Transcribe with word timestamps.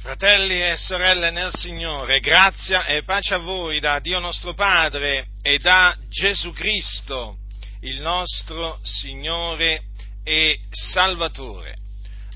Fratelli 0.00 0.62
e 0.62 0.78
sorelle 0.78 1.30
nel 1.30 1.52
Signore, 1.52 2.20
grazia 2.20 2.86
e 2.86 3.02
pace 3.02 3.34
a 3.34 3.38
voi 3.38 3.80
da 3.80 3.98
Dio 3.98 4.18
nostro 4.18 4.54
Padre 4.54 5.26
e 5.42 5.58
da 5.58 5.94
Gesù 6.08 6.52
Cristo, 6.52 7.36
il 7.82 8.00
nostro 8.00 8.80
Signore 8.82 9.82
e 10.24 10.58
Salvatore. 10.70 11.76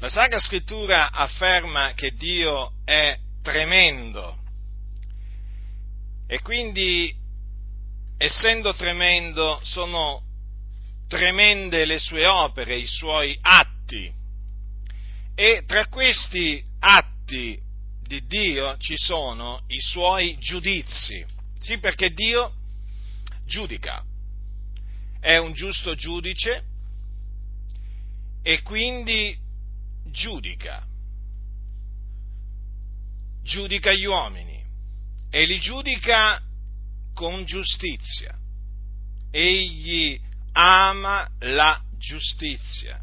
La 0.01 0.11
Sacra 0.11 0.39
Scrittura 0.41 1.11
afferma 1.11 1.95
che 1.95 2.11
Dio 2.11 2.73
è 2.85 3.17
tremendo 3.43 4.37
e 6.27 6.43
quindi, 6.43 7.15
essendo 8.19 8.75
tremendo, 8.75 9.59
sono 9.63 10.21
tremende 11.09 11.87
le 11.87 11.99
sue 11.99 12.27
opere, 12.27 12.77
i 12.77 12.87
suoi 12.87 13.39
atti. 13.41 14.13
E 15.35 15.65
tra 15.67 15.87
questi 15.87 16.63
atti 16.81 17.13
atti 17.25 17.59
di 18.03 18.27
Dio 18.27 18.77
ci 18.77 18.97
sono 18.97 19.63
i 19.69 19.81
suoi 19.81 20.37
giudizi. 20.39 21.25
Sì, 21.59 21.79
perché 21.79 22.13
Dio 22.13 22.53
giudica, 23.47 24.05
è 25.21 25.39
un 25.39 25.55
giusto 25.55 25.95
giudice 25.95 26.63
e 28.43 28.61
quindi 28.61 29.37
giudica. 30.11 30.87
Giudica 33.43 33.93
gli 33.93 34.05
uomini 34.05 34.63
e 35.31 35.47
li 35.47 35.59
giudica 35.59 36.43
con 37.15 37.45
giustizia. 37.45 38.39
Egli 39.31 40.21
ama 40.53 41.29
la 41.41 41.83
giustizia. 41.97 43.03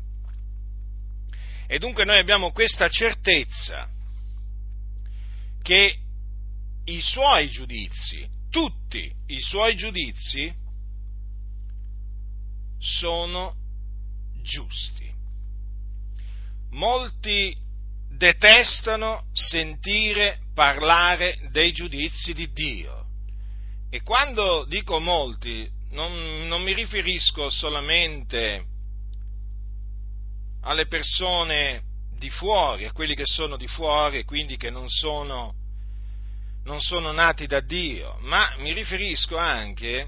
E 1.68 1.80
dunque 1.80 2.06
noi 2.06 2.20
abbiamo 2.20 2.52
questa 2.52 2.88
certezza 2.88 3.90
che 5.62 5.98
i 6.86 7.02
suoi 7.02 7.50
giudizi, 7.50 8.28
tutti 8.50 9.12
i 9.28 9.40
suoi 9.40 9.76
giudizi, 9.76 10.54
sono 12.80 13.56
giusti. 14.42 15.10
Molti 16.72 17.56
detestano 18.10 19.26
sentire 19.34 20.40
parlare 20.54 21.38
dei 21.52 21.72
giudizi 21.72 22.34
di 22.34 22.52
Dio. 22.52 23.06
E 23.90 24.02
quando 24.02 24.66
dico 24.66 25.00
molti, 25.00 25.70
non, 25.90 26.48
non 26.48 26.62
mi 26.62 26.74
riferisco 26.74 27.50
solamente 27.50 28.66
alle 30.62 30.88
persone 30.88 31.84
di 32.22 32.30
fuori, 32.30 32.86
a 32.86 32.92
quelli 32.92 33.16
che 33.16 33.26
sono 33.26 33.58
di 33.58 33.66
fuori 33.66 34.24
quindi 34.26 34.56
che 34.56 34.70
non 34.70 34.88
sono, 34.90 35.56
non 36.66 36.80
sono 36.80 37.12
nati 37.12 37.48
da 37.48 37.62
Dio, 37.62 38.16
ma 38.20 38.54
mi 38.60 38.74
riferisco 38.74 39.38
anche 39.38 40.08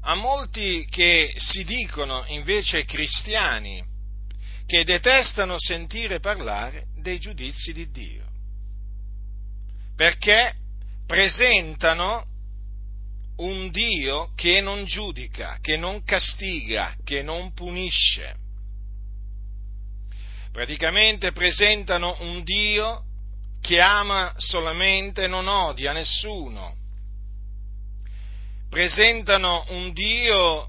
a 0.00 0.14
molti 0.16 0.84
che 0.90 1.34
si 1.36 1.62
dicono 1.62 2.24
invece 2.26 2.84
cristiani, 2.84 3.80
che 4.66 4.82
detestano 4.82 5.54
sentire 5.56 6.18
parlare 6.18 6.86
dei 7.00 7.20
giudizi 7.20 7.72
di 7.72 7.88
Dio, 7.88 8.26
perché 9.94 10.52
presentano 11.06 12.26
un 13.36 13.70
Dio 13.70 14.32
che 14.34 14.60
non 14.60 14.84
giudica, 14.84 15.58
che 15.60 15.76
non 15.76 16.02
castiga, 16.02 16.96
che 17.04 17.22
non 17.22 17.52
punisce 17.52 18.46
praticamente 20.58 21.30
presentano 21.30 22.16
un 22.18 22.42
Dio 22.42 23.04
che 23.60 23.80
ama 23.80 24.34
solamente 24.38 25.22
e 25.22 25.28
non 25.28 25.46
odia 25.46 25.92
nessuno. 25.92 26.74
Presentano 28.68 29.66
un 29.68 29.92
Dio 29.92 30.68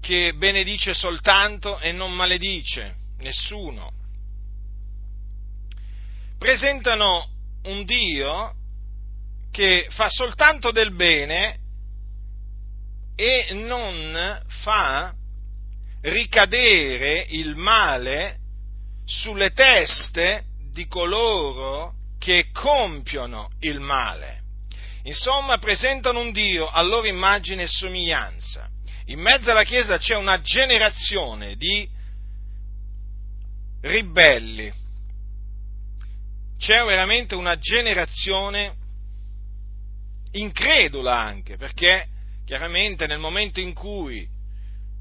che 0.00 0.34
benedice 0.34 0.94
soltanto 0.94 1.80
e 1.80 1.90
non 1.90 2.12
maledice 2.12 2.94
nessuno. 3.18 3.90
Presentano 6.38 7.28
un 7.64 7.84
Dio 7.84 8.54
che 9.50 9.88
fa 9.90 10.08
soltanto 10.08 10.70
del 10.70 10.94
bene 10.94 11.58
e 13.16 13.48
non 13.54 14.40
fa 14.62 15.12
ricadere 16.02 17.26
il 17.30 17.56
male 17.56 18.42
sulle 19.04 19.52
teste 19.52 20.44
di 20.72 20.86
coloro 20.86 21.94
che 22.18 22.48
compiono 22.52 23.50
il 23.60 23.80
male. 23.80 24.42
Insomma, 25.04 25.58
presentano 25.58 26.20
un 26.20 26.32
Dio 26.32 26.66
a 26.66 26.80
loro 26.82 27.06
immagine 27.06 27.64
e 27.64 27.66
somiglianza. 27.66 28.68
In 29.06 29.20
mezzo 29.20 29.50
alla 29.50 29.64
Chiesa 29.64 29.98
c'è 29.98 30.16
una 30.16 30.40
generazione 30.40 31.56
di 31.56 31.86
ribelli. 33.82 34.72
C'è 36.58 36.82
veramente 36.84 37.34
una 37.34 37.58
generazione 37.58 38.76
incredula 40.32 41.18
anche, 41.18 41.58
perché 41.58 42.08
chiaramente 42.46 43.06
nel 43.06 43.18
momento 43.18 43.60
in 43.60 43.74
cui 43.74 44.26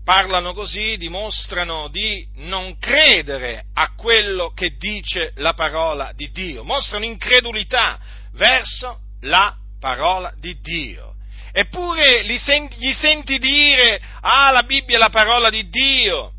parlano 0.04 0.54
così 0.54 0.98
dimostrano 0.98 1.88
di 1.88 2.28
non 2.36 2.78
credere 2.78 3.66
a 3.74 3.94
quello 3.96 4.52
che 4.54 4.76
dice 4.78 5.32
la 5.36 5.54
parola 5.54 6.12
di 6.14 6.30
Dio, 6.32 6.64
mostrano 6.64 7.06
incredulità 7.06 8.00
verso 8.34 9.00
la 9.22 9.56
parola 9.80 10.34
di 10.38 10.60
Dio. 10.62 11.16
Eppure 11.54 12.26
gli 12.26 12.38
senti, 12.38 12.78
gli 12.78 12.92
senti 12.92 13.38
dire, 13.38 14.02
ah, 14.22 14.52
la 14.52 14.64
Bibbia 14.64 14.96
è 14.96 15.00
la 15.00 15.10
parola 15.10 15.50
di 15.50 15.70
Dio, 15.70 16.34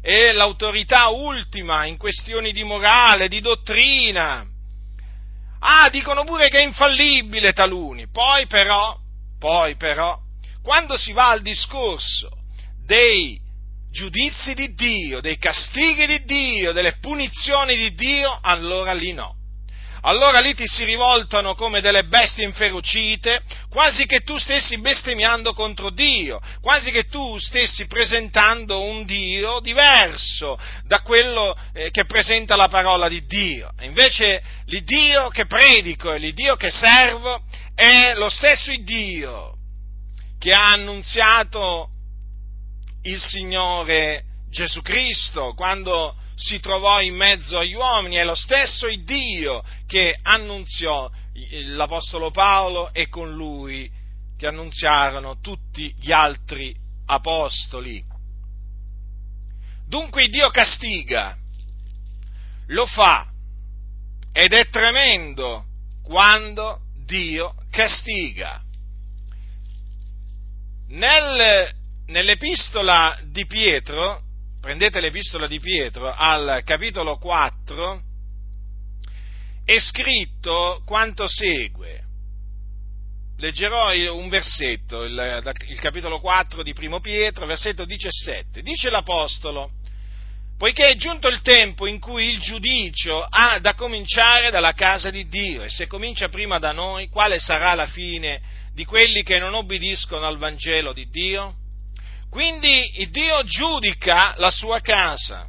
è 0.00 0.32
l'autorità 0.32 1.08
ultima 1.08 1.84
in 1.84 1.96
questioni 1.96 2.52
di 2.52 2.62
morale, 2.62 3.28
di 3.28 3.40
dottrina. 3.40 4.46
Ah, 5.58 5.88
dicono 5.90 6.24
pure 6.24 6.48
che 6.48 6.60
è 6.60 6.64
infallibile 6.64 7.52
taluni. 7.52 8.08
Poi 8.08 8.46
però, 8.46 8.96
poi 9.38 9.76
però, 9.76 10.18
quando 10.62 10.96
si 10.96 11.12
va 11.12 11.30
al 11.30 11.42
discorso 11.42 12.41
dei 12.92 13.40
giudizi 13.90 14.52
di 14.52 14.74
Dio, 14.74 15.22
dei 15.22 15.38
castighi 15.38 16.06
di 16.06 16.24
Dio, 16.24 16.72
delle 16.72 16.98
punizioni 16.98 17.74
di 17.74 17.94
Dio, 17.94 18.38
allora 18.42 18.92
lì 18.92 19.14
no. 19.14 19.36
Allora 20.02 20.40
lì 20.40 20.52
ti 20.52 20.66
si 20.66 20.84
rivoltano 20.84 21.54
come 21.54 21.80
delle 21.80 22.04
bestie 22.04 22.44
inferocite, 22.44 23.44
quasi 23.70 24.04
che 24.04 24.20
tu 24.20 24.36
stessi 24.36 24.78
bestemmiando 24.78 25.54
contro 25.54 25.88
Dio, 25.88 26.38
quasi 26.60 26.90
che 26.90 27.04
tu 27.04 27.38
stessi 27.38 27.86
presentando 27.86 28.82
un 28.82 29.06
Dio 29.06 29.60
diverso 29.60 30.58
da 30.84 31.00
quello 31.00 31.56
eh, 31.72 31.90
che 31.90 32.04
presenta 32.04 32.56
la 32.56 32.68
parola 32.68 33.08
di 33.08 33.24
Dio. 33.24 33.70
Invece 33.82 34.42
l'Iddio 34.66 35.28
che 35.28 35.46
predico 35.46 36.12
e 36.12 36.18
l'Iddio 36.18 36.56
che 36.56 36.70
servo 36.70 37.42
è 37.74 38.12
lo 38.16 38.28
stesso 38.28 38.70
Dio 38.82 39.56
che 40.38 40.52
ha 40.52 40.72
annunziato 40.72 41.91
il 43.02 43.20
Signore 43.20 44.24
Gesù 44.50 44.82
Cristo, 44.82 45.54
quando 45.54 46.16
si 46.34 46.60
trovò 46.60 47.00
in 47.00 47.14
mezzo 47.14 47.58
agli 47.58 47.74
uomini, 47.74 48.16
è 48.16 48.24
lo 48.24 48.34
stesso 48.34 48.86
Dio 48.88 49.64
che 49.86 50.16
annunziò 50.22 51.10
l'Apostolo 51.66 52.30
Paolo 52.30 52.92
e 52.92 53.08
con 53.08 53.32
lui 53.32 53.90
che 54.36 54.46
annunziarono 54.46 55.40
tutti 55.40 55.94
gli 55.98 56.12
altri 56.12 56.74
apostoli. 57.06 58.04
Dunque 59.86 60.28
Dio 60.28 60.50
castiga, 60.50 61.36
lo 62.68 62.86
fa 62.86 63.30
ed 64.32 64.52
è 64.52 64.68
tremendo 64.68 65.66
quando 66.02 66.80
Dio 67.04 67.54
castiga. 67.70 68.62
Nel 70.88 71.80
nell'epistola 72.06 73.18
di 73.24 73.46
Pietro, 73.46 74.22
prendete 74.60 75.00
l'epistola 75.00 75.46
di 75.46 75.58
Pietro 75.60 76.12
al 76.12 76.62
capitolo 76.64 77.18
4, 77.18 78.02
è 79.64 79.78
scritto 79.78 80.82
quanto 80.84 81.26
segue. 81.28 82.00
Leggerò 83.38 83.90
un 84.14 84.28
versetto, 84.28 85.02
il, 85.02 85.56
il 85.68 85.80
capitolo 85.80 86.20
4 86.20 86.62
di 86.62 86.72
Primo 86.72 87.00
Pietro, 87.00 87.46
versetto 87.46 87.84
17. 87.84 88.62
Dice 88.62 88.88
l'Apostolo, 88.88 89.72
poiché 90.56 90.90
è 90.90 90.94
giunto 90.94 91.26
il 91.26 91.40
tempo 91.40 91.86
in 91.86 91.98
cui 91.98 92.28
il 92.28 92.38
giudicio 92.38 93.20
ha 93.20 93.58
da 93.58 93.74
cominciare 93.74 94.50
dalla 94.50 94.74
casa 94.74 95.10
di 95.10 95.26
Dio 95.26 95.64
e 95.64 95.70
se 95.70 95.88
comincia 95.88 96.28
prima 96.28 96.60
da 96.60 96.70
noi, 96.70 97.08
quale 97.08 97.40
sarà 97.40 97.74
la 97.74 97.86
fine 97.86 98.40
di 98.72 98.84
quelli 98.84 99.24
che 99.24 99.40
non 99.40 99.54
obbediscono 99.54 100.24
al 100.24 100.38
Vangelo 100.38 100.92
di 100.92 101.08
Dio? 101.10 101.56
Quindi 102.32 102.90
Dio 103.10 103.44
giudica 103.44 104.32
la 104.38 104.50
sua 104.50 104.80
casa. 104.80 105.46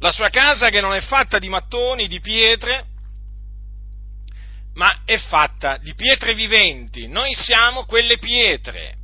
la 0.00 0.10
sua 0.10 0.28
casa 0.28 0.70
che 0.70 0.80
non 0.80 0.94
è 0.94 1.00
fatta 1.02 1.38
di 1.38 1.48
mattoni, 1.48 2.08
di 2.08 2.20
pietre, 2.20 2.86
ma 4.74 5.02
è 5.04 5.18
fatta 5.18 5.76
di 5.76 5.94
pietre 5.94 6.34
viventi. 6.34 7.06
Noi 7.06 7.32
siamo 7.34 7.84
quelle 7.84 8.18
pietre. 8.18 8.96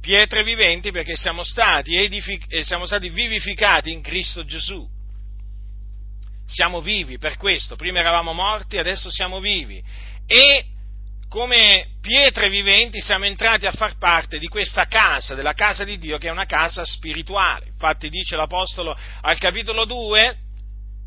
Pietre 0.00 0.42
viventi 0.42 0.90
perché 0.90 1.14
siamo 1.14 1.42
stati, 1.42 1.94
edific- 1.96 2.60
siamo 2.60 2.86
stati 2.86 3.10
vivificati 3.10 3.92
in 3.92 4.00
Cristo 4.00 4.44
Gesù. 4.44 4.88
Siamo 6.46 6.80
vivi 6.80 7.18
per 7.18 7.36
questo. 7.36 7.76
Prima 7.76 7.98
eravamo 7.98 8.32
morti, 8.32 8.78
adesso 8.78 9.10
siamo 9.10 9.38
vivi. 9.38 9.82
E 10.26 10.71
come 11.32 11.92
pietre 12.02 12.50
viventi 12.50 13.00
siamo 13.00 13.24
entrati 13.24 13.64
a 13.64 13.72
far 13.72 13.96
parte 13.96 14.38
di 14.38 14.48
questa 14.48 14.84
casa, 14.84 15.34
della 15.34 15.54
casa 15.54 15.82
di 15.82 15.96
Dio, 15.96 16.18
che 16.18 16.28
è 16.28 16.30
una 16.30 16.44
casa 16.44 16.84
spirituale. 16.84 17.68
Infatti 17.68 18.10
dice 18.10 18.36
l'Apostolo 18.36 18.94
al 19.22 19.38
capitolo 19.38 19.86
2, 19.86 20.36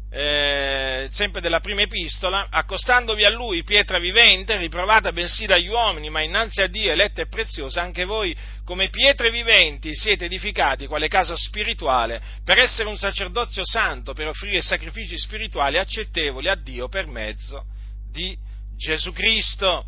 eh, 0.10 1.08
sempre 1.12 1.42
della 1.42 1.60
prima 1.60 1.84
epistola, 1.84 2.48
accostandovi 2.50 3.24
a 3.24 3.30
lui, 3.30 3.62
pietra 3.62 4.00
vivente, 4.00 4.58
riprovata 4.58 5.12
bensì 5.12 5.46
dagli 5.46 5.68
uomini, 5.68 6.10
ma 6.10 6.24
innanzi 6.24 6.62
a 6.62 6.68
Dio 6.68 6.92
eletta 6.92 7.22
e 7.22 7.28
preziosa, 7.28 7.84
anche 7.84 8.04
voi 8.04 8.36
come 8.64 8.90
pietre 8.90 9.30
viventi 9.30 9.94
siete 9.94 10.26
edificati 10.26 10.88
quale 10.88 11.08
casa 11.08 11.36
spirituale 11.36 12.20
per 12.44 12.58
essere 12.58 12.90
un 12.90 12.98
sacerdozio 12.98 13.64
santo, 13.64 14.14
per 14.14 14.30
offrire 14.30 14.64
sacrifici 14.64 15.20
spirituali 15.20 15.78
accettevoli 15.78 16.48
a 16.48 16.56
Dio 16.56 16.88
per 16.88 17.06
mezzo 17.06 17.66
di 18.12 18.36
Gesù 18.76 19.14
Cristo. 19.14 19.86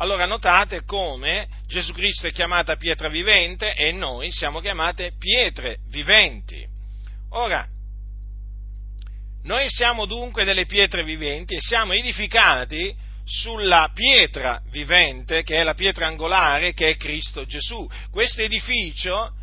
Allora 0.00 0.24
notate 0.24 0.84
come 0.84 1.46
Gesù 1.66 1.92
Cristo 1.92 2.26
è 2.26 2.32
chiamata 2.32 2.76
pietra 2.76 3.08
vivente 3.08 3.74
e 3.74 3.92
noi 3.92 4.32
siamo 4.32 4.60
chiamate 4.60 5.12
pietre 5.18 5.80
viventi. 5.90 6.66
Ora, 7.32 7.68
noi 9.42 9.68
siamo 9.68 10.06
dunque 10.06 10.44
delle 10.44 10.64
pietre 10.64 11.04
viventi 11.04 11.54
e 11.54 11.60
siamo 11.60 11.92
edificati 11.92 12.96
sulla 13.26 13.90
pietra 13.92 14.62
vivente, 14.70 15.42
che 15.42 15.58
è 15.58 15.62
la 15.62 15.74
pietra 15.74 16.06
angolare, 16.06 16.72
che 16.72 16.88
è 16.88 16.96
Cristo 16.96 17.44
Gesù. 17.44 17.86
Questo 18.10 18.40
edificio, 18.40 19.34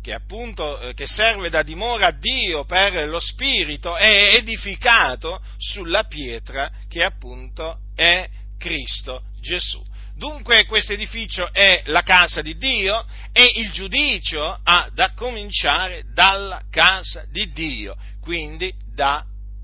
che 0.00 0.14
appunto 0.14 0.80
eh, 0.80 0.94
che 0.94 1.06
serve 1.06 1.50
da 1.50 1.62
dimora 1.62 2.06
a 2.06 2.18
Dio 2.18 2.64
per 2.64 3.06
lo 3.06 3.20
Spirito, 3.20 3.94
è 3.96 4.34
edificato 4.34 5.42
sulla 5.58 6.04
pietra 6.04 6.72
che 6.88 7.04
appunto 7.04 7.80
è 7.94 8.26
Cristo 8.56 9.22
Gesù. 9.42 9.84
Dunque 10.16 10.64
questo 10.64 10.94
edificio 10.94 11.52
è 11.52 11.82
la 11.86 12.02
casa 12.02 12.40
di 12.40 12.56
Dio 12.56 13.04
e 13.32 13.52
il 13.56 13.70
giudicio 13.70 14.60
ha 14.62 14.88
da 14.94 15.12
cominciare 15.12 16.04
dalla 16.14 16.62
casa 16.70 17.26
di 17.30 17.52
Dio, 17.52 17.94
quindi 18.22 18.72
da 18.94 19.22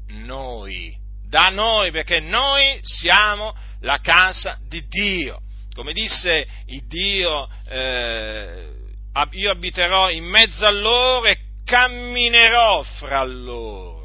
noi, 0.09 0.95
da 1.27 1.49
noi 1.49 1.91
perché 1.91 2.21
noi 2.21 2.79
siamo 2.83 3.57
la 3.81 3.99
casa 4.01 4.59
di 4.69 4.87
Dio. 4.89 5.41
Come 5.75 5.95
disse 5.95 6.47
Dio, 6.87 7.49
eh, 7.71 8.69
io 9.31 9.51
abiterò 9.51 10.11
in 10.11 10.25
mezzo 10.25 10.67
a 10.67 10.71
loro 10.71 11.29
e 11.29 11.39
camminerò 11.65 12.83
fra 12.83 13.25
loro 13.25 14.02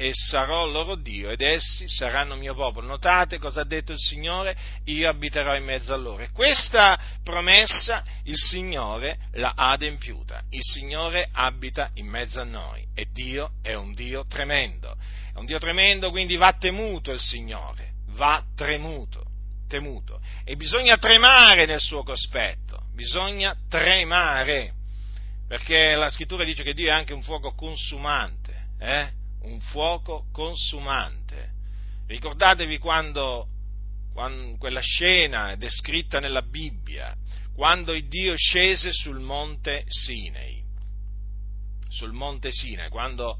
e 0.00 0.12
sarò 0.14 0.64
loro 0.64 0.94
Dio 0.94 1.28
ed 1.28 1.40
essi 1.40 1.88
saranno 1.88 2.36
mio 2.36 2.54
popolo. 2.54 2.86
Notate 2.86 3.38
cosa 3.38 3.62
ha 3.62 3.64
detto 3.64 3.90
il 3.90 3.98
Signore? 3.98 4.56
Io 4.84 5.08
abiterò 5.08 5.56
in 5.56 5.64
mezzo 5.64 5.92
a 5.92 5.96
loro. 5.96 6.22
E 6.22 6.30
questa 6.30 6.96
promessa 7.24 8.04
il 8.22 8.36
Signore 8.36 9.18
l'ha 9.32 9.54
adempiuta. 9.56 10.44
Il 10.50 10.62
Signore 10.62 11.28
abita 11.32 11.90
in 11.94 12.06
mezzo 12.06 12.40
a 12.40 12.44
noi 12.44 12.86
e 12.94 13.08
Dio 13.12 13.54
è 13.60 13.74
un 13.74 13.92
Dio 13.92 14.24
tremendo. 14.28 14.96
È 15.34 15.38
un 15.38 15.46
Dio 15.46 15.58
tremendo, 15.58 16.10
quindi 16.10 16.36
va 16.36 16.52
temuto 16.52 17.10
il 17.10 17.20
Signore, 17.20 17.94
va 18.10 18.40
tremuto, 18.54 19.24
temuto. 19.66 20.20
E 20.44 20.54
bisogna 20.54 20.96
tremare 20.96 21.66
nel 21.66 21.80
suo 21.80 22.04
cospetto, 22.04 22.84
bisogna 22.94 23.56
tremare, 23.68 24.74
perché 25.48 25.96
la 25.96 26.08
scrittura 26.08 26.44
dice 26.44 26.62
che 26.62 26.72
Dio 26.72 26.86
è 26.86 26.92
anche 26.92 27.14
un 27.14 27.22
fuoco 27.22 27.52
consumante, 27.54 28.66
eh? 28.78 29.17
Un 29.48 29.60
fuoco 29.60 30.26
consumante. 30.32 31.56
Ricordatevi 32.06 32.78
quando, 32.78 33.48
quando 34.12 34.56
quella 34.56 34.80
scena 34.80 35.50
è 35.50 35.56
descritta 35.56 36.20
nella 36.20 36.42
Bibbia, 36.42 37.14
quando 37.54 37.92
il 37.92 38.06
Dio 38.08 38.36
scese 38.36 38.92
sul 38.92 39.18
monte 39.18 39.84
Sinai, 39.88 40.62
sul 41.88 42.12
monte 42.12 42.52
Sinai, 42.52 42.88
quando 42.88 43.38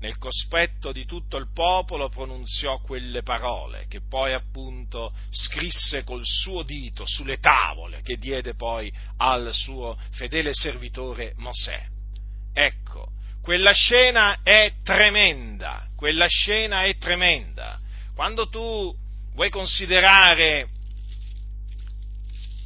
nel 0.00 0.16
cospetto 0.16 0.92
di 0.92 1.04
tutto 1.04 1.36
il 1.36 1.52
popolo 1.52 2.08
pronunziò 2.08 2.80
quelle 2.80 3.22
parole 3.22 3.86
che 3.86 4.00
poi 4.00 4.32
appunto 4.32 5.12
scrisse 5.28 6.04
col 6.04 6.22
suo 6.24 6.62
dito 6.62 7.04
sulle 7.06 7.38
tavole 7.38 8.00
che 8.00 8.16
diede 8.16 8.54
poi 8.54 8.90
al 9.18 9.50
suo 9.52 9.98
fedele 10.12 10.54
servitore 10.54 11.34
Mosè. 11.36 11.86
Ecco, 12.52 13.12
quella 13.42 13.72
scena 13.72 14.40
è 14.42 14.74
tremenda, 14.84 15.86
quella 15.96 16.26
scena 16.26 16.82
è 16.84 16.96
tremenda. 16.96 17.78
Quando 18.14 18.48
tu 18.48 18.94
vuoi 19.34 19.50
considerare 19.50 20.68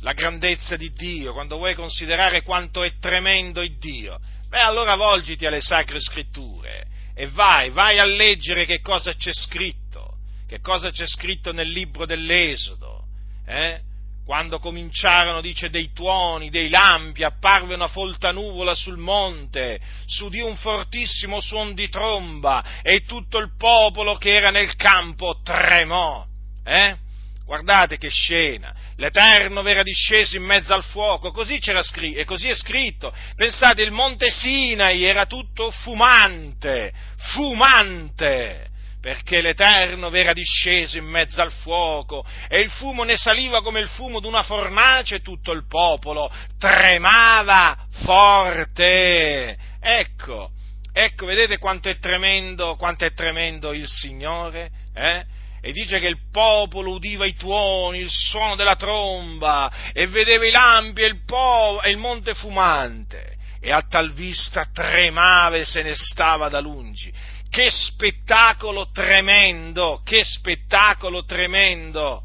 la 0.00 0.12
grandezza 0.12 0.76
di 0.76 0.92
Dio, 0.92 1.32
quando 1.32 1.56
vuoi 1.56 1.74
considerare 1.74 2.42
quanto 2.42 2.82
è 2.82 2.98
tremendo 2.98 3.62
il 3.62 3.78
Dio, 3.78 4.18
beh 4.48 4.60
allora 4.60 4.96
volgiti 4.96 5.46
alle 5.46 5.60
sacre 5.60 6.00
scritture 6.00 6.86
e 7.14 7.28
vai, 7.28 7.70
vai 7.70 7.98
a 7.98 8.04
leggere 8.04 8.66
che 8.66 8.80
cosa 8.80 9.14
c'è 9.14 9.32
scritto, 9.32 10.18
che 10.46 10.60
cosa 10.60 10.90
c'è 10.90 11.06
scritto 11.06 11.52
nel 11.52 11.68
libro 11.68 12.04
dell'Esodo, 12.04 13.06
eh? 13.46 13.80
Quando 14.24 14.58
cominciarono, 14.58 15.40
dice, 15.40 15.68
dei 15.68 15.92
tuoni, 15.92 16.48
dei 16.48 16.68
lampi, 16.70 17.24
apparve 17.24 17.74
una 17.74 17.88
folta 17.88 18.32
nuvola 18.32 18.74
sul 18.74 18.96
monte, 18.96 19.78
s'udì 20.06 20.40
un 20.40 20.56
fortissimo 20.56 21.40
suon 21.40 21.74
di 21.74 21.88
tromba 21.88 22.80
e 22.82 23.04
tutto 23.04 23.38
il 23.38 23.54
popolo 23.56 24.16
che 24.16 24.34
era 24.34 24.50
nel 24.50 24.76
campo 24.76 25.40
tremò. 25.42 26.26
Eh? 26.64 26.96
Guardate 27.44 27.98
che 27.98 28.08
scena, 28.08 28.74
l'Eterno 28.96 29.60
verrà 29.60 29.82
disceso 29.82 30.36
in 30.36 30.44
mezzo 30.44 30.72
al 30.72 30.82
fuoco, 30.82 31.30
così 31.30 31.58
c'era 31.58 31.82
scritto, 31.82 32.18
e 32.18 32.24
così 32.24 32.48
è 32.48 32.54
scritto. 32.54 33.14
Pensate, 33.36 33.82
il 33.82 33.90
monte 33.90 34.30
Sinai 34.30 35.04
era 35.04 35.26
tutto 35.26 35.70
fumante, 35.70 36.90
fumante, 37.18 38.70
perché 39.04 39.42
l'Eterno 39.42 40.08
v'era 40.08 40.32
disceso 40.32 40.96
in 40.96 41.04
mezzo 41.04 41.42
al 41.42 41.52
fuoco 41.52 42.24
e 42.48 42.62
il 42.62 42.70
fumo 42.70 43.04
ne 43.04 43.18
saliva 43.18 43.60
come 43.60 43.80
il 43.80 43.88
fumo 43.88 44.18
d'una 44.18 44.42
fornace 44.42 45.16
e 45.16 45.20
tutto 45.20 45.52
il 45.52 45.66
popolo 45.68 46.32
tremava 46.58 47.76
forte. 48.02 49.58
Ecco, 49.78 50.52
ecco, 50.90 51.26
vedete 51.26 51.58
quanto 51.58 51.90
è 51.90 51.98
tremendo, 51.98 52.76
quanto 52.76 53.04
è 53.04 53.12
tremendo 53.12 53.74
il 53.74 53.86
Signore? 53.86 54.70
Eh? 54.94 55.22
E 55.60 55.72
dice 55.72 56.00
che 56.00 56.06
il 56.06 56.30
popolo 56.32 56.92
udiva 56.92 57.26
i 57.26 57.34
tuoni, 57.34 57.98
il 57.98 58.10
suono 58.10 58.56
della 58.56 58.76
tromba, 58.76 59.70
e 59.92 60.06
vedeva 60.06 60.46
i 60.46 60.50
lampi 60.50 61.02
e 61.02 61.06
il, 61.08 61.24
po- 61.26 61.82
e 61.82 61.90
il 61.90 61.98
monte 61.98 62.32
fumante, 62.32 63.36
e 63.60 63.70
a 63.70 63.82
tal 63.82 64.14
vista 64.14 64.66
tremava 64.72 65.56
e 65.56 65.66
se 65.66 65.82
ne 65.82 65.94
stava 65.94 66.48
da 66.48 66.60
lungi 66.60 67.12
che 67.54 67.70
spettacolo 67.70 68.90
tremendo, 68.90 70.00
che 70.02 70.24
spettacolo 70.24 71.24
tremendo! 71.24 72.24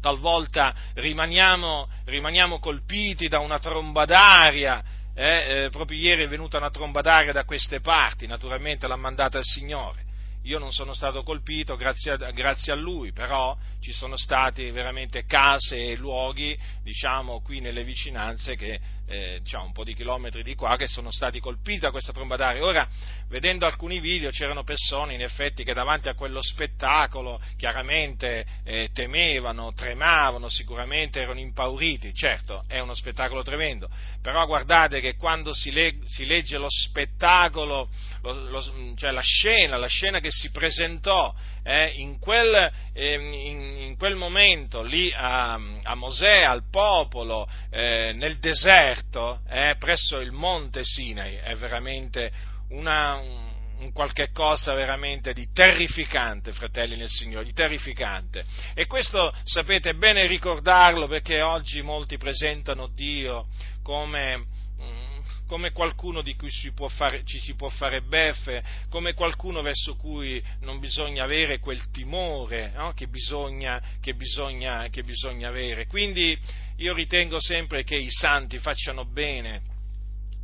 Talvolta 0.00 0.74
rimaniamo, 0.94 1.86
rimaniamo 2.06 2.58
colpiti 2.58 3.28
da 3.28 3.40
una 3.40 3.58
tromba 3.58 4.06
d'aria, 4.06 4.82
eh, 5.14 5.64
eh, 5.64 5.68
proprio 5.68 5.98
ieri 5.98 6.22
è 6.22 6.28
venuta 6.28 6.56
una 6.56 6.70
tromba 6.70 7.02
d'aria 7.02 7.32
da 7.32 7.44
queste 7.44 7.82
parti, 7.82 8.26
naturalmente 8.26 8.88
l'ha 8.88 8.96
mandata 8.96 9.36
il 9.36 9.44
Signore. 9.44 10.08
Io 10.44 10.58
non 10.58 10.72
sono 10.72 10.94
stato 10.94 11.22
colpito 11.22 11.76
grazie 11.76 12.12
a, 12.12 12.16
grazie 12.30 12.72
a, 12.72 12.74
lui, 12.74 13.12
però 13.12 13.54
ci 13.82 13.92
sono 13.92 14.16
stati 14.16 14.70
veramente 14.70 15.26
case 15.26 15.90
e 15.90 15.96
luoghi, 15.96 16.58
diciamo, 16.82 17.42
qui 17.42 17.60
nelle 17.60 17.84
vicinanze 17.84 18.56
che 18.56 18.80
eh, 19.10 19.40
diciamo, 19.42 19.64
un 19.64 19.72
po' 19.72 19.82
di 19.82 19.94
chilometri 19.94 20.44
di 20.44 20.54
qua 20.54 20.76
che 20.76 20.86
sono 20.86 21.10
stati 21.10 21.40
colpiti 21.40 21.80
da 21.80 21.90
questa 21.90 22.12
tromba 22.12 22.36
d'aria. 22.36 22.64
Ora, 22.64 22.88
vedendo 23.28 23.66
alcuni 23.66 23.98
video, 23.98 24.30
c'erano 24.30 24.62
persone 24.62 25.14
in 25.14 25.20
effetti 25.20 25.64
che 25.64 25.74
davanti 25.74 26.08
a 26.08 26.14
quello 26.14 26.40
spettacolo 26.40 27.40
chiaramente 27.56 28.46
eh, 28.64 28.90
temevano, 28.94 29.72
tremavano, 29.74 30.48
sicuramente 30.48 31.20
erano 31.20 31.40
impauriti. 31.40 32.14
Certo, 32.14 32.64
è 32.68 32.78
uno 32.78 32.94
spettacolo 32.94 33.42
tremendo, 33.42 33.90
però 34.22 34.46
guardate 34.46 35.00
che 35.00 35.16
quando 35.16 35.52
si, 35.52 35.72
le, 35.72 35.96
si 36.06 36.24
legge 36.24 36.56
lo 36.56 36.68
spettacolo, 36.70 37.88
lo, 38.22 38.32
lo, 38.48 38.94
cioè 38.94 39.10
la 39.10 39.22
scena, 39.22 39.76
la 39.76 39.88
scena 39.88 40.20
che 40.20 40.30
si 40.30 40.50
presentò 40.52 41.34
eh, 41.62 41.92
in, 41.96 42.18
quel, 42.18 42.70
eh, 42.92 43.14
in, 43.14 43.60
in, 43.80 43.96
quel, 43.96 44.16
momento 44.16 44.82
lì 44.82 45.12
a, 45.14 45.58
a 45.82 45.94
Mosè, 45.94 46.42
al 46.42 46.64
popolo, 46.70 47.48
eh, 47.70 48.12
nel 48.14 48.38
deserto, 48.38 48.99
deserto, 49.00 49.40
eh, 49.48 49.76
presso 49.78 50.18
il 50.18 50.32
monte 50.32 50.84
Sinai, 50.84 51.36
è 51.36 51.56
veramente 51.56 52.30
una, 52.70 53.14
un 53.14 53.92
qualche 53.92 54.30
cosa 54.30 54.74
veramente 54.74 55.32
di 55.32 55.48
terrificante, 55.52 56.52
fratelli 56.52 56.96
nel 56.96 57.08
Signore, 57.08 57.44
di 57.44 57.52
terrificante. 57.52 58.44
E 58.74 58.86
questo 58.86 59.32
sapete 59.44 59.94
bene 59.94 60.26
ricordarlo 60.26 61.06
perché 61.06 61.40
oggi 61.40 61.82
molti 61.82 62.18
presentano 62.18 62.88
Dio 62.88 63.48
come, 63.82 64.46
mm, 64.82 65.09
come 65.50 65.72
qualcuno 65.72 66.22
di 66.22 66.36
cui 66.36 66.48
si 66.48 66.70
fare, 66.90 67.24
ci 67.24 67.40
si 67.40 67.56
può 67.56 67.68
fare 67.68 68.02
beffe, 68.02 68.62
come 68.88 69.14
qualcuno 69.14 69.62
verso 69.62 69.96
cui 69.96 70.40
non 70.60 70.78
bisogna 70.78 71.24
avere 71.24 71.58
quel 71.58 71.90
timore 71.90 72.70
no? 72.76 72.92
che, 72.92 73.08
bisogna, 73.08 73.82
che, 74.00 74.14
bisogna, 74.14 74.86
che 74.90 75.02
bisogna 75.02 75.48
avere. 75.48 75.88
Quindi 75.88 76.38
io 76.76 76.94
ritengo 76.94 77.40
sempre 77.40 77.82
che 77.82 77.96
i 77.96 78.12
santi 78.12 78.58
facciano 78.58 79.04
bene, 79.04 79.62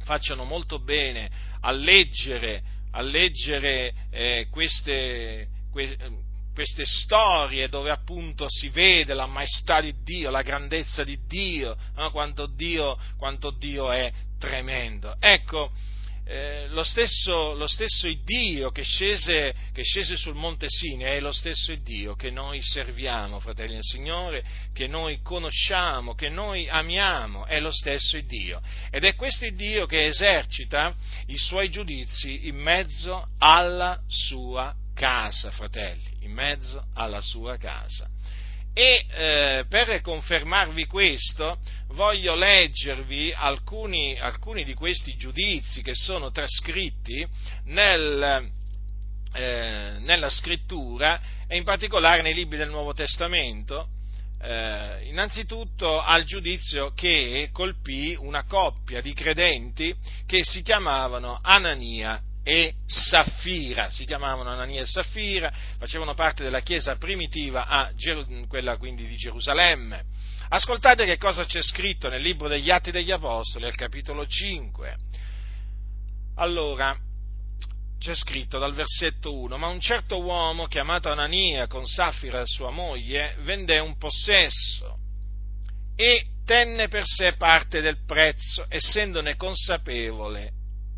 facciano 0.03 0.43
molto 0.43 0.81
bene 0.81 1.31
a 1.61 1.71
leggere 1.71 2.75
a 2.91 3.03
leggere 3.03 3.93
eh, 4.11 4.49
queste, 4.51 5.47
que, 5.71 5.97
queste 6.57 6.87
storie 6.87 7.69
dove 7.69 7.91
appunto 7.91 8.47
si 8.49 8.71
vede 8.71 9.13
la 9.13 9.27
maestà 9.27 9.83
di 9.83 9.95
Dio, 10.03 10.31
la 10.31 10.41
grandezza 10.41 11.05
di 11.05 11.19
Dio, 11.27 11.77
no? 11.95 12.11
quanto, 12.11 12.47
Dio 12.47 12.97
quanto 13.19 13.51
Dio 13.51 13.93
è 13.93 14.11
tremendo. 14.39 15.17
Ecco, 15.19 15.71
eh, 16.29 16.67
lo, 16.71 16.83
stesso, 16.83 17.55
lo 17.55 17.69
stesso 17.69 18.13
Dio 18.25 18.73
che 18.73 18.83
scese, 18.83 19.55
che 19.73 19.85
scese, 19.85 20.17
sul 20.17 20.35
Monte 20.35 20.67
Sinai 20.69 21.17
è 21.17 21.21
lo 21.21 21.31
stesso 21.31 21.73
Dio 21.77 22.17
che 22.17 22.31
noi 22.31 22.61
serviamo, 22.61 23.39
fratelli 23.39 23.75
del 23.75 23.85
Signore, 23.85 24.45
che 24.75 24.89
noi 24.89 25.21
conosciamo, 25.23 26.17
che 26.17 26.29
noi 26.29 26.69
amiamo, 26.69 27.47
è 27.47 27.61
lo 27.61 27.71
stesso 27.71 28.21
Dio. 28.23 28.61
Ed 28.91 29.05
è 29.05 29.15
questo 29.15 29.49
Dio 29.51 29.87
che 29.87 30.07
esercita 30.07 30.93
i 31.27 31.39
suoi 31.39 31.71
giudizi 31.71 32.49
in 32.49 32.57
mezzo 32.57 33.29
alla 33.39 34.01
sua 34.09 34.75
casa, 34.95 35.53
fratelli, 35.53 36.11
in 36.23 36.33
mezzo 36.33 36.87
alla 36.95 37.21
sua 37.21 37.57
casa. 37.57 38.09
E 38.79 39.07
eh, 39.09 39.65
per 39.71 40.03
confermarvi 40.03 40.85
questo 40.85 41.57
voglio 41.93 42.35
leggervi 42.35 43.33
alcuni, 43.35 44.21
alcuni, 44.21 44.65
di 44.65 44.75
questi 44.75 45.17
giudizi 45.17 45.81
che 45.81 45.95
sono 45.95 46.31
trascritti 46.31 47.27
nel, 47.65 48.51
eh, 49.33 49.97
nella 50.01 50.29
scrittura 50.29 51.19
e 51.49 51.57
in 51.57 51.65
particolare 51.65 52.21
nei 52.21 52.35
libri 52.35 52.59
del 52.59 52.69
Nuovo 52.69 52.93
Testamento. 52.93 53.89
Eh, 54.43 55.07
innanzitutto 55.07 55.99
al 55.99 56.25
giudizio 56.25 56.93
che 56.93 57.49
colpì 57.53 58.15
una 58.15 58.45
coppia 58.45 59.01
di 59.01 59.15
credenti 59.15 59.97
che 60.27 60.41
si 60.45 60.61
chiamavano 60.61 61.39
Anania 61.41 62.21
e 62.49 62.75
Saffira, 62.87 63.91
si 63.91 64.05
chiamavano 64.05 64.51
Anania 64.51 64.83
e 64.83 64.87
Saffira, 64.87 65.53
facevano 65.79 66.15
parte 66.15 66.45
della 66.45 66.61
chiesa 66.61 66.95
primitiva, 66.95 67.67
a 67.67 67.93
Ger- 67.97 68.47
quella 68.47 68.77
quindi 68.77 69.05
di 69.05 69.17
Gerusalemme. 69.17 70.05
Ascoltate 70.51 71.07
che 71.07 71.19
cosa 71.19 71.45
c'è 71.45 71.61
scritto 71.61 72.09
nel 72.09 72.23
libro 72.23 72.47
degli 72.47 72.71
Atti 72.71 72.93
degli 72.93 73.11
Apostoli, 73.11 73.65
al 73.65 73.75
capitolo 73.75 74.29
5. 74.29 74.97
Allora, 76.37 76.97
c'è 77.99 78.15
scritto 78.15 78.61
dal 78.61 78.75
versetto 78.75 79.37
1, 79.37 79.59
ma 79.59 79.67
un 79.67 79.81
certo 79.81 80.23
uomo 80.23 80.67
chiamato 80.67 81.11
Anania 81.11 81.67
con 81.67 81.85
Saffira 81.85 82.47
sua 82.47 82.71
moglie 82.71 83.35
vende 83.41 83.81
un 83.81 83.99
possesso 83.99 84.97
e 85.97 86.27
tenne 86.45 86.87
per 86.87 87.07
sé 87.07 87.33
parte 87.33 87.81
del 87.81 88.05
prezzo, 88.07 88.67
essendone 88.69 89.35
consapevole 89.35 90.56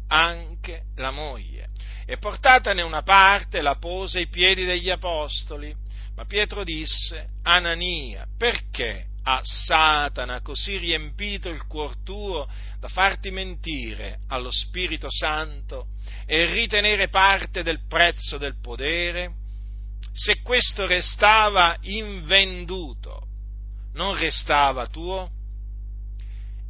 anche 0.08 0.84
la 0.96 1.10
moglie. 1.10 1.68
E 2.06 2.18
portatane 2.18 2.82
una 2.82 3.02
parte 3.02 3.60
la 3.60 3.76
pose 3.76 4.18
ai 4.18 4.28
piedi 4.28 4.64
degli 4.64 4.90
apostoli. 4.90 5.74
Ma 6.16 6.24
Pietro 6.24 6.64
disse, 6.64 7.28
Anania, 7.42 8.26
perché 8.36 9.06
ha 9.22 9.40
Satana 9.42 10.40
così 10.40 10.78
riempito 10.78 11.48
il 11.50 11.66
cuor 11.66 12.02
tuo 12.02 12.48
da 12.80 12.88
farti 12.88 13.30
mentire 13.30 14.20
allo 14.28 14.50
Spirito 14.50 15.08
Santo 15.10 15.88
e 16.26 16.46
ritenere 16.46 17.08
parte 17.08 17.62
del 17.62 17.86
prezzo 17.86 18.38
del 18.38 18.58
podere? 18.60 19.32
Se 20.12 20.40
questo 20.40 20.86
restava 20.86 21.76
invenduto, 21.82 23.26
non 23.92 24.16
restava 24.18 24.86
tuo? 24.86 25.30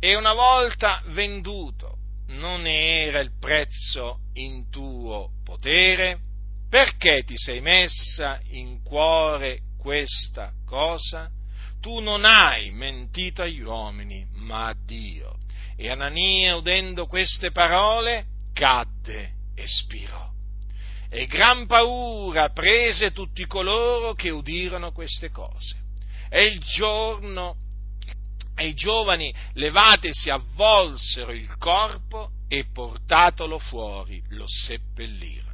E 0.00 0.16
una 0.16 0.32
volta 0.32 1.02
venduto, 1.06 1.97
non 2.28 2.66
era 2.66 3.20
il 3.20 3.32
prezzo 3.38 4.20
in 4.34 4.68
tuo 4.70 5.30
potere? 5.44 6.20
Perché 6.68 7.22
ti 7.24 7.36
sei 7.36 7.60
messa 7.60 8.40
in 8.50 8.82
cuore 8.82 9.60
questa 9.78 10.52
cosa? 10.66 11.30
Tu 11.80 12.00
non 12.00 12.24
hai 12.24 12.70
mentito 12.70 13.42
agli 13.42 13.62
uomini, 13.62 14.26
ma 14.32 14.66
a 14.66 14.76
Dio. 14.84 15.36
E 15.76 15.88
Anania, 15.90 16.56
udendo 16.56 17.06
queste 17.06 17.52
parole, 17.52 18.26
cadde 18.52 19.32
e 19.54 19.66
spirò. 19.66 20.28
E 21.08 21.26
gran 21.26 21.66
paura 21.66 22.50
prese 22.50 23.12
tutti 23.12 23.46
coloro 23.46 24.12
che 24.12 24.28
udirono 24.28 24.92
queste 24.92 25.30
cose. 25.30 25.76
E 26.28 26.44
il 26.44 26.58
giorno 26.58 27.56
e 28.58 28.66
i 28.66 28.74
giovani 28.74 29.32
levatesi 29.54 30.30
avvolsero 30.30 31.30
il 31.30 31.56
corpo 31.58 32.30
e 32.48 32.66
portatolo 32.72 33.58
fuori 33.58 34.20
lo 34.30 34.46
seppellirono. 34.48 35.46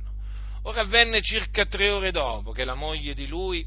Ora 0.62 0.80
avvenne 0.80 1.20
circa 1.20 1.66
tre 1.66 1.90
ore 1.90 2.10
dopo 2.10 2.52
che 2.52 2.64
la 2.64 2.74
moglie 2.74 3.12
di 3.12 3.26
lui, 3.26 3.66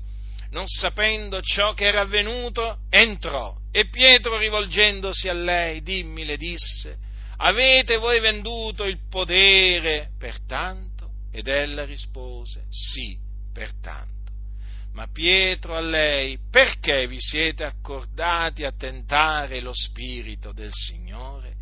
non 0.50 0.66
sapendo 0.68 1.40
ciò 1.42 1.74
che 1.74 1.86
era 1.86 2.02
avvenuto, 2.02 2.80
entrò 2.90 3.56
e 3.72 3.88
Pietro 3.90 4.38
rivolgendosi 4.38 5.30
a 5.30 5.34
lei, 5.34 5.84
dimmi, 5.84 6.26
le 6.26 6.38
disse, 6.38 6.98
avete 7.38 7.98
voi 7.98 8.20
venduto 8.20 8.86
il 8.86 8.98
podere 9.08 10.10
per 10.18 10.40
tanto? 10.48 11.12
Ed 11.32 11.48
ella 11.48 11.86
rispose, 11.86 12.66
sì, 12.72 13.16
per 13.54 13.72
tanto. 13.80 14.17
Ma 14.98 15.06
Pietro 15.14 15.76
a 15.76 15.80
lei, 15.80 16.40
perché 16.50 17.06
vi 17.06 17.20
siete 17.20 17.64
accordati 17.64 18.64
a 18.64 18.72
tentare 18.72 19.62
lo 19.62 19.72
Spirito 19.72 20.52
del 20.54 20.72
Signore? 20.74 21.54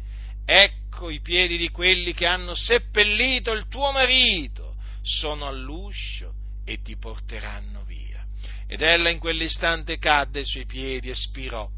Ecco 0.46 1.10
i 1.10 1.20
piedi 1.20 1.58
di 1.58 1.70
quelli 1.70 2.14
che 2.14 2.28
hanno 2.28 2.56
seppellito 2.56 3.52
il 3.52 3.68
tuo 3.68 3.92
marito, 3.92 4.78
sono 5.02 5.48
all'uscio 5.48 6.34
e 6.64 6.82
ti 6.82 6.96
porteranno 6.96 7.84
via. 7.84 8.24
Ed 8.68 8.82
ella 8.82 9.10
in 9.10 9.20
quell'istante 9.20 9.98
cadde 9.98 10.40
ai 10.40 10.46
suoi 10.46 10.66
piedi 10.66 11.10
e 11.10 11.14
spirò. 11.14 11.70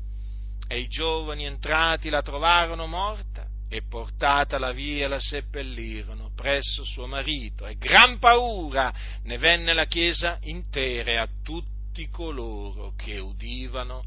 E 0.68 0.78
i 0.78 0.88
giovani 0.88 1.46
entrati 1.46 2.10
la 2.10 2.22
trovarono 2.22 2.86
morta 2.86 3.27
e 3.70 3.82
portatala 3.84 4.72
via 4.72 5.08
la 5.08 5.20
seppellirono 5.20 6.32
presso 6.34 6.86
suo 6.86 7.06
marito 7.06 7.66
e 7.66 7.76
gran 7.76 8.18
paura 8.18 8.94
ne 9.24 9.38
venne 9.38 9.74
la 9.74 9.86
chiesa 9.86 10.38
intera 10.42 11.22
a 11.22 11.30
tutti 11.44 12.08
coloro 12.10 12.94
che 12.96 13.20
udivano 13.20 14.04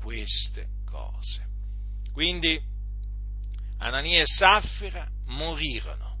queste 0.00 0.68
cose. 0.84 1.46
Quindi 2.12 2.60
Anania 3.78 4.22
e 4.22 4.26
Saffira 4.26 5.08
morirono. 5.26 6.12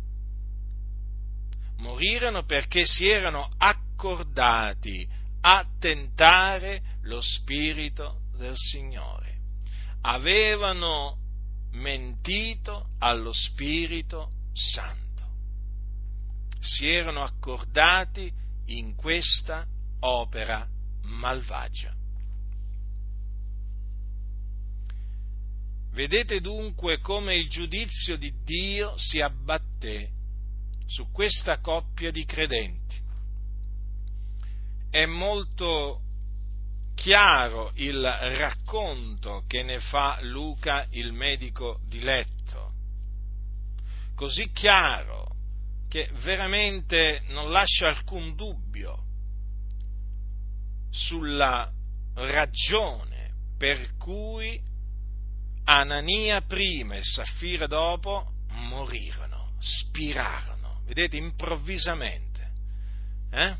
Morirono 1.78 2.44
perché 2.44 2.84
si 2.86 3.08
erano 3.08 3.48
accordati 3.58 5.06
a 5.40 5.66
tentare 5.78 6.82
lo 7.02 7.20
Spirito 7.20 8.20
del 8.36 8.56
Signore. 8.56 9.32
Avevano 10.02 11.23
mentito 11.74 12.90
allo 12.98 13.32
Spirito 13.32 14.30
Santo. 14.52 15.02
Si 16.60 16.88
erano 16.88 17.22
accordati 17.22 18.32
in 18.66 18.94
questa 18.94 19.66
opera 20.00 20.66
malvagia. 21.02 21.94
Vedete 25.92 26.40
dunque 26.40 27.00
come 27.00 27.36
il 27.36 27.48
giudizio 27.48 28.16
di 28.16 28.32
Dio 28.42 28.96
si 28.96 29.20
abbatté 29.20 30.10
su 30.86 31.10
questa 31.12 31.60
coppia 31.60 32.10
di 32.10 32.24
credenti. 32.24 33.00
È 34.90 35.06
molto 35.06 36.03
chiaro 36.94 37.72
il 37.74 38.02
racconto 38.02 39.44
che 39.46 39.62
ne 39.62 39.80
fa 39.80 40.18
Luca 40.22 40.86
il 40.90 41.12
medico 41.12 41.80
diletto, 41.86 42.72
così 44.14 44.50
chiaro 44.52 45.32
che 45.88 46.10
veramente 46.22 47.22
non 47.28 47.50
lascia 47.50 47.88
alcun 47.88 48.34
dubbio 48.34 49.02
sulla 50.90 51.70
ragione 52.14 53.32
per 53.58 53.96
cui 53.96 54.60
Anania 55.64 56.42
prima 56.42 56.96
e 56.96 57.02
Saffira 57.02 57.66
dopo 57.66 58.32
morirono, 58.50 59.52
spirarono, 59.58 60.82
vedete, 60.84 61.16
improvvisamente. 61.16 62.50
Eh? 63.30 63.54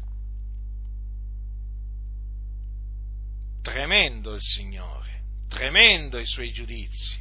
Tremendo 3.65 4.35
il 4.35 4.43
Signore, 4.43 5.23
tremendo 5.49 6.19
i 6.19 6.27
suoi 6.27 6.53
giudizi. 6.53 7.19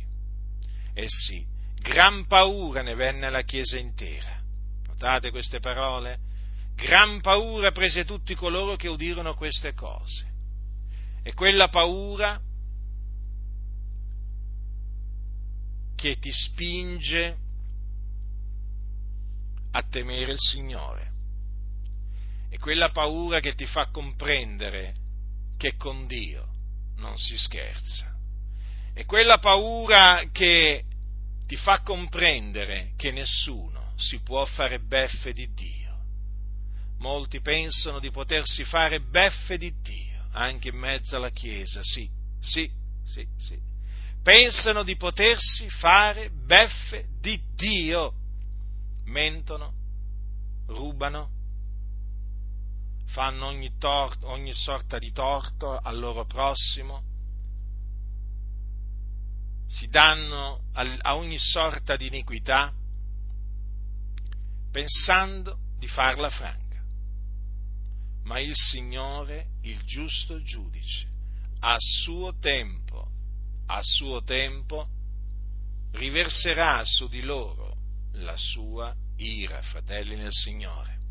E 0.93 1.03
eh 1.03 1.07
sì, 1.07 1.41
gran 1.79 2.27
paura 2.27 2.81
ne 2.81 2.95
venne 2.95 3.27
alla 3.27 3.43
Chiesa 3.43 3.77
intera. 3.77 4.41
Notate 4.87 5.31
queste 5.31 5.61
parole? 5.61 6.19
Gran 6.75 7.21
paura 7.21 7.71
prese 7.71 8.03
tutti 8.03 8.35
coloro 8.35 8.75
che 8.75 8.89
udirono 8.89 9.35
queste 9.35 9.73
cose. 9.73 10.31
E 11.23 11.33
quella 11.33 11.69
paura 11.69 12.37
che 15.95 16.17
ti 16.19 16.31
spinge 16.33 17.37
a 19.71 19.81
temere 19.83 20.33
il 20.33 20.39
Signore. 20.39 21.11
E 22.49 22.59
quella 22.59 22.91
paura 22.91 23.39
che 23.39 23.55
ti 23.55 23.65
fa 23.65 23.87
comprendere 23.91 25.02
che 25.57 25.75
con 25.75 26.07
Dio 26.07 26.47
non 26.97 27.17
si 27.17 27.37
scherza. 27.37 28.11
E 28.93 29.05
quella 29.05 29.39
paura 29.39 30.23
che 30.31 30.83
ti 31.47 31.55
fa 31.55 31.81
comprendere 31.81 32.93
che 32.95 33.11
nessuno 33.11 33.93
si 33.97 34.19
può 34.19 34.45
fare 34.45 34.79
beffe 34.79 35.33
di 35.33 35.51
Dio. 35.53 35.81
Molti 36.99 37.41
pensano 37.41 37.99
di 37.99 38.11
potersi 38.11 38.63
fare 38.63 39.01
beffe 39.01 39.57
di 39.57 39.73
Dio, 39.81 40.27
anche 40.31 40.69
in 40.69 40.77
mezzo 40.77 41.15
alla 41.15 41.31
Chiesa, 41.31 41.81
sì, 41.81 42.09
sì, 42.39 42.69
sì, 43.03 43.27
sì 43.37 43.71
pensano 44.23 44.83
di 44.83 44.95
potersi 44.95 45.69
fare 45.69 46.29
beffe 46.31 47.07
di 47.19 47.39
Dio. 47.53 48.13
Mentono, 49.05 49.73
rubano, 50.67 51.29
fanno 53.13 53.45
ogni, 53.45 53.77
torto, 53.77 54.27
ogni 54.27 54.53
sorta 54.53 54.99
di 54.99 55.11
torto 55.11 55.77
al 55.77 55.97
loro 55.97 56.25
prossimo, 56.25 57.03
si 59.67 59.87
danno 59.87 60.65
a 60.73 61.15
ogni 61.15 61.37
sorta 61.37 61.95
di 61.95 62.07
iniquità, 62.07 62.73
pensando 64.71 65.57
di 65.77 65.87
farla 65.87 66.29
franca. 66.29 66.81
Ma 68.23 68.39
il 68.39 68.53
Signore, 68.53 69.47
il 69.61 69.81
giusto 69.83 70.41
giudice, 70.41 71.07
a 71.59 71.75
suo 71.79 72.37
tempo 72.39 73.11
a 73.67 73.81
suo 73.81 74.23
tempo 74.23 74.87
riverserà 75.93 76.83
su 76.83 77.07
di 77.07 77.21
loro 77.21 77.75
la 78.13 78.35
sua 78.35 78.93
ira, 79.17 79.61
fratelli 79.61 80.15
nel 80.15 80.31
Signore. 80.31 81.02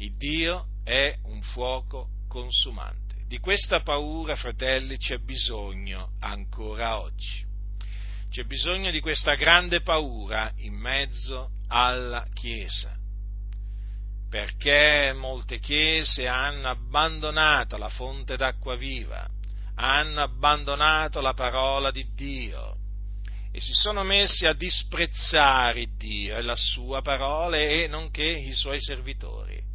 Il 0.00 0.16
Dio 0.16 0.68
è 0.82 1.14
un 1.24 1.42
fuoco 1.42 2.08
consumante. 2.26 3.16
Di 3.26 3.38
questa 3.38 3.82
paura, 3.82 4.34
fratelli, 4.34 4.96
c'è 4.96 5.18
bisogno 5.18 6.12
ancora 6.20 7.00
oggi. 7.00 7.44
C'è 8.30 8.44
bisogno 8.44 8.90
di 8.90 9.00
questa 9.00 9.34
grande 9.34 9.82
paura 9.82 10.50
in 10.56 10.72
mezzo 10.72 11.50
alla 11.68 12.26
Chiesa, 12.32 12.96
perché 14.30 15.12
molte 15.14 15.58
chiese 15.58 16.26
hanno 16.26 16.68
abbandonato 16.68 17.76
la 17.76 17.90
fonte 17.90 18.38
d'acqua 18.38 18.76
viva, 18.76 19.28
hanno 19.74 20.22
abbandonato 20.22 21.20
la 21.20 21.34
parola 21.34 21.90
di 21.90 22.06
Dio 22.14 22.76
e 23.52 23.60
si 23.60 23.74
sono 23.74 24.02
messi 24.02 24.46
a 24.46 24.54
disprezzare 24.54 25.88
Dio 25.98 26.38
e 26.38 26.42
la 26.42 26.56
sua 26.56 27.02
parola 27.02 27.58
e 27.58 27.86
nonché 27.86 28.24
i 28.24 28.54
suoi 28.54 28.80
servitori. 28.80 29.69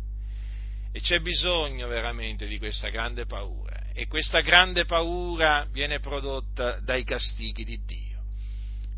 E 0.96 1.01
c'è 1.01 1.20
bisogno 1.20 1.90
veramente 1.90 2.46
di 2.48 2.58
questa 2.58 2.88
grande 2.88 3.25
paura 3.25 3.90
e 3.92 4.08
questa 4.08 4.40
grande 4.40 4.86
paura 4.86 5.68
viene 5.70 6.00
prodotta 6.00 6.79
dai 6.79 7.03
castighi 7.03 7.66
di 7.66 7.84
Dio, 7.84 8.24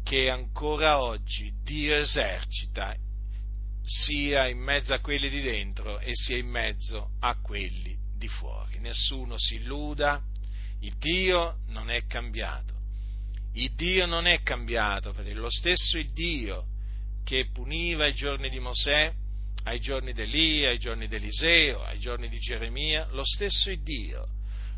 che 0.03 0.29
ancora 0.29 1.01
oggi 1.01 1.51
Dio 1.63 1.95
esercita 1.95 2.95
sia 3.81 4.47
in 4.47 4.59
mezzo 4.59 4.93
a 4.93 4.99
quelli 4.99 5.27
di 5.27 5.41
dentro 5.41 5.97
e 5.97 6.11
sia 6.13 6.37
in 6.37 6.45
mezzo 6.45 7.13
a 7.19 7.35
quelli 7.41 7.97
di 8.15 8.27
fuori. 8.27 8.77
Nessuno 8.77 9.33
si 9.39 9.55
illuda, 9.55 10.21
il 10.81 10.95
Dio 10.99 11.61
non 11.69 11.89
è 11.89 12.05
cambiato. 12.05 12.75
Il 13.53 13.73
Dio 13.73 14.05
non 14.05 14.27
è 14.27 14.43
cambiato, 14.43 15.13
fratello. 15.13 15.41
Lo 15.41 15.49
stesso 15.49 15.99
Dio 16.13 16.63
che 17.23 17.49
puniva 17.51 18.05
ai 18.05 18.13
giorni 18.13 18.49
di 18.49 18.59
Mosè, 18.59 19.11
ai 19.67 19.81
giorni 19.81 20.13
di 20.13 20.21
Elia, 20.21 20.69
ai 20.69 20.79
giorni 20.79 21.07
di 21.07 21.15
Eliseo, 21.15 21.83
ai 21.83 21.99
giorni 21.99 22.29
di 22.29 22.39
Geremia, 22.39 23.07
lo 23.11 23.25
stesso 23.25 23.73
Dio, 23.75 24.25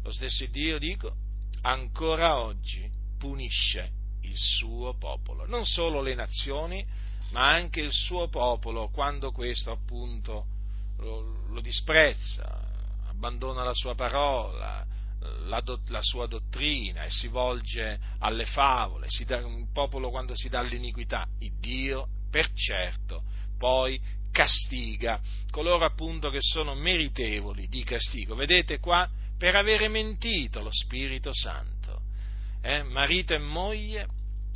lo 0.01 0.11
stesso 0.11 0.45
Dio, 0.47 0.79
dico, 0.79 1.15
ancora 1.61 2.39
oggi 2.39 2.89
punisce 3.19 3.91
il 4.21 4.35
suo 4.35 4.97
popolo. 4.97 5.45
Non 5.45 5.65
solo 5.65 6.01
le 6.01 6.15
nazioni, 6.15 6.83
ma 7.31 7.51
anche 7.51 7.81
il 7.81 7.91
suo 7.91 8.29
popolo, 8.29 8.89
quando 8.89 9.31
questo 9.31 9.71
appunto 9.71 10.45
lo, 10.97 11.45
lo 11.49 11.61
disprezza, 11.61 12.59
abbandona 13.09 13.63
la 13.63 13.75
sua 13.75 13.93
parola, 13.93 14.83
la, 15.45 15.63
la, 15.87 16.01
sua 16.01 16.25
dottrina 16.25 17.03
e 17.03 17.11
si 17.11 17.27
volge 17.27 17.99
alle 18.19 18.45
favole, 18.47 19.05
dà, 19.27 19.45
un 19.45 19.71
popolo 19.71 20.09
quando 20.09 20.35
si 20.35 20.49
dà 20.49 20.59
all'iniquità, 20.59 21.27
il 21.39 21.53
Dio 21.59 22.07
per 22.31 22.51
certo 22.53 23.37
poi 23.59 24.01
castiga 24.31 25.19
coloro 25.51 25.85
appunto 25.85 26.29
che 26.29 26.39
sono 26.41 26.75
meritevoli 26.75 27.67
di 27.67 27.83
castigo. 27.83 28.35
Vedete 28.35 28.79
qua, 28.79 29.09
per 29.37 29.55
avere 29.55 29.87
mentito 29.87 30.61
lo 30.61 30.71
Spirito 30.71 31.33
Santo, 31.33 32.01
eh, 32.61 32.83
marito 32.83 33.33
e 33.33 33.39
moglie 33.39 34.07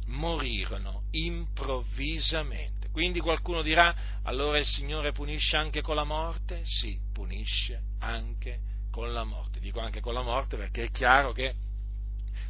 morirono 0.07 1.03
improvvisamente. 1.11 2.89
Quindi 2.91 3.19
qualcuno 3.19 3.61
dirà, 3.61 3.95
allora 4.23 4.59
il 4.59 4.65
Signore 4.65 5.13
punisce 5.13 5.57
anche 5.57 5.81
con 5.81 5.95
la 5.95 6.03
morte? 6.03 6.61
Sì, 6.63 6.99
punisce 7.11 7.81
anche 7.99 8.59
con 8.91 9.11
la 9.11 9.23
morte. 9.23 9.59
Dico 9.59 9.79
anche 9.79 9.99
con 9.99 10.13
la 10.13 10.21
morte 10.21 10.57
perché 10.57 10.83
è 10.83 10.91
chiaro 10.91 11.31
che 11.31 11.55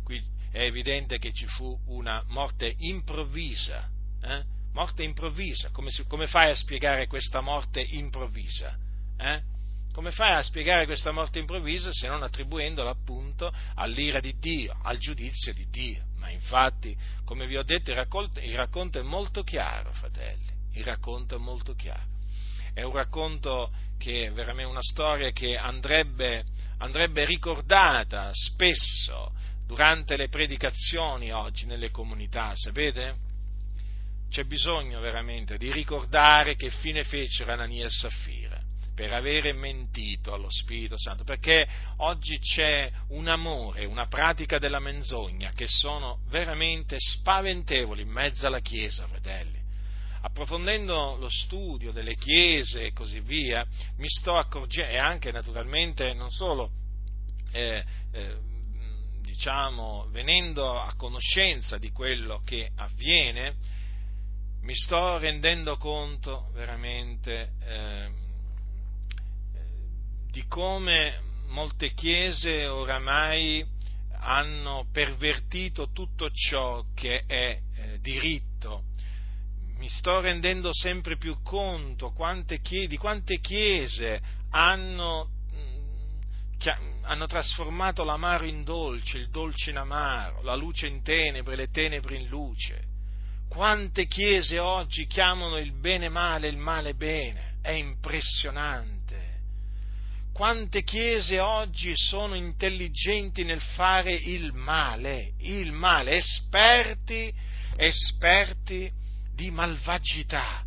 qui 0.03 0.21
è 0.51 0.63
evidente 0.63 1.17
che 1.17 1.31
ci 1.31 1.47
fu 1.47 1.79
una 1.85 2.23
morte 2.27 2.75
improvvisa. 2.77 3.89
Eh? 4.21 4.43
Morte 4.73 5.03
improvvisa. 5.03 5.69
Come, 5.71 5.91
come, 6.07 6.27
fai 6.27 6.51
a 6.51 6.55
spiegare 6.55 7.07
questa 7.07 7.41
morte 7.41 7.81
improvvisa? 7.81 8.77
Eh? 9.17 9.41
Come 9.93 10.11
fai 10.11 10.33
a 10.33 10.41
spiegare 10.41 10.85
questa 10.85 11.11
morte 11.11 11.39
improvvisa 11.39 11.91
se 11.91 12.07
non 12.07 12.23
attribuendola 12.23 12.89
appunto 12.89 13.53
all'ira 13.75 14.19
di 14.19 14.35
Dio, 14.39 14.75
al 14.81 14.97
giudizio 14.97 15.53
di 15.53 15.67
Dio? 15.69 16.05
Ma 16.17 16.29
infatti, 16.29 16.97
come 17.23 17.45
vi 17.45 17.57
ho 17.57 17.63
detto, 17.63 17.91
il 17.91 17.97
racconto, 17.97 18.39
il 18.39 18.55
racconto 18.55 18.99
è 18.99 19.03
molto 19.03 19.43
chiaro, 19.43 19.91
fratelli. 19.93 20.51
Il 20.73 20.83
racconto 20.83 21.35
è 21.35 21.39
molto 21.39 21.75
chiaro 21.75 22.11
è 22.73 22.81
un 22.81 22.93
racconto 22.93 23.71
che 23.97 24.25
è 24.25 24.31
veramente 24.31 24.71
una 24.71 24.81
storia 24.81 25.31
che 25.31 25.55
andrebbe, 25.55 26.43
andrebbe 26.79 27.23
ricordata 27.23 28.31
spesso 28.33 29.31
durante 29.65 30.17
le 30.17 30.27
predicazioni 30.27 31.31
oggi 31.31 31.65
nelle 31.65 31.91
comunità, 31.91 32.53
sapete? 32.55 33.31
C'è 34.33 34.45
bisogno 34.45 34.99
veramente 34.99 35.59
di 35.59 35.71
ricordare 35.71 36.55
che 36.55 36.71
fine 36.71 37.03
fecero 37.03 37.51
Anania 37.51 37.85
e 37.85 37.89
Saffira 37.91 38.59
per 38.95 39.13
avere 39.13 39.53
mentito 39.53 40.33
allo 40.33 40.49
Spirito 40.49 40.97
Santo, 40.97 41.23
perché 41.23 41.67
oggi 41.97 42.39
c'è 42.39 42.91
un 43.09 43.27
amore, 43.27 43.85
una 43.85 44.07
pratica 44.07 44.57
della 44.57 44.79
menzogna 44.79 45.51
che 45.51 45.67
sono 45.67 46.21
veramente 46.29 46.95
spaventevoli 46.97 48.01
in 48.01 48.09
mezzo 48.09 48.47
alla 48.47 48.59
Chiesa, 48.59 49.05
fratelli. 49.05 49.61
Approfondendo 50.21 51.15
lo 51.15 51.29
studio 51.29 51.91
delle 51.91 52.15
chiese 52.15 52.85
e 52.87 52.91
così 52.91 53.19
via, 53.19 53.63
mi 53.97 54.07
sto 54.07 54.35
accorgendo, 54.35 54.93
e 54.93 54.97
anche 54.97 55.31
naturalmente 55.31 56.11
non 56.15 56.31
solo, 56.31 56.71
eh, 57.51 57.85
eh, 58.11 58.37
diciamo, 59.21 60.07
venendo 60.09 60.81
a 60.81 60.91
conoscenza 60.95 61.77
di 61.77 61.91
quello 61.91 62.41
che 62.43 62.71
avviene, 62.77 63.81
mi 64.63 64.75
sto 64.75 65.17
rendendo 65.17 65.75
conto 65.75 66.49
veramente 66.53 67.51
eh, 67.59 68.09
di 70.31 70.45
come 70.47 71.21
molte 71.47 71.93
chiese 71.93 72.65
oramai 72.65 73.65
hanno 74.19 74.87
pervertito 74.89 75.91
tutto 75.91 76.31
ciò 76.31 76.85
che 76.93 77.23
è 77.25 77.59
eh, 77.75 77.99
diritto 77.99 78.85
mi 79.77 79.89
sto 79.89 80.21
rendendo 80.21 80.69
sempre 80.71 81.17
più 81.17 81.41
conto 81.43 82.11
quante 82.11 82.61
chiese, 82.61 82.87
di 82.87 82.97
quante 82.97 83.39
chiese 83.39 84.21
hanno 84.51 85.29
hanno 87.01 87.27
trasformato 87.27 88.05
l'amaro 88.05 88.45
in 88.45 88.63
dolce, 88.63 89.17
il 89.17 89.27
dolce 89.27 89.71
in 89.71 89.77
amaro, 89.77 90.41
la 90.43 90.55
luce 90.55 90.87
in 90.87 91.03
tenebre, 91.03 91.57
le 91.57 91.69
tenebre 91.69 92.15
in 92.15 92.29
luce. 92.29 92.92
Quante 93.53 94.07
chiese 94.07 94.57
oggi 94.57 95.05
chiamano 95.05 95.59
il 95.59 95.73
bene 95.73 96.09
male, 96.09 96.47
il 96.47 96.57
male 96.57 96.95
bene, 96.95 97.57
è 97.61 97.69
impressionante. 97.69 99.41
Quante 100.33 100.81
chiese 100.81 101.39
oggi 101.39 101.93
sono 101.95 102.33
intelligenti 102.33 103.43
nel 103.43 103.61
fare 103.61 104.11
il 104.11 104.53
male, 104.53 105.33
il 105.41 105.71
male, 105.71 106.15
esperti, 106.15 107.31
esperti 107.75 108.91
di 109.35 109.51
malvagità, 109.51 110.65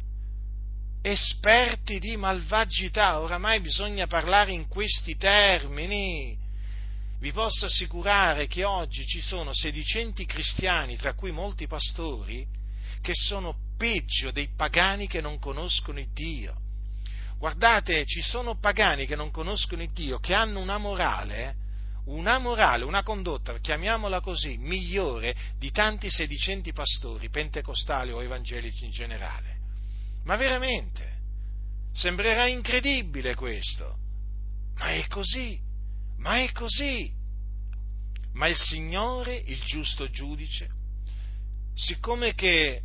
esperti 1.02 1.98
di 1.98 2.16
malvagità, 2.16 3.18
oramai 3.18 3.58
bisogna 3.58 4.06
parlare 4.06 4.52
in 4.52 4.68
questi 4.68 5.16
termini. 5.16 6.38
Vi 7.18 7.32
posso 7.32 7.66
assicurare 7.66 8.46
che 8.46 8.62
oggi 8.62 9.04
ci 9.08 9.20
sono 9.20 9.52
sedicenti 9.52 10.24
cristiani, 10.24 10.96
tra 10.96 11.14
cui 11.14 11.32
molti 11.32 11.66
pastori, 11.66 12.46
che 13.06 13.14
sono 13.14 13.54
peggio 13.78 14.32
dei 14.32 14.48
pagani 14.56 15.06
che 15.06 15.20
non 15.20 15.38
conoscono 15.38 16.00
il 16.00 16.08
Dio. 16.12 16.56
Guardate, 17.38 18.04
ci 18.04 18.20
sono 18.20 18.58
pagani 18.58 19.06
che 19.06 19.14
non 19.14 19.30
conoscono 19.30 19.80
il 19.82 19.92
Dio, 19.92 20.18
che 20.18 20.34
hanno 20.34 20.58
una 20.58 20.76
morale, 20.76 21.54
una 22.06 22.40
morale, 22.40 22.82
una 22.82 23.04
condotta, 23.04 23.56
chiamiamola 23.60 24.20
così, 24.20 24.56
migliore 24.56 25.36
di 25.56 25.70
tanti 25.70 26.10
sedicenti 26.10 26.72
pastori, 26.72 27.30
pentecostali 27.30 28.10
o 28.10 28.20
evangelici 28.24 28.86
in 28.86 28.90
generale. 28.90 29.58
Ma 30.24 30.34
veramente? 30.34 31.18
Sembrerà 31.92 32.48
incredibile 32.48 33.36
questo. 33.36 33.98
Ma 34.78 34.88
è 34.88 35.06
così, 35.06 35.56
ma 36.16 36.42
è 36.42 36.50
così. 36.50 37.08
Ma 38.32 38.48
il 38.48 38.56
Signore, 38.56 39.36
il 39.36 39.62
giusto 39.62 40.10
giudice, 40.10 40.68
siccome 41.72 42.34
che 42.34 42.82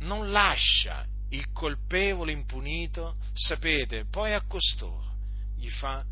non 0.00 0.30
lascia 0.30 1.06
il 1.30 1.50
colpevole 1.52 2.32
impunito, 2.32 3.16
sapete, 3.32 4.04
poi 4.04 4.32
a 4.32 4.42
costoro 4.46 5.12
gli 5.56 5.68
fa 5.68 6.04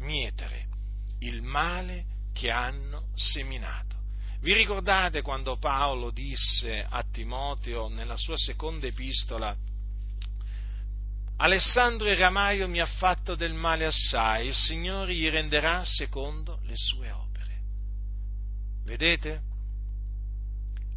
mietere 0.00 0.66
il 1.20 1.42
male 1.42 2.04
che 2.32 2.50
hanno 2.50 3.08
seminato. 3.14 3.96
Vi 4.40 4.52
ricordate 4.52 5.22
quando 5.22 5.56
Paolo 5.56 6.10
disse 6.10 6.86
a 6.88 7.02
Timoteo 7.10 7.88
nella 7.88 8.16
sua 8.16 8.36
seconda 8.36 8.86
epistola, 8.86 9.56
Alessandro 11.40 12.12
Ramaio 12.14 12.68
mi 12.68 12.80
ha 12.80 12.86
fatto 12.86 13.34
del 13.36 13.54
male 13.54 13.86
assai, 13.86 14.48
il 14.48 14.54
Signore 14.54 15.14
gli 15.14 15.28
renderà 15.28 15.84
secondo 15.84 16.60
le 16.64 16.76
sue 16.76 17.10
opere. 17.10 17.60
Vedete? 18.84 19.42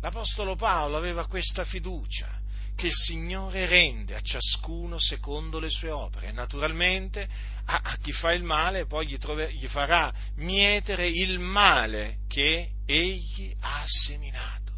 L'Apostolo 0.01 0.55
Paolo 0.55 0.97
aveva 0.97 1.27
questa 1.27 1.63
fiducia 1.63 2.39
che 2.75 2.87
il 2.87 2.93
Signore 2.93 3.65
rende 3.67 4.15
a 4.15 4.21
ciascuno 4.21 4.97
secondo 4.99 5.59
le 5.59 5.69
sue 5.69 5.91
opere. 5.91 6.31
Naturalmente 6.31 7.27
a, 7.65 7.81
a, 7.83 7.97
chi 7.97 8.11
fa 8.11 8.33
il 8.33 8.43
male 8.43 8.85
poi 8.85 9.07
gli, 9.07 9.17
trove, 9.17 9.53
gli 9.53 9.67
farà 9.67 10.11
mietere 10.37 11.07
il 11.07 11.39
male 11.39 12.19
che 12.27 12.71
egli 12.85 13.55
ha 13.59 13.83
seminato. 13.85 14.73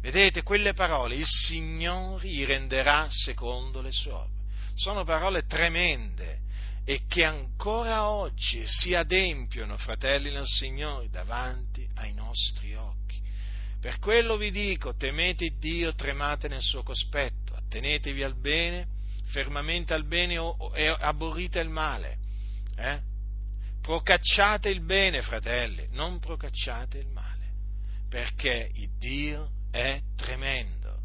Vedete 0.00 0.42
quelle 0.42 0.72
parole, 0.72 1.16
il 1.16 1.26
Signore 1.26 2.28
gli 2.28 2.44
renderà 2.44 3.06
secondo 3.10 3.80
le 3.80 3.92
sue 3.92 4.12
opere 4.12 4.36
sono 4.78 5.02
parole 5.02 5.44
tremende 5.44 6.38
e 6.84 7.02
che 7.08 7.24
ancora 7.24 8.08
oggi 8.08 8.64
si 8.64 8.94
adempiono, 8.94 9.76
fratelli 9.76 10.30
nel 10.30 10.46
Signore, 10.46 11.10
davanti 11.10 11.86
ai 11.96 12.14
nostri 12.14 12.74
occhi. 12.76 13.07
Per 13.80 13.98
quello 14.00 14.36
vi 14.36 14.50
dico, 14.50 14.96
temete 14.96 15.56
Dio, 15.58 15.94
tremate 15.94 16.48
nel 16.48 16.62
suo 16.62 16.82
cospetto, 16.82 17.54
attenetevi 17.54 18.24
al 18.24 18.34
bene, 18.34 18.88
fermamente 19.26 19.94
al 19.94 20.04
bene 20.04 20.34
e 20.74 20.96
aborrite 20.98 21.60
il 21.60 21.68
male. 21.68 22.18
Eh? 22.76 23.00
Procacciate 23.80 24.68
il 24.68 24.80
bene, 24.84 25.22
fratelli, 25.22 25.86
non 25.90 26.18
procacciate 26.18 26.98
il 26.98 27.08
male, 27.08 27.52
perché 28.08 28.70
il 28.74 28.90
Dio 28.98 29.50
è 29.70 30.00
tremendo 30.16 30.98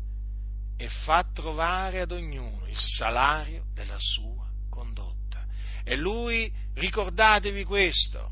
e 0.77 0.87
fa 0.87 1.23
trovare 1.31 2.01
ad 2.01 2.11
ognuno 2.11 2.65
il 2.67 2.77
salario 2.77 3.65
della 3.73 3.99
sua 3.99 4.49
condotta. 4.69 5.45
E 5.83 5.95
lui, 5.95 6.51
ricordatevi 6.73 7.63
questo, 7.65 8.31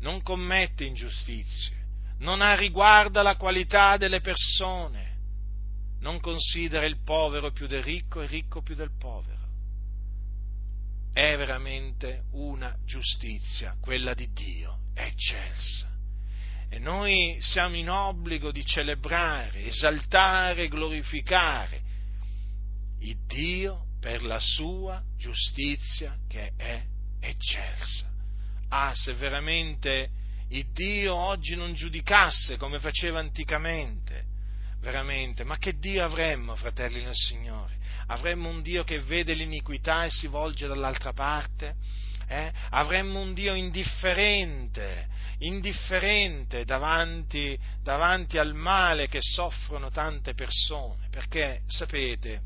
non 0.00 0.22
commette 0.22 0.84
ingiustizie, 0.84 1.85
non 2.18 2.40
ha 2.40 2.54
riguardo 2.54 3.20
alla 3.20 3.36
qualità 3.36 3.96
delle 3.96 4.20
persone, 4.20 5.14
non 6.00 6.20
considera 6.20 6.86
il 6.86 7.02
povero 7.02 7.50
più 7.50 7.66
del 7.66 7.82
ricco 7.82 8.20
e 8.20 8.24
il 8.24 8.30
ricco 8.30 8.62
più 8.62 8.74
del 8.74 8.92
povero. 8.98 9.34
È 11.12 11.36
veramente 11.36 12.24
una 12.32 12.76
giustizia, 12.84 13.76
quella 13.80 14.14
di 14.14 14.30
Dio, 14.32 14.78
eccelsa. 14.94 15.94
E 16.68 16.78
noi 16.78 17.38
siamo 17.40 17.76
in 17.76 17.88
obbligo 17.88 18.50
di 18.50 18.64
celebrare, 18.64 19.64
esaltare, 19.64 20.68
glorificare 20.68 21.82
il 23.00 23.16
Dio 23.26 23.86
per 24.00 24.22
la 24.22 24.40
sua 24.40 25.02
giustizia 25.16 26.16
che 26.28 26.52
è 26.56 26.84
eccelsa. 27.20 28.06
Ah, 28.68 28.92
se 28.94 29.14
veramente 29.14 30.10
il 30.48 30.66
Dio 30.72 31.14
oggi 31.14 31.56
non 31.56 31.74
giudicasse 31.74 32.56
come 32.56 32.78
faceva 32.78 33.18
anticamente, 33.18 34.24
veramente, 34.80 35.44
ma 35.44 35.58
che 35.58 35.78
Dio 35.78 36.04
avremmo, 36.04 36.54
fratelli 36.54 37.02
nel 37.02 37.14
Signore? 37.14 37.74
Avremmo 38.06 38.48
un 38.48 38.62
Dio 38.62 38.84
che 38.84 39.00
vede 39.00 39.34
l'iniquità 39.34 40.04
e 40.04 40.10
si 40.10 40.28
volge 40.28 40.66
dall'altra 40.66 41.12
parte? 41.12 41.74
Eh? 42.28 42.52
Avremmo 42.70 43.20
un 43.20 43.34
Dio 43.34 43.54
indifferente, 43.54 45.08
indifferente 45.38 46.64
davanti, 46.64 47.58
davanti 47.82 48.38
al 48.38 48.54
male 48.54 49.08
che 49.08 49.20
soffrono 49.20 49.90
tante 49.90 50.34
persone, 50.34 51.08
perché 51.10 51.62
sapete, 51.66 52.42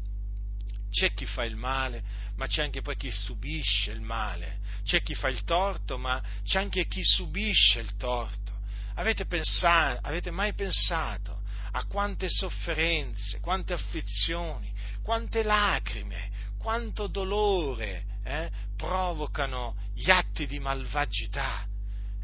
c'è 0.90 1.12
chi 1.14 1.24
fa 1.24 1.44
il 1.44 1.56
male, 1.56 2.02
ma 2.40 2.46
c'è 2.46 2.62
anche 2.62 2.80
poi 2.80 2.96
chi 2.96 3.10
subisce 3.10 3.92
il 3.92 4.00
male, 4.00 4.60
c'è 4.82 5.02
chi 5.02 5.14
fa 5.14 5.28
il 5.28 5.44
torto, 5.44 5.98
ma 5.98 6.22
c'è 6.42 6.58
anche 6.58 6.86
chi 6.86 7.04
subisce 7.04 7.80
il 7.80 7.96
torto. 7.98 8.60
Avete, 8.94 9.26
pensato, 9.26 10.00
avete 10.06 10.30
mai 10.30 10.54
pensato 10.54 11.42
a 11.72 11.84
quante 11.84 12.30
sofferenze, 12.30 13.40
quante 13.40 13.74
afflizioni, 13.74 14.72
quante 15.02 15.42
lacrime, 15.42 16.30
quanto 16.58 17.08
dolore 17.08 18.06
eh, 18.24 18.50
provocano 18.74 19.76
gli 19.94 20.10
atti 20.10 20.46
di 20.46 20.58
malvagità? 20.58 21.66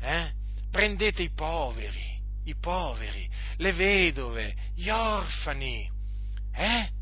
Eh? 0.00 0.32
Prendete 0.70 1.24
i 1.24 1.30
poveri, 1.30 2.18
i 2.44 2.54
poveri, 2.54 3.28
le 3.56 3.72
vedove, 3.74 4.56
gli 4.74 4.88
orfani, 4.88 5.86
eh? 6.54 6.95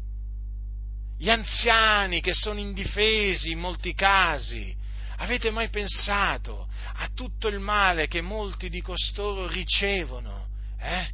Gli 1.24 1.30
anziani 1.30 2.20
che 2.20 2.34
sono 2.34 2.60
indifesi 2.60 3.50
in 3.50 3.58
molti 3.58 3.94
casi. 3.94 4.76
Avete 5.16 5.50
mai 5.50 5.70
pensato 5.70 6.68
a 6.96 7.08
tutto 7.14 7.48
il 7.48 7.60
male 7.60 8.08
che 8.08 8.20
molti 8.20 8.68
di 8.68 8.82
costoro 8.82 9.46
ricevono? 9.46 10.48
Eh? 10.78 11.08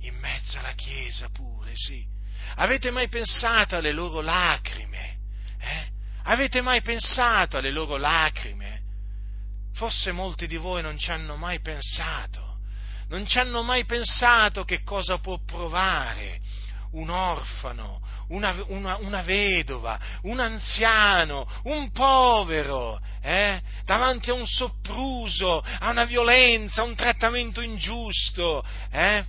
In 0.00 0.16
mezzo 0.16 0.58
alla 0.58 0.72
Chiesa 0.72 1.28
pure, 1.28 1.76
sì. 1.76 2.04
Avete 2.56 2.90
mai 2.90 3.08
pensato 3.08 3.76
alle 3.76 3.92
loro 3.92 4.20
lacrime? 4.20 5.18
Eh? 5.60 5.88
Avete 6.24 6.60
mai 6.60 6.82
pensato 6.82 7.56
alle 7.56 7.70
loro 7.70 7.96
lacrime? 7.96 8.82
Forse 9.74 10.10
molti 10.10 10.48
di 10.48 10.56
voi 10.56 10.82
non 10.82 10.98
ci 10.98 11.12
hanno 11.12 11.36
mai 11.36 11.60
pensato, 11.60 12.58
non 13.10 13.24
ci 13.26 13.38
hanno 13.38 13.62
mai 13.62 13.84
pensato 13.84 14.64
che 14.64 14.82
cosa 14.82 15.18
può 15.18 15.38
provare 15.38 16.40
un 16.94 17.10
orfano, 17.10 18.00
una, 18.28 18.54
una, 18.68 18.96
una 18.96 19.22
vedova, 19.22 19.98
un 20.22 20.40
anziano, 20.40 21.48
un 21.64 21.90
povero, 21.90 23.00
eh? 23.20 23.60
davanti 23.84 24.30
a 24.30 24.34
un 24.34 24.46
sopruso, 24.46 25.60
a 25.60 25.90
una 25.90 26.04
violenza, 26.04 26.82
a 26.82 26.84
un 26.84 26.94
trattamento 26.94 27.60
ingiusto. 27.60 28.64
Eh? 28.90 29.24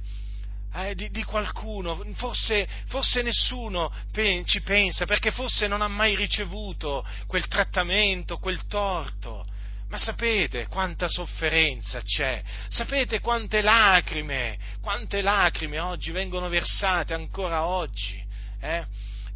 Eh, 0.77 0.93
di, 0.93 1.09
di, 1.09 1.23
qualcuno, 1.23 2.03
forse, 2.15 2.67
forse 2.87 3.21
nessuno 3.21 3.93
pe- 4.11 4.43
ci 4.45 4.61
pensa 4.61 5.05
perché 5.05 5.31
forse 5.31 5.67
non 5.67 5.81
ha 5.81 5.87
mai 5.87 6.15
ricevuto 6.15 7.05
quel 7.27 7.47
trattamento, 7.47 8.37
quel 8.39 8.65
torto. 8.67 9.47
Ma 9.87 9.97
sapete 9.97 10.67
quanta 10.67 11.07
sofferenza 11.07 12.01
c'è? 12.01 12.43
Sapete 12.67 13.21
quante 13.21 13.61
lacrime, 13.61 14.57
quante 14.81 15.21
lacrime 15.21 15.79
oggi 15.79 16.11
vengono 16.11 16.49
versate 16.49 17.13
ancora 17.13 17.65
oggi 17.65 18.24
eh, 18.65 18.85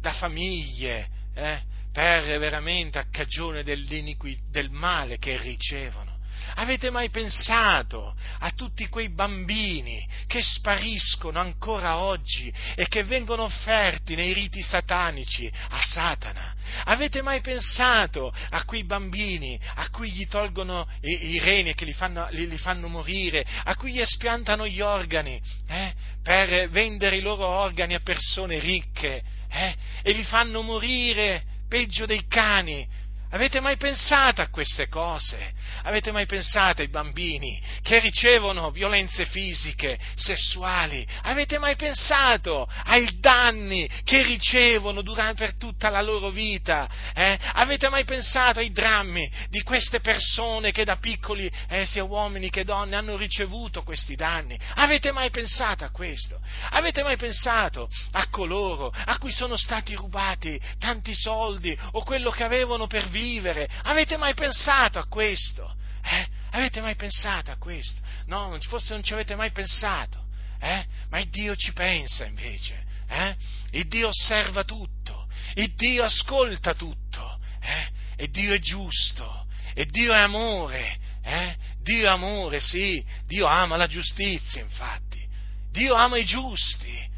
da 0.00 0.12
famiglie 0.12 1.08
eh, 1.34 1.62
per 1.92 2.38
veramente 2.38 2.98
a 2.98 3.06
cagione 3.10 3.62
del 3.62 4.70
male 4.70 5.18
che 5.18 5.36
ricevono? 5.40 6.09
Avete 6.54 6.90
mai 6.90 7.10
pensato 7.10 8.14
a 8.40 8.50
tutti 8.50 8.88
quei 8.88 9.08
bambini 9.10 10.06
che 10.26 10.42
spariscono 10.42 11.38
ancora 11.38 11.98
oggi 11.98 12.52
e 12.74 12.86
che 12.88 13.04
vengono 13.04 13.44
offerti 13.44 14.14
nei 14.14 14.32
riti 14.32 14.62
satanici 14.62 15.50
a 15.70 15.80
Satana? 15.80 16.54
Avete 16.84 17.22
mai 17.22 17.40
pensato 17.40 18.32
a 18.50 18.64
quei 18.64 18.84
bambini 18.84 19.58
a 19.76 19.88
cui 19.90 20.10
gli 20.10 20.26
tolgono 20.28 20.88
i, 21.02 21.32
i 21.32 21.38
reni 21.38 21.70
e 21.70 21.74
che 21.74 21.84
li 21.84 21.92
fanno, 21.92 22.26
li, 22.30 22.48
li 22.48 22.58
fanno, 22.58 22.88
morire, 22.88 23.44
a 23.64 23.74
cui 23.76 23.92
gli 23.92 24.00
espiantano 24.00 24.66
gli 24.66 24.80
organi 24.80 25.40
eh, 25.68 25.92
per 26.22 26.68
vendere 26.68 27.16
i 27.16 27.20
loro 27.20 27.46
organi 27.46 27.94
a 27.94 28.00
persone 28.00 28.58
ricche 28.58 29.22
eh, 29.50 29.74
e 30.02 30.12
li 30.12 30.24
fanno 30.24 30.62
morire 30.62 31.44
peggio 31.68 32.06
dei 32.06 32.26
cani? 32.26 32.86
Avete 33.32 33.60
mai 33.60 33.76
pensato 33.76 34.42
a 34.42 34.48
queste 34.48 34.88
cose? 34.88 35.52
Avete 35.84 36.10
mai 36.10 36.26
pensato 36.26 36.82
ai 36.82 36.88
bambini 36.88 37.62
che 37.80 38.00
ricevono 38.00 38.70
violenze 38.70 39.24
fisiche, 39.26 40.00
sessuali? 40.16 41.06
Avete 41.22 41.58
mai 41.58 41.76
pensato 41.76 42.68
ai 42.86 43.20
danni 43.20 43.88
che 44.02 44.24
ricevono 44.24 45.02
durante, 45.02 45.44
per 45.44 45.54
tutta 45.54 45.90
la 45.90 46.02
loro 46.02 46.30
vita? 46.30 46.88
Eh? 47.14 47.38
Avete 47.52 47.88
mai 47.88 48.04
pensato 48.04 48.58
ai 48.58 48.72
drammi 48.72 49.30
di 49.48 49.62
queste 49.62 50.00
persone 50.00 50.72
che 50.72 50.84
da 50.84 50.96
piccoli, 50.96 51.48
eh, 51.68 51.86
sia 51.86 52.02
uomini 52.02 52.50
che 52.50 52.64
donne, 52.64 52.96
hanno 52.96 53.16
ricevuto 53.16 53.84
questi 53.84 54.16
danni? 54.16 54.58
Avete 54.74 55.12
mai 55.12 55.30
pensato 55.30 55.84
a 55.84 55.90
questo? 55.90 56.40
Avete 56.70 57.04
mai 57.04 57.16
pensato 57.16 57.88
a 58.10 58.26
coloro 58.28 58.92
a 58.92 59.18
cui 59.18 59.30
sono 59.30 59.56
stati 59.56 59.94
rubati 59.94 60.60
tanti 60.80 61.14
soldi 61.14 61.78
o 61.92 62.02
quello 62.02 62.30
che 62.30 62.42
avevano 62.42 62.88
per 62.88 63.04
vivere? 63.04 63.18
Vivere. 63.20 63.68
Avete 63.82 64.16
mai 64.16 64.34
pensato 64.34 64.98
a 64.98 65.06
questo? 65.06 65.74
Eh? 66.02 66.26
Avete 66.52 66.80
mai 66.80 66.96
pensato 66.96 67.50
a 67.50 67.56
questo? 67.56 68.00
No, 68.26 68.56
forse 68.62 68.94
non 68.94 69.02
ci 69.02 69.12
avete 69.12 69.36
mai 69.36 69.50
pensato. 69.50 70.26
Eh? 70.58 70.84
Ma 71.10 71.18
il 71.18 71.28
Dio 71.28 71.54
ci 71.54 71.72
pensa 71.72 72.24
invece. 72.24 72.84
Eh? 73.08 73.36
Il 73.72 73.88
Dio 73.88 74.08
osserva 74.08 74.64
tutto. 74.64 75.28
Il 75.54 75.74
Dio 75.74 76.04
ascolta 76.04 76.74
tutto. 76.74 77.38
Eh? 77.60 77.88
E 78.16 78.28
Dio 78.28 78.54
è 78.54 78.58
giusto. 78.58 79.46
E 79.74 79.86
Dio 79.86 80.12
è 80.12 80.18
amore. 80.18 80.98
Eh? 81.22 81.56
Dio 81.82 82.06
è 82.06 82.10
amore, 82.10 82.60
sì. 82.60 83.04
Dio 83.26 83.46
ama 83.46 83.76
la 83.76 83.86
giustizia, 83.86 84.60
infatti. 84.60 85.26
Dio 85.70 85.94
ama 85.94 86.18
i 86.18 86.24
giusti. 86.24 87.08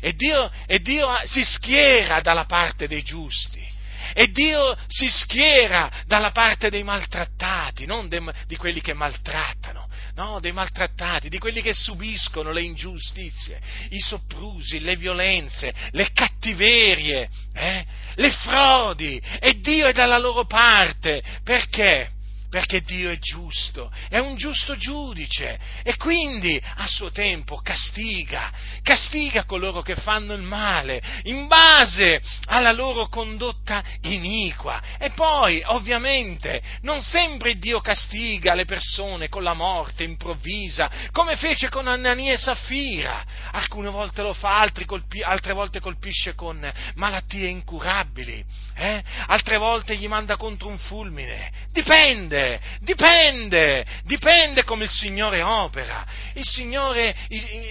E 0.00 0.14
Dio, 0.14 0.50
e 0.66 0.80
Dio 0.80 1.08
si 1.26 1.44
schiera 1.44 2.20
dalla 2.20 2.44
parte 2.44 2.88
dei 2.88 3.02
giusti 3.02 3.71
e 4.14 4.30
Dio 4.30 4.76
si 4.86 5.08
schiera 5.08 5.90
dalla 6.06 6.30
parte 6.30 6.70
dei 6.70 6.82
maltrattati, 6.82 7.86
non 7.86 8.08
de, 8.08 8.20
di 8.46 8.56
quelli 8.56 8.80
che 8.80 8.92
maltrattano, 8.92 9.88
no, 10.14 10.40
dei 10.40 10.52
maltrattati, 10.52 11.28
di 11.28 11.38
quelli 11.38 11.62
che 11.62 11.74
subiscono 11.74 12.50
le 12.50 12.62
ingiustizie, 12.62 13.60
i 13.90 14.00
soprusi, 14.00 14.80
le 14.80 14.96
violenze, 14.96 15.72
le 15.90 16.12
cattiverie, 16.12 17.28
eh, 17.54 17.84
le 18.14 18.30
frodi, 18.30 19.20
e 19.40 19.60
Dio 19.60 19.86
è 19.86 19.92
dalla 19.92 20.18
loro 20.18 20.44
parte, 20.44 21.22
perché? 21.42 22.20
Perché 22.52 22.82
Dio 22.82 23.10
è 23.10 23.18
giusto, 23.18 23.90
è 24.10 24.18
un 24.18 24.36
giusto 24.36 24.76
giudice 24.76 25.58
e 25.82 25.96
quindi 25.96 26.62
a 26.62 26.86
suo 26.86 27.10
tempo 27.10 27.56
castiga, 27.62 28.52
castiga 28.82 29.44
coloro 29.44 29.80
che 29.80 29.94
fanno 29.94 30.34
il 30.34 30.42
male 30.42 31.02
in 31.22 31.46
base 31.46 32.20
alla 32.48 32.72
loro 32.72 33.08
condotta 33.08 33.82
iniqua. 34.02 34.82
E 34.98 35.12
poi, 35.12 35.62
ovviamente, 35.64 36.60
non 36.82 37.00
sempre 37.00 37.56
Dio 37.56 37.80
castiga 37.80 38.52
le 38.52 38.66
persone 38.66 39.30
con 39.30 39.42
la 39.42 39.54
morte 39.54 40.04
improvvisa, 40.04 40.90
come 41.10 41.36
fece 41.36 41.70
con 41.70 41.88
Anania 41.88 42.34
e 42.34 42.36
Saffira. 42.36 43.24
Alcune 43.52 43.88
volte 43.88 44.20
lo 44.20 44.34
fa, 44.34 44.70
colpi, 44.84 45.22
altre 45.22 45.54
volte 45.54 45.80
colpisce 45.80 46.34
con 46.34 46.70
malattie 46.96 47.48
incurabili, 47.48 48.44
eh? 48.74 49.02
altre 49.28 49.56
volte 49.56 49.96
gli 49.96 50.06
manda 50.06 50.36
contro 50.36 50.68
un 50.68 50.76
fulmine. 50.76 51.50
Dipende 51.72 52.41
dipende, 52.80 53.84
dipende, 54.04 54.64
come 54.64 54.84
il 54.84 54.90
Signore 54.90 55.42
opera. 55.42 56.06
Il 56.34 56.44
Signore 56.44 57.14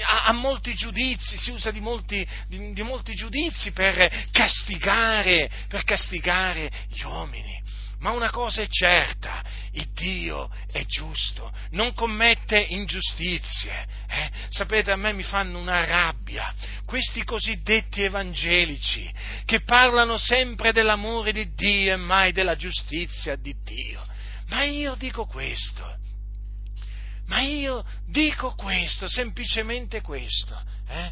ha, 0.05 0.31
molti 0.33 0.73
giudizi, 0.73 1.37
si 1.37 1.51
usa 1.51 1.71
di 1.71 1.79
molti, 1.79 2.25
di, 2.47 2.73
di 2.73 2.81
molti 2.83 3.13
giudizi 3.13 3.71
per 3.71 4.27
castigare, 4.31 5.49
per 5.67 5.83
castigare 5.83 6.69
gli 6.89 7.03
uomini. 7.03 7.59
Ma 7.99 8.11
una 8.11 8.31
cosa 8.31 8.63
è 8.63 8.67
certa, 8.67 9.43
il 9.73 9.91
Dio 9.93 10.49
è 10.71 10.83
giusto, 10.85 11.53
non 11.71 11.93
commette 11.93 12.57
ingiustizie. 12.57 13.85
Eh? 14.07 14.29
Sapete, 14.49 14.89
a 14.89 14.95
me 14.95 15.13
mi 15.13 15.21
fanno 15.21 15.59
una 15.59 15.85
rabbia 15.85 16.51
questi 16.91 17.23
cosiddetti 17.23 18.03
evangelici 18.03 19.09
che 19.45 19.61
parlano 19.61 20.17
sempre 20.17 20.73
dell'amore 20.73 21.31
di 21.31 21.53
Dio 21.53 21.93
e 21.93 21.95
mai 21.95 22.33
della 22.33 22.57
giustizia 22.57 23.37
di 23.37 23.55
Dio. 23.63 24.05
Ma 24.51 24.63
io 24.63 24.95
dico 24.95 25.25
questo, 25.25 25.97
ma 27.27 27.39
io 27.39 27.85
dico 28.05 28.53
questo, 28.55 29.07
semplicemente 29.07 30.01
questo. 30.01 30.61
Eh? 30.89 31.11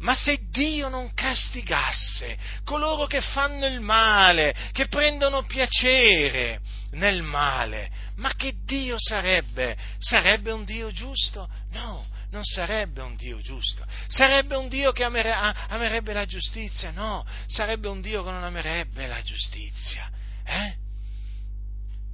Ma 0.00 0.14
se 0.14 0.38
Dio 0.50 0.90
non 0.90 1.14
castigasse 1.14 2.36
coloro 2.62 3.06
che 3.06 3.22
fanno 3.22 3.64
il 3.64 3.80
male, 3.80 4.54
che 4.72 4.86
prendono 4.86 5.44
piacere 5.44 6.60
nel 6.90 7.22
male, 7.22 7.90
ma 8.16 8.34
che 8.34 8.54
Dio 8.66 8.96
sarebbe? 8.98 9.74
Sarebbe 9.98 10.52
un 10.52 10.64
Dio 10.64 10.90
giusto? 10.90 11.48
No, 11.70 12.04
non 12.32 12.44
sarebbe 12.44 13.00
un 13.00 13.16
Dio 13.16 13.40
giusto. 13.40 13.82
Sarebbe 14.08 14.56
un 14.56 14.68
Dio 14.68 14.92
che 14.92 15.04
amerebbe 15.04 16.12
la 16.12 16.26
giustizia? 16.26 16.90
No, 16.90 17.24
sarebbe 17.46 17.88
un 17.88 18.02
Dio 18.02 18.22
che 18.22 18.30
non 18.30 18.44
amerebbe 18.44 19.06
la 19.06 19.22
giustizia. 19.22 20.10
Eh? 20.44 20.82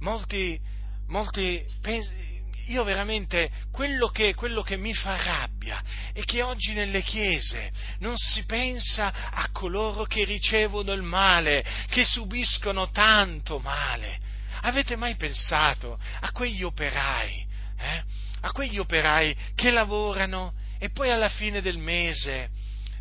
Molti, 0.01 0.59
molti 1.07 1.63
io 2.67 2.83
veramente 2.83 3.49
quello 3.71 4.09
che, 4.09 4.33
quello 4.33 4.61
che, 4.61 4.77
mi 4.77 4.93
fa 4.93 5.21
rabbia 5.21 5.81
è 6.13 6.21
che 6.23 6.41
oggi 6.41 6.73
nelle 6.73 7.01
chiese 7.01 7.71
non 7.99 8.17
si 8.17 8.45
pensa 8.45 9.31
a 9.31 9.49
coloro 9.51 10.03
che 10.05 10.23
ricevono 10.23 10.91
il 10.93 11.01
male, 11.01 11.65
che 11.87 12.05
subiscono 12.05 12.89
tanto 12.91 13.59
male. 13.59 14.19
Avete 14.61 14.95
mai 14.95 15.15
pensato 15.15 15.99
a 16.19 16.31
quegli 16.31 16.63
operai, 16.63 17.47
eh? 17.77 18.03
a 18.41 18.51
quegli 18.51 18.77
operai 18.77 19.35
che 19.55 19.71
lavorano 19.71 20.53
e 20.77 20.89
poi 20.91 21.09
alla 21.09 21.29
fine 21.29 21.61
del 21.61 21.77
mese 21.77 22.49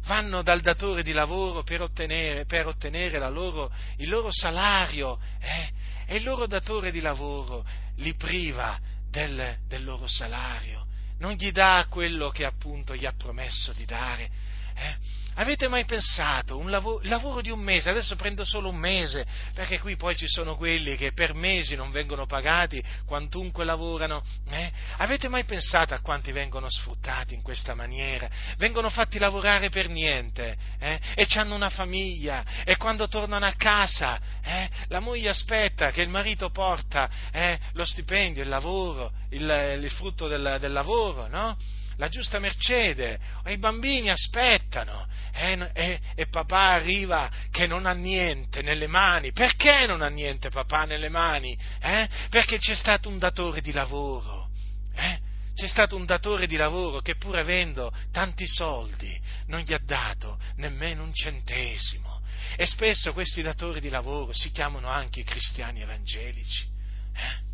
vanno 0.05 0.43
dal 0.43 0.61
datore 0.63 1.03
di 1.03 1.13
lavoro 1.13 1.63
per 1.63 1.83
ottenere, 1.83 2.47
per 2.47 2.67
ottenere 2.67 3.19
loro, 3.29 3.71
il 3.99 4.09
loro 4.09 4.29
salario 4.33 5.19
eh? 5.39 5.80
E 6.11 6.17
il 6.17 6.25
loro 6.25 6.49
datore 6.49 6.91
di 6.91 6.99
lavoro 6.99 7.65
li 7.99 8.15
priva 8.15 8.77
del, 9.09 9.59
del 9.69 9.85
loro 9.85 10.09
salario, 10.09 10.85
non 11.19 11.35
gli 11.35 11.53
dà 11.53 11.87
quello 11.89 12.31
che 12.31 12.45
appunto 12.45 12.97
gli 12.97 13.07
ha 13.07 13.13
promesso 13.17 13.73
di 13.73 13.85
dare. 13.85 14.29
Eh? 14.75 14.97
Avete 15.35 15.69
mai 15.69 15.85
pensato, 15.85 16.59
un 16.59 16.71
lavoro, 16.71 17.01
lavoro, 17.05 17.41
di 17.41 17.51
un 17.51 17.61
mese, 17.61 17.89
adesso 17.89 18.17
prendo 18.17 18.45
solo 18.45 18.69
un 18.69 18.77
mese, 18.77 19.25
perché 19.55 19.79
qui 19.79 19.97
poi 19.97 20.17
ci 20.17 20.27
sono 20.27 20.57
quelli 20.57 20.97
che 20.97 21.13
per 21.13 21.35
mesi 21.35 21.77
non 21.77 21.91
vengono 21.91 22.27
pagati, 22.27 22.83
quantunque 23.07 23.65
lavorano, 23.65 24.23
eh? 24.51 24.71
Avete 24.99 25.29
mai 25.29 25.45
pensato 25.45 25.95
a 25.95 26.01
quanti 26.01 26.33
vengono 26.33 26.69
sfruttati 26.69 27.35
in 27.35 27.43
questa 27.43 27.75
maniera? 27.75 28.29
Vengono 28.59 28.91
fatti 28.91 29.19
lavorare 29.19 29.71
per 29.71 29.89
niente, 29.89 30.57
eh? 30.79 31.01
E 31.15 31.27
hanno 31.37 31.55
una 31.55 31.71
famiglia, 31.71 32.45
e 32.65 32.77
quando 32.77 33.09
tornano 33.09 33.47
a 33.47 33.55
casa, 33.57 34.21
eh? 34.43 34.69
La 34.89 35.01
moglie 35.01 35.29
aspetta 35.29 35.91
che 35.93 36.03
il 36.03 36.09
marito 36.11 36.51
porta 36.51 37.09
eh, 37.33 37.59
lo 37.73 37.85
stipendio, 37.85 38.43
il 38.43 38.49
lavoro, 38.49 39.13
il, 39.31 39.79
il 39.81 39.91
frutto 39.93 40.27
del, 40.27 40.59
del 40.61 40.73
lavoro, 40.73 41.29
no? 41.29 41.57
La 42.01 42.09
giusta 42.09 42.39
mercede, 42.39 43.21
i 43.45 43.59
bambini 43.59 44.09
aspettano 44.09 45.07
eh, 45.35 45.71
e, 45.75 46.01
e, 46.15 46.27
papà 46.29 46.71
arriva 46.71 47.31
che 47.51 47.67
non 47.67 47.85
ha 47.85 47.93
niente 47.93 48.63
nelle 48.63 48.87
mani. 48.87 49.33
Perché 49.33 49.85
non 49.87 50.01
ha 50.01 50.09
niente 50.09 50.49
papà 50.49 50.87
nelle 50.87 51.11
mani? 51.11 51.57
Eh? 51.79 52.09
Perché 52.31 52.57
c'è 52.57 52.75
stato 52.75 53.11
un 53.11 53.19
datore 53.19 53.61
di 53.61 53.71
lavoro. 53.71 54.49
Eh? 54.95 55.19
C'è 55.55 55.69
stato 55.69 55.95
un 55.95 56.07
datore 56.07 56.47
di 56.47 56.57
lavoro 56.57 57.01
che 57.01 57.17
pur 57.17 57.37
avendo 57.37 57.93
tanti 58.11 58.47
soldi 58.47 59.21
non 59.49 59.61
gli 59.61 59.75
ha 59.75 59.81
dato 59.85 60.39
nemmeno 60.57 61.03
un 61.03 61.13
centesimo. 61.13 62.23
E 62.57 62.65
spesso 62.65 63.13
questi 63.13 63.43
datori 63.43 63.79
di 63.79 63.91
lavoro 63.91 64.33
si 64.33 64.51
chiamano 64.53 64.89
anche 64.89 65.21
i 65.21 65.25
cristiani 65.25 65.83
evangelici. 65.83 66.67
Eh? 67.15 67.50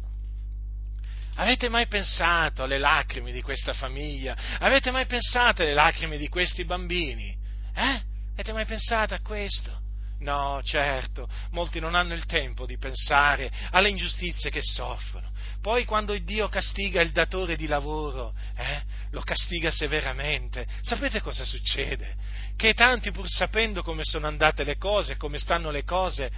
Avete 1.37 1.68
mai 1.68 1.87
pensato 1.87 2.62
alle 2.62 2.79
lacrime 2.79 3.31
di 3.33 3.42
questa 3.42 3.72
famiglia? 3.75 4.37
Avete 4.59 4.90
mai 4.90 5.07
pensato 5.07 5.62
alle 5.62 5.75
lacrime 5.75 6.16
di 6.16 6.29
questi 6.29 6.64
bambini? 6.64 7.37
Eh? 7.75 8.03
Avete 8.33 8.53
mai 8.53 8.64
pensato 8.64 9.14
a 9.14 9.20
questo? 9.20 9.85
No, 10.20 10.61
certo, 10.62 11.29
molti 11.51 11.79
non 11.79 11.94
hanno 11.94 12.14
il 12.14 12.25
tempo 12.25 12.64
di 12.64 12.79
pensare 12.79 13.51
alle 13.72 13.90
ingiustizie 13.90 14.51
che 14.51 14.62
soffrono. 14.62 15.31
Poi 15.61 15.85
quando 15.85 16.16
Dio 16.16 16.49
castiga 16.49 17.03
il 17.03 17.12
datore 17.12 17.55
di 17.55 17.66
lavoro, 17.66 18.33
eh, 18.57 18.83
lo 19.11 19.20
castiga 19.20 19.70
severamente. 19.70 20.66
Sapete 20.81 21.20
cosa 21.20 21.44
succede? 21.44 22.14
Che 22.57 22.72
tanti, 22.72 23.11
pur 23.11 23.29
sapendo 23.29 23.83
come 23.83 24.05
sono 24.05 24.27
andate 24.27 24.64
le 24.64 24.79
cose, 24.79 25.16
come 25.16 25.37
stanno 25.37 25.70
le 25.70 25.85
cose, 25.85 26.31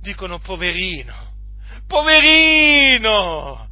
dicono 0.00 0.38
poverino, 0.38 1.34
poverino, 1.86 3.68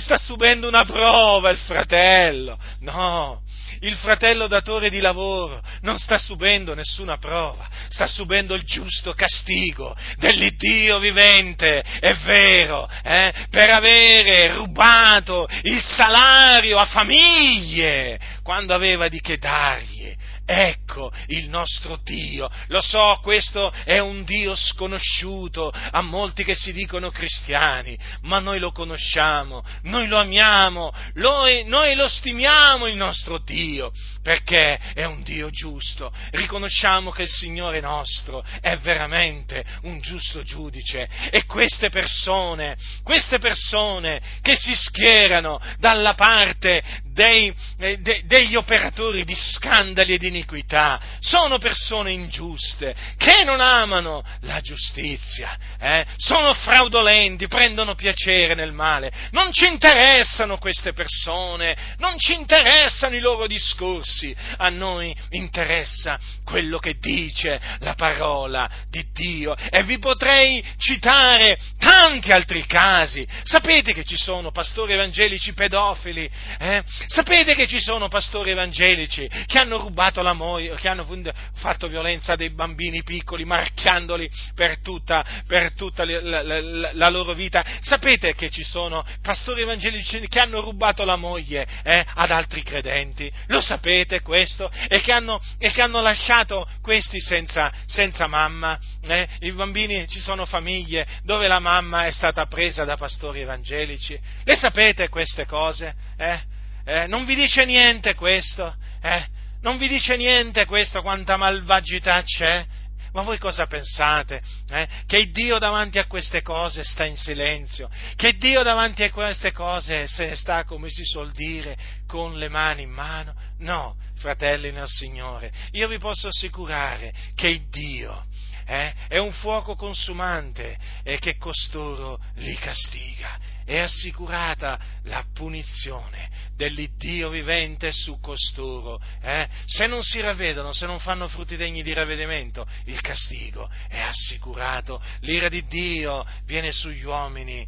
sta 0.00 0.18
subendo 0.18 0.68
una 0.68 0.84
prova 0.84 1.50
il 1.50 1.58
fratello. 1.58 2.58
No, 2.80 3.42
il 3.80 3.94
fratello 3.96 4.46
datore 4.46 4.90
di 4.90 5.00
lavoro 5.00 5.60
non 5.80 5.98
sta 5.98 6.18
subendo 6.18 6.74
nessuna 6.74 7.18
prova, 7.18 7.68
sta 7.88 8.06
subendo 8.06 8.54
il 8.54 8.62
giusto 8.62 9.12
castigo 9.12 9.96
dell'Iddio 10.18 10.98
vivente, 10.98 11.80
è 11.80 12.14
vero, 12.14 12.88
eh, 13.02 13.32
per 13.50 13.70
avere 13.70 14.54
rubato 14.54 15.48
il 15.62 15.80
salario 15.80 16.78
a 16.78 16.84
famiglie 16.84 18.18
quando 18.42 18.74
aveva 18.74 19.08
di 19.08 19.20
che 19.20 19.38
dargli 19.38 20.14
Ecco 20.44 21.12
il 21.28 21.48
nostro 21.48 22.00
Dio. 22.02 22.50
Lo 22.66 22.80
so, 22.80 23.20
questo 23.22 23.72
è 23.84 23.98
un 23.98 24.24
Dio 24.24 24.54
sconosciuto 24.56 25.70
a 25.70 26.02
molti 26.02 26.44
che 26.44 26.54
si 26.54 26.72
dicono 26.72 27.10
cristiani, 27.10 27.96
ma 28.22 28.40
noi 28.40 28.58
lo 28.58 28.72
conosciamo, 28.72 29.64
noi 29.82 30.08
lo 30.08 30.18
amiamo, 30.18 30.92
noi, 31.14 31.64
noi 31.64 31.94
lo 31.94 32.08
stimiamo 32.08 32.86
il 32.86 32.96
nostro 32.96 33.38
Dio, 33.38 33.92
perché 34.22 34.78
è 34.94 35.04
un 35.04 35.22
Dio 35.22 35.50
giusto. 35.50 36.12
Riconosciamo 36.30 37.10
che 37.10 37.22
il 37.22 37.30
Signore 37.30 37.80
nostro 37.80 38.44
è 38.60 38.76
veramente 38.78 39.64
un 39.82 40.00
giusto 40.00 40.42
giudice 40.42 41.08
e 41.30 41.44
queste 41.46 41.88
persone, 41.88 42.76
queste 43.04 43.38
persone 43.38 44.20
che 44.42 44.56
si 44.56 44.74
schierano 44.74 45.60
dalla 45.78 46.14
parte 46.14 46.82
dei, 47.12 47.54
eh, 47.78 47.98
de, 47.98 48.22
degli 48.24 48.56
operatori 48.56 49.24
di 49.24 49.34
scandali 49.34 50.14
e 50.14 50.18
di 50.18 50.28
iniquità, 50.28 51.00
sono 51.20 51.58
persone 51.58 52.10
ingiuste, 52.10 52.94
che 53.16 53.44
non 53.44 53.60
amano 53.60 54.22
la 54.40 54.60
giustizia, 54.60 55.56
eh? 55.78 56.06
sono 56.16 56.54
fraudolenti, 56.54 57.48
prendono 57.48 57.94
piacere 57.94 58.54
nel 58.54 58.72
male, 58.72 59.12
non 59.30 59.52
ci 59.52 59.66
interessano 59.66 60.58
queste 60.58 60.92
persone, 60.92 61.76
non 61.98 62.18
ci 62.18 62.34
interessano 62.34 63.16
i 63.16 63.20
loro 63.20 63.46
discorsi, 63.46 64.34
a 64.56 64.68
noi 64.68 65.14
interessa 65.30 66.18
quello 66.44 66.78
che 66.78 66.96
dice 66.98 67.60
la 67.80 67.94
parola 67.94 68.70
di 68.88 69.04
Dio. 69.12 69.54
E 69.70 69.82
vi 69.82 69.98
potrei 69.98 70.64
citare 70.76 71.58
tanti 71.78 72.32
altri 72.32 72.66
casi, 72.66 73.26
sapete 73.44 73.92
che 73.92 74.04
ci 74.04 74.16
sono 74.16 74.50
pastori 74.50 74.92
evangelici 74.92 75.52
pedofili, 75.52 76.28
eh? 76.58 76.82
Sapete 77.06 77.54
che 77.54 77.66
ci 77.66 77.80
sono 77.80 78.08
pastori 78.08 78.50
evangelici 78.50 79.28
che 79.46 79.58
hanno 79.58 79.78
rubato 79.78 80.22
la 80.22 80.32
moglie, 80.32 80.74
che 80.76 80.88
hanno 80.88 81.06
fatto 81.54 81.88
violenza 81.88 82.36
dei 82.36 82.50
bambini 82.50 83.02
piccoli, 83.02 83.44
marchiandoli 83.44 84.30
per 84.54 84.80
tutta, 84.80 85.24
per 85.46 85.72
tutta 85.74 86.04
la, 86.04 86.20
la, 86.20 86.42
la, 86.42 86.90
la, 86.92 87.08
loro 87.08 87.32
vita. 87.32 87.64
Sapete 87.80 88.34
che 88.34 88.50
ci 88.50 88.62
sono 88.62 89.04
pastori 89.20 89.62
evangelici 89.62 90.26
che 90.28 90.40
hanno 90.40 90.60
rubato 90.60 91.04
la 91.04 91.16
moglie 91.16 91.66
eh, 91.82 92.04
ad 92.14 92.30
altri 92.30 92.62
credenti? 92.62 93.30
Lo 93.46 93.60
sapete 93.60 94.20
questo? 94.20 94.70
E 94.88 95.00
che 95.00 95.12
hanno, 95.12 95.40
e 95.58 95.70
che 95.70 95.82
hanno 95.82 96.00
lasciato 96.00 96.68
questi 96.80 97.20
senza, 97.20 97.72
senza 97.86 98.26
mamma? 98.26 98.78
Eh? 99.02 99.28
I 99.40 99.52
bambini, 99.52 100.06
ci 100.08 100.20
sono 100.20 100.46
famiglie 100.46 101.06
dove 101.22 101.48
la 101.48 101.58
mamma 101.58 102.06
è 102.06 102.12
stata 102.12 102.46
presa 102.46 102.84
da 102.84 102.96
pastori 102.96 103.40
evangelici. 103.40 104.18
Le 104.44 104.56
sapete 104.56 105.08
queste 105.08 105.46
cose? 105.46 105.94
Eh? 106.16 106.60
Eh? 106.84 107.06
Non 107.06 107.24
vi 107.24 107.34
dice 107.34 107.64
niente 107.64 108.14
questo? 108.14 108.74
Eh? 109.00 109.26
Non 109.60 109.78
vi 109.78 109.88
dice 109.88 110.16
niente 110.16 110.66
questo, 110.66 111.02
quanta 111.02 111.36
malvagità 111.36 112.22
c'è? 112.22 112.66
Ma 113.12 113.22
voi 113.22 113.38
cosa 113.38 113.66
pensate? 113.66 114.42
Eh? 114.70 114.88
Che 115.06 115.30
Dio 115.30 115.58
davanti 115.58 115.98
a 115.98 116.06
queste 116.06 116.40
cose 116.40 116.82
sta 116.82 117.04
in 117.04 117.16
silenzio? 117.16 117.90
Che 118.16 118.36
Dio 118.36 118.62
davanti 118.62 119.02
a 119.02 119.10
queste 119.10 119.52
cose 119.52 120.06
se 120.06 120.28
ne 120.28 120.36
sta, 120.36 120.64
come 120.64 120.88
si 120.88 121.04
suol 121.04 121.30
dire, 121.32 121.76
con 122.06 122.36
le 122.36 122.48
mani 122.48 122.82
in 122.82 122.90
mano? 122.90 123.34
No, 123.58 123.96
fratelli 124.16 124.72
nel 124.72 124.88
Signore, 124.88 125.52
io 125.72 125.88
vi 125.88 125.98
posso 125.98 126.28
assicurare 126.28 127.12
che 127.34 127.66
Dio 127.68 128.24
eh, 128.64 128.94
è 129.08 129.18
un 129.18 129.32
fuoco 129.32 129.76
consumante 129.76 130.78
e 131.02 131.18
che 131.18 131.36
costoro 131.36 132.18
li 132.36 132.54
castiga. 132.56 133.38
È 133.64 133.78
assicurata 133.78 134.78
la 135.04 135.24
punizione 135.32 136.30
dell'Iddio 136.54 137.28
vivente 137.30 137.92
su 137.92 138.18
costoro. 138.20 139.00
Eh? 139.20 139.48
Se 139.66 139.86
non 139.86 140.02
si 140.02 140.20
ravvedono, 140.20 140.72
se 140.72 140.86
non 140.86 140.98
fanno 140.98 141.28
frutti 141.28 141.56
degni 141.56 141.82
di 141.82 141.92
ravvedimento, 141.92 142.66
il 142.86 143.00
castigo 143.00 143.70
è 143.88 144.00
assicurato. 144.00 145.02
L'ira 145.20 145.48
di 145.48 145.66
Dio 145.66 146.26
viene 146.44 146.72
sugli 146.72 147.04
uomini 147.04 147.66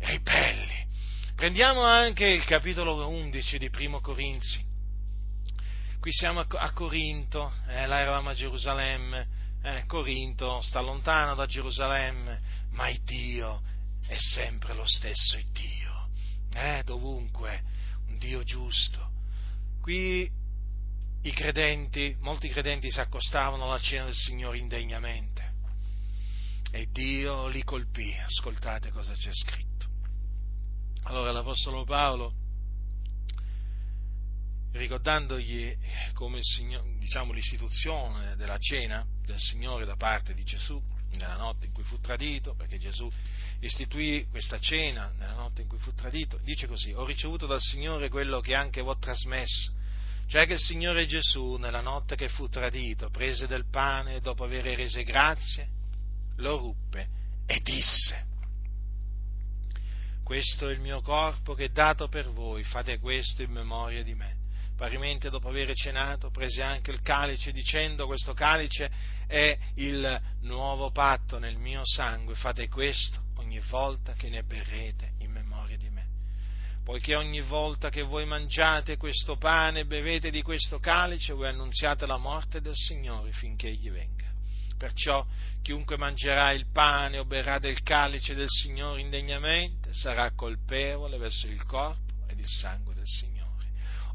ribelli. 0.00 0.82
Prendiamo 1.34 1.82
anche 1.82 2.26
il 2.26 2.44
capitolo 2.44 3.08
11 3.08 3.58
di 3.58 3.70
Primo 3.70 4.00
Corinzi. 4.00 4.72
Qui 6.00 6.12
siamo 6.12 6.40
a 6.40 6.72
Corinto, 6.72 7.52
eh, 7.68 7.86
là 7.86 8.00
eravamo 8.00 8.30
a 8.30 8.34
Gerusalemme 8.34 9.42
eh, 9.64 9.84
Corinto 9.86 10.60
sta 10.60 10.80
lontano 10.80 11.34
da 11.34 11.46
Gerusalemme, 11.46 12.40
ma 12.72 12.90
Dio 13.02 13.62
è 14.06 14.16
sempre 14.18 14.74
lo 14.74 14.86
stesso 14.86 15.38
Dio, 15.52 16.08
eh, 16.52 16.82
dovunque, 16.84 17.62
un 18.08 18.18
Dio 18.18 18.42
giusto. 18.42 19.12
Qui 19.80 20.30
i 21.22 21.32
credenti, 21.32 22.16
molti 22.20 22.48
credenti 22.48 22.90
si 22.90 23.00
accostavano 23.00 23.64
alla 23.64 23.78
cena 23.78 24.04
del 24.04 24.14
Signore 24.14 24.58
indegnamente 24.58 25.52
e 26.70 26.88
Dio 26.90 27.48
li 27.48 27.62
colpì, 27.62 28.14
ascoltate 28.16 28.90
cosa 28.90 29.14
c'è 29.14 29.32
scritto. 29.32 29.86
Allora 31.04 31.32
l'Apostolo 31.32 31.84
Paolo 31.84 32.34
ricordandogli 34.72 35.76
come 36.14 36.38
Signore, 36.42 36.96
diciamo, 36.98 37.32
l'istituzione 37.32 38.34
della 38.36 38.58
cena 38.58 39.06
del 39.24 39.38
Signore 39.38 39.84
da 39.84 39.96
parte 39.96 40.34
di 40.34 40.42
Gesù 40.42 40.82
nella 41.16 41.36
notte 41.36 41.66
in 41.66 41.72
cui 41.72 41.82
fu 41.84 41.98
tradito, 42.00 42.54
perché 42.54 42.78
Gesù 42.78 43.10
istituì 43.60 44.26
questa 44.30 44.58
cena 44.58 45.12
nella 45.16 45.34
notte 45.34 45.62
in 45.62 45.68
cui 45.68 45.78
fu 45.78 45.94
tradito, 45.94 46.38
dice 46.42 46.66
così, 46.66 46.92
ho 46.92 47.04
ricevuto 47.04 47.46
dal 47.46 47.60
Signore 47.60 48.08
quello 48.08 48.40
che 48.40 48.54
anche 48.54 48.80
ho 48.80 48.98
trasmesso, 48.98 49.72
cioè 50.26 50.46
che 50.46 50.54
il 50.54 50.60
Signore 50.60 51.06
Gesù 51.06 51.56
nella 51.56 51.80
notte 51.80 52.16
che 52.16 52.28
fu 52.28 52.48
tradito 52.48 53.10
prese 53.10 53.46
del 53.46 53.66
pane 53.70 54.16
e 54.16 54.20
dopo 54.20 54.44
aver 54.44 54.64
rese 54.64 55.02
grazie, 55.02 55.68
lo 56.36 56.56
ruppe 56.56 57.08
e 57.46 57.60
disse, 57.60 58.26
questo 60.22 60.68
è 60.68 60.72
il 60.72 60.80
mio 60.80 61.02
corpo 61.02 61.54
che 61.54 61.64
è 61.64 61.68
dato 61.68 62.08
per 62.08 62.30
voi, 62.30 62.64
fate 62.64 62.98
questo 62.98 63.42
in 63.42 63.50
memoria 63.50 64.02
di 64.02 64.14
me. 64.14 64.43
Parimenti, 64.76 65.30
dopo 65.30 65.48
aver 65.48 65.72
cenato, 65.74 66.30
prese 66.30 66.62
anche 66.62 66.90
il 66.90 67.00
calice, 67.00 67.52
dicendo: 67.52 68.06
Questo 68.06 68.32
calice 68.34 68.90
è 69.26 69.56
il 69.76 70.20
nuovo 70.40 70.90
patto 70.90 71.38
nel 71.38 71.56
mio 71.56 71.82
sangue, 71.84 72.34
fate 72.34 72.68
questo 72.68 73.22
ogni 73.36 73.60
volta 73.70 74.14
che 74.14 74.28
ne 74.28 74.42
berrete 74.42 75.12
in 75.18 75.30
memoria 75.30 75.76
di 75.76 75.90
me. 75.90 76.06
Poiché 76.84 77.14
ogni 77.14 77.40
volta 77.40 77.88
che 77.88 78.02
voi 78.02 78.26
mangiate 78.26 78.96
questo 78.96 79.36
pane 79.36 79.80
e 79.80 79.86
bevete 79.86 80.30
di 80.30 80.42
questo 80.42 80.78
calice, 80.78 81.32
voi 81.32 81.48
annunziate 81.48 82.04
la 82.04 82.18
morte 82.18 82.60
del 82.60 82.74
Signore 82.74 83.32
finché 83.32 83.68
egli 83.68 83.90
venga. 83.90 84.26
Perciò 84.76 85.24
chiunque 85.62 85.96
mangerà 85.96 86.50
il 86.52 86.66
pane 86.70 87.18
o 87.18 87.24
berrà 87.24 87.58
del 87.58 87.82
calice 87.82 88.34
del 88.34 88.50
Signore 88.50 89.00
indegnamente 89.00 89.94
sarà 89.94 90.32
colpevole 90.32 91.16
verso 91.16 91.46
il 91.46 91.64
corpo 91.64 92.12
ed 92.26 92.38
il 92.38 92.48
sangue 92.48 92.92
del 92.92 93.06
Signore. 93.06 93.33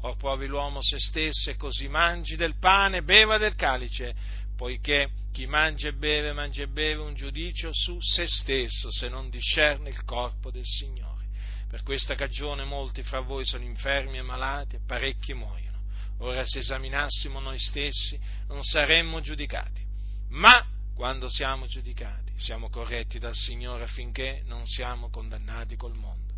Or 0.02 0.16
provi 0.16 0.46
l'uomo 0.46 0.80
se 0.80 0.98
stesso 0.98 1.50
e 1.50 1.56
così 1.56 1.88
mangi 1.88 2.36
del 2.36 2.56
pane 2.58 3.02
beva 3.02 3.36
del 3.36 3.54
calice, 3.54 4.14
poiché 4.56 5.10
chi 5.32 5.46
mangia 5.46 5.88
e 5.88 5.92
beve, 5.92 6.32
mangia 6.32 6.62
e 6.62 6.68
beve 6.68 7.02
un 7.02 7.14
giudicio 7.14 7.70
su 7.72 8.00
se 8.00 8.26
stesso, 8.26 8.90
se 8.90 9.08
non 9.08 9.30
discerne 9.30 9.90
il 9.90 10.04
corpo 10.04 10.50
del 10.50 10.64
Signore. 10.64 11.26
Per 11.68 11.82
questa 11.82 12.14
cagione 12.14 12.64
molti 12.64 13.02
fra 13.02 13.20
voi 13.20 13.44
sono 13.44 13.62
infermi 13.62 14.18
e 14.18 14.22
malati 14.22 14.76
e 14.76 14.80
parecchi 14.84 15.34
muoiono. 15.34 15.78
Ora 16.18 16.44
se 16.44 16.58
esaminassimo 16.58 17.38
noi 17.40 17.58
stessi 17.58 18.18
non 18.48 18.62
saremmo 18.62 19.20
giudicati, 19.20 19.82
ma 20.30 20.66
quando 20.94 21.28
siamo 21.28 21.66
giudicati 21.66 22.32
siamo 22.36 22.68
corretti 22.68 23.18
dal 23.18 23.34
Signore 23.34 23.84
affinché 23.84 24.42
non 24.44 24.66
siamo 24.66 25.08
condannati 25.10 25.76
col 25.76 25.96
mondo. 25.96 26.29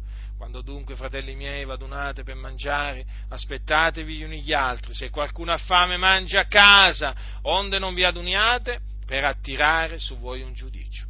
Quando 0.42 0.60
dunque, 0.60 0.96
fratelli 0.96 1.36
miei, 1.36 1.64
vadunate 1.64 2.24
per 2.24 2.34
mangiare, 2.34 3.06
aspettatevi 3.28 4.16
gli 4.16 4.22
uni 4.24 4.42
gli 4.42 4.52
altri. 4.52 4.92
Se 4.92 5.08
qualcuno 5.08 5.52
ha 5.52 5.56
fame, 5.56 5.96
mangi 5.96 6.36
a 6.36 6.48
casa, 6.48 7.14
onde 7.42 7.78
non 7.78 7.94
vi 7.94 8.02
aduniate, 8.02 8.80
per 9.06 9.22
attirare 9.22 10.00
su 10.00 10.18
voi 10.18 10.42
un 10.42 10.52
giudizio. 10.52 11.06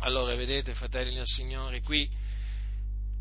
Allora, 0.00 0.34
vedete, 0.34 0.74
fratelli 0.74 1.14
del 1.14 1.26
Signore, 1.26 1.80
qui 1.80 2.10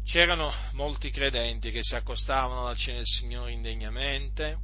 c'erano 0.04 0.52
molti 0.72 1.12
credenti 1.12 1.70
che 1.70 1.84
si 1.84 1.94
accostavano 1.94 2.62
alla 2.62 2.74
cena 2.74 2.98
del 2.98 3.06
Signore 3.06 3.52
indegnamente 3.52 4.58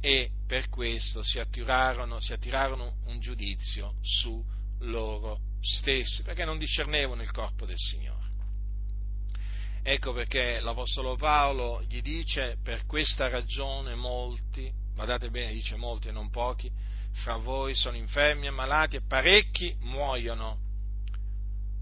e 0.00 0.30
per 0.48 0.68
questo 0.68 1.22
si 1.22 1.38
attirarono, 1.38 2.18
si 2.18 2.32
attirarono 2.32 2.96
un 3.04 3.20
giudizio 3.20 3.94
su 4.02 4.44
loro 4.80 5.38
stessi, 5.60 6.24
perché 6.24 6.44
non 6.44 6.58
discernevano 6.58 7.22
il 7.22 7.30
corpo 7.30 7.64
del 7.64 7.78
Signore. 7.78 8.17
Ecco 9.90 10.12
perché 10.12 10.60
l'Apostolo 10.60 11.16
Paolo 11.16 11.82
gli 11.88 12.02
dice, 12.02 12.58
per 12.62 12.84
questa 12.84 13.30
ragione 13.30 13.94
molti, 13.94 14.70
guardate 14.92 15.30
bene, 15.30 15.50
dice 15.50 15.76
molti 15.76 16.08
e 16.08 16.12
non 16.12 16.28
pochi, 16.28 16.70
fra 17.12 17.38
voi 17.38 17.74
sono 17.74 17.96
infermi 17.96 18.48
e 18.48 18.50
malati 18.50 18.96
e 18.96 19.00
parecchi 19.00 19.74
muoiono. 19.80 20.58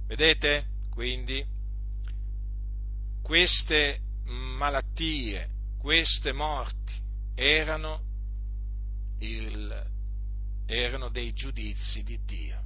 Vedete? 0.06 0.66
Quindi 0.88 1.44
queste 3.24 3.98
malattie, 4.22 5.48
queste 5.76 6.30
morti 6.30 6.94
erano, 7.34 8.02
il, 9.18 9.86
erano 10.64 11.08
dei 11.08 11.32
giudizi 11.32 12.04
di 12.04 12.20
Dio. 12.24 12.62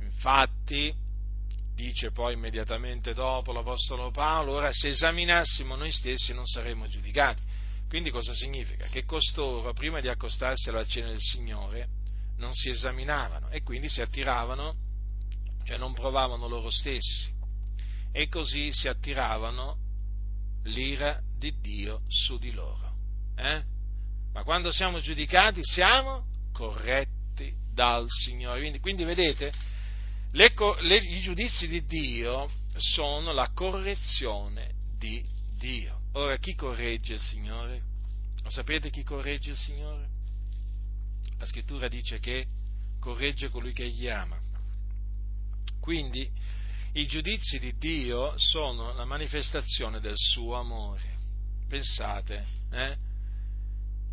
Infatti, 0.00 0.94
dice 1.78 2.10
poi 2.10 2.32
immediatamente 2.32 3.14
dopo 3.14 3.52
l'Apostolo 3.52 4.10
Paolo, 4.10 4.54
ora 4.54 4.72
se 4.72 4.88
esaminassimo 4.88 5.76
noi 5.76 5.92
stessi 5.92 6.34
non 6.34 6.44
saremmo 6.44 6.88
giudicati. 6.88 7.40
Quindi 7.88 8.10
cosa 8.10 8.34
significa? 8.34 8.86
Che 8.86 9.04
costoro, 9.04 9.72
prima 9.74 10.00
di 10.00 10.08
accostarsi 10.08 10.70
alla 10.70 10.84
cena 10.84 11.06
del 11.06 11.20
Signore, 11.20 11.88
non 12.38 12.52
si 12.52 12.68
esaminavano 12.68 13.48
e 13.50 13.62
quindi 13.62 13.88
si 13.88 14.00
attiravano, 14.00 14.74
cioè 15.64 15.78
non 15.78 15.94
provavano 15.94 16.48
loro 16.48 16.68
stessi 16.68 17.32
e 18.10 18.28
così 18.28 18.72
si 18.72 18.88
attiravano 18.88 19.76
l'ira 20.64 21.20
di 21.38 21.54
Dio 21.60 22.02
su 22.08 22.38
di 22.38 22.50
loro. 22.50 22.92
Eh? 23.36 23.62
Ma 24.32 24.42
quando 24.42 24.72
siamo 24.72 24.98
giudicati 24.98 25.60
siamo 25.62 26.24
corretti 26.52 27.54
dal 27.72 28.06
Signore. 28.08 28.58
Quindi, 28.58 28.80
quindi 28.80 29.04
vedete, 29.04 29.52
le, 30.32 30.52
le, 30.80 30.96
i 30.96 31.20
giudizi 31.20 31.68
di 31.68 31.84
Dio 31.84 32.48
sono 32.76 33.32
la 33.32 33.50
correzione 33.52 34.74
di 34.96 35.24
Dio. 35.56 36.00
Ora, 36.12 36.36
chi 36.36 36.54
corregge 36.54 37.14
il 37.14 37.20
Signore? 37.20 37.82
Lo 38.42 38.50
sapete 38.50 38.90
chi 38.90 39.02
corregge 39.02 39.50
il 39.50 39.56
Signore? 39.56 40.08
La 41.38 41.46
scrittura 41.46 41.88
dice 41.88 42.18
che 42.18 42.46
corregge 43.00 43.48
colui 43.48 43.72
che 43.72 43.88
gli 43.88 44.08
ama. 44.08 44.38
Quindi 45.80 46.30
i 46.92 47.06
giudizi 47.06 47.58
di 47.58 47.76
Dio 47.76 48.36
sono 48.38 48.92
la 48.94 49.04
manifestazione 49.04 50.00
del 50.00 50.16
suo 50.16 50.56
amore. 50.56 51.16
Pensate, 51.68 52.44
eh? 52.70 52.96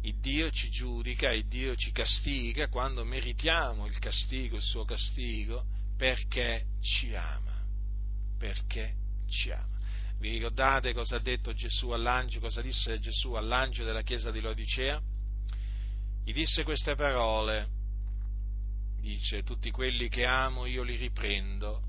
Il 0.02 0.20
Dio 0.20 0.52
ci 0.52 0.70
giudica, 0.70 1.32
il 1.32 1.48
Dio 1.48 1.76
ci 1.76 1.92
castiga 1.92 2.68
quando 2.68 3.04
meritiamo 3.04 3.88
il 3.88 3.98
castigo, 3.98 4.58
il 4.58 4.62
suo 4.62 4.86
castigo, 4.86 5.66
perché 5.98 6.66
ci 6.82 7.14
ama. 7.16 7.64
Perché 8.38 8.94
ci 9.28 9.52
ama. 9.52 9.74
Vi 10.20 10.30
ricordate 10.30 10.94
cosa 10.94 11.18
ha 11.18 11.22
detto 11.22 11.54
Gesù 11.54 11.90
all'angelo, 11.90 12.46
cosa 12.46 12.62
disse 12.62 13.00
Gesù 13.00 13.34
all'angelo 13.34 13.88
della 13.88 14.02
chiesa 14.02 14.32
di 14.32 14.42
Lodicea? 14.42 15.02
Gli 16.24 16.34
disse 16.34 16.64
queste 16.64 16.96
parole, 16.96 17.68
dice, 19.00 19.44
tutti 19.44 19.70
quelli 19.72 20.10
che 20.10 20.26
amo 20.26 20.66
io 20.66 20.82
li 20.84 20.96
riprendo 20.96 21.82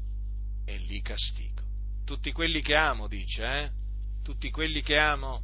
e 0.65 0.77
li 0.77 1.01
castigo. 1.01 1.63
Tutti 2.05 2.33
quelli 2.33 2.61
che 2.61 2.75
amo, 2.75 3.09
dice, 3.09 3.45
eh? 3.45 3.71
Tutti 4.23 4.51
quelli 4.51 4.83
che 4.83 4.99
amo. 4.99 5.43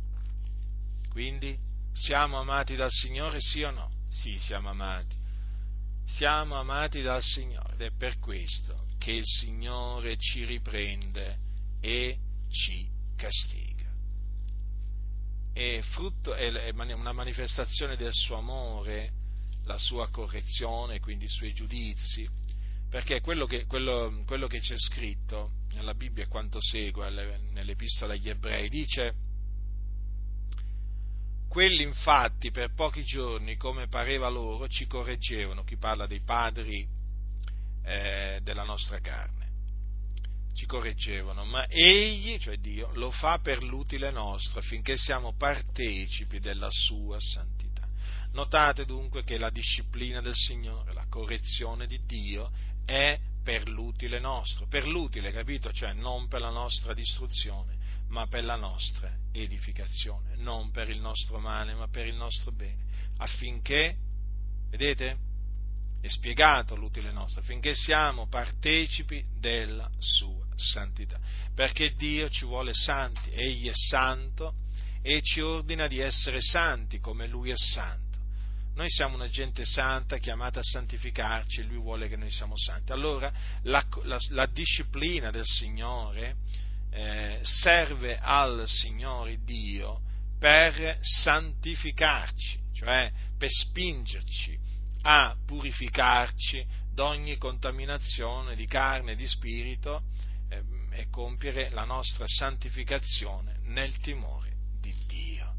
Quindi 1.09 1.57
siamo 1.93 2.39
amati 2.39 2.75
dal 2.75 2.91
Signore, 2.91 3.41
sì 3.41 3.63
o 3.63 3.71
no? 3.71 3.91
Sì, 4.09 4.39
siamo 4.39 4.69
amati. 4.69 5.17
Siamo 6.05 6.57
amati 6.57 7.03
dal 7.03 7.23
Signore 7.23 7.75
ed 7.75 7.81
è 7.81 7.91
per 7.97 8.19
questo 8.19 8.87
che 8.99 9.13
il 9.13 9.25
Signore 9.25 10.17
ci 10.19 10.45
riprende 10.45 11.39
e 11.81 12.19
ci 12.49 12.89
castiga. 13.17 13.91
È, 15.53 15.81
frutto, 15.81 16.35
è 16.35 16.71
una 16.71 17.13
manifestazione 17.13 17.97
del 17.97 18.13
suo 18.13 18.37
amore, 18.37 19.13
la 19.65 19.79
sua 19.79 20.09
correzione, 20.11 21.01
quindi 21.01 21.25
i 21.25 21.29
suoi 21.29 21.53
giudizi, 21.53 22.29
perché 22.89 23.21
quello 23.21 23.47
che, 23.47 23.67
quello, 23.67 24.23
quello 24.27 24.47
che 24.47 24.61
c'è 24.61 24.77
scritto 24.77 25.53
nella 25.73 25.95
Bibbia 25.95 26.25
è 26.25 26.29
quanto 26.29 26.61
segue 26.61 27.11
nell'Epistola 27.53 28.13
agli 28.13 28.29
Ebrei, 28.29 28.69
dice 28.69 29.15
quelli 31.53 31.83
infatti 31.83 32.51
per 32.51 32.73
pochi 32.73 33.05
giorni, 33.05 33.59
come 33.59 33.87
pareva 33.87 34.31
loro, 34.31 34.69
ci 34.69 34.87
correggevano, 34.87 35.65
chi 35.65 35.77
parla 35.77 36.07
dei 36.07 36.23
padri 36.23 36.89
eh, 37.85 38.41
della 38.43 38.63
nostra 38.63 39.01
carne 39.01 39.51
ci 40.55 40.65
correggevano, 40.65 41.45
ma 41.45 41.67
egli, 41.69 42.39
cioè 42.39 42.57
Dio, 42.57 42.91
lo 42.95 43.11
fa 43.11 43.39
per 43.41 43.63
l'utile 43.63 44.11
nostro 44.11 44.61
affinché 44.61 44.97
siamo 44.97 45.35
partecipi 45.37 46.39
della 46.39 46.69
sua 46.71 47.19
santità. 47.21 47.87
Notate 48.33 48.87
dunque 48.87 49.23
che 49.23 49.37
la 49.37 49.51
disciplina 49.51 50.23
del 50.23 50.35
Signore, 50.35 50.95
la 50.95 51.07
correzione 51.11 51.87
di 51.87 52.01
Dio 52.07 52.51
è 52.87 53.19
per 53.45 53.69
l'utile 53.69 54.21
nostro, 54.21 54.67
per 54.69 54.87
l'utile, 54.87 55.33
capito? 55.33 55.71
Cioè 55.71 55.93
non 55.93 56.29
per 56.29 56.41
la 56.41 56.51
nostra 56.51 56.95
distruzione, 56.95 57.77
ma 58.13 58.27
per 58.27 58.45
la 58.45 58.57
nostra 58.57 59.11
edificazione, 59.33 60.37
non 60.37 60.71
per 60.71 60.91
il 60.91 61.01
nostro 61.01 61.39
male, 61.39 61.75
ma 61.75 61.89
per 61.89 62.07
il 62.07 62.15
nostro 62.15 62.53
bene, 62.53 62.85
affinché, 63.17 63.97
vedete? 64.71 65.31
è 66.03 66.09
spiegato 66.09 66.75
l'utile 66.75 67.13
nostro, 67.13 67.41
affinché 67.41 67.77
siamo 67.77 68.27
partecipi 68.27 69.25
della 69.39 69.89
sua 69.99 70.45
santità. 70.57 71.17
Perché 71.55 71.95
Dio 71.95 72.29
ci 72.29 72.45
vuole 72.45 72.75
santi, 72.75 73.31
Egli 73.31 73.69
è 73.69 73.75
santo 73.75 74.55
e 75.01 75.23
ci 75.23 75.41
ordina 75.41 75.87
di 75.87 76.01
essere 76.01 76.41
santi 76.41 76.99
come 76.99 77.29
Lui 77.29 77.51
è 77.51 77.57
santo. 77.57 78.19
Noi 78.75 78.91
siamo 78.91 79.15
una 79.15 79.29
gente 79.29 79.65
santa 79.65 80.19
chiamata 80.19 80.59
a 80.59 80.65
santificarci 80.65 81.61
e 81.61 81.65
Lui 81.65 81.77
vuole 81.77 82.09
che 82.09 82.17
noi 82.17 82.31
siamo 82.31 82.57
santi. 82.57 82.91
Allora 82.91 83.33
la, 83.63 83.87
la, 84.03 84.19
la 84.31 84.47
disciplina 84.47 85.31
del 85.31 85.47
Signore 85.47 86.37
eh, 86.93 87.41
serve 87.43 88.19
al 88.19 88.65
Signore 88.67 89.39
Dio 89.43 90.01
per 90.39 90.99
santificarci, 91.01 92.61
cioè 92.75 93.11
per 93.39 93.49
spingerci 93.51 94.59
a 95.03 95.37
purificarci 95.47 96.65
da 96.93 97.07
ogni 97.07 97.37
contaminazione 97.39 98.55
di 98.55 98.67
carne 98.67 99.13
e 99.13 99.17
di 99.17 99.27
spirito 99.27 100.03
eh, 100.49 100.63
e 100.91 101.09
compiere 101.09 101.71
la 101.71 101.85
nostra 101.85 102.27
santificazione 102.27 103.61
nel 103.65 103.97
timore 103.99 104.53
di 104.81 104.95
Dio. 105.07 105.55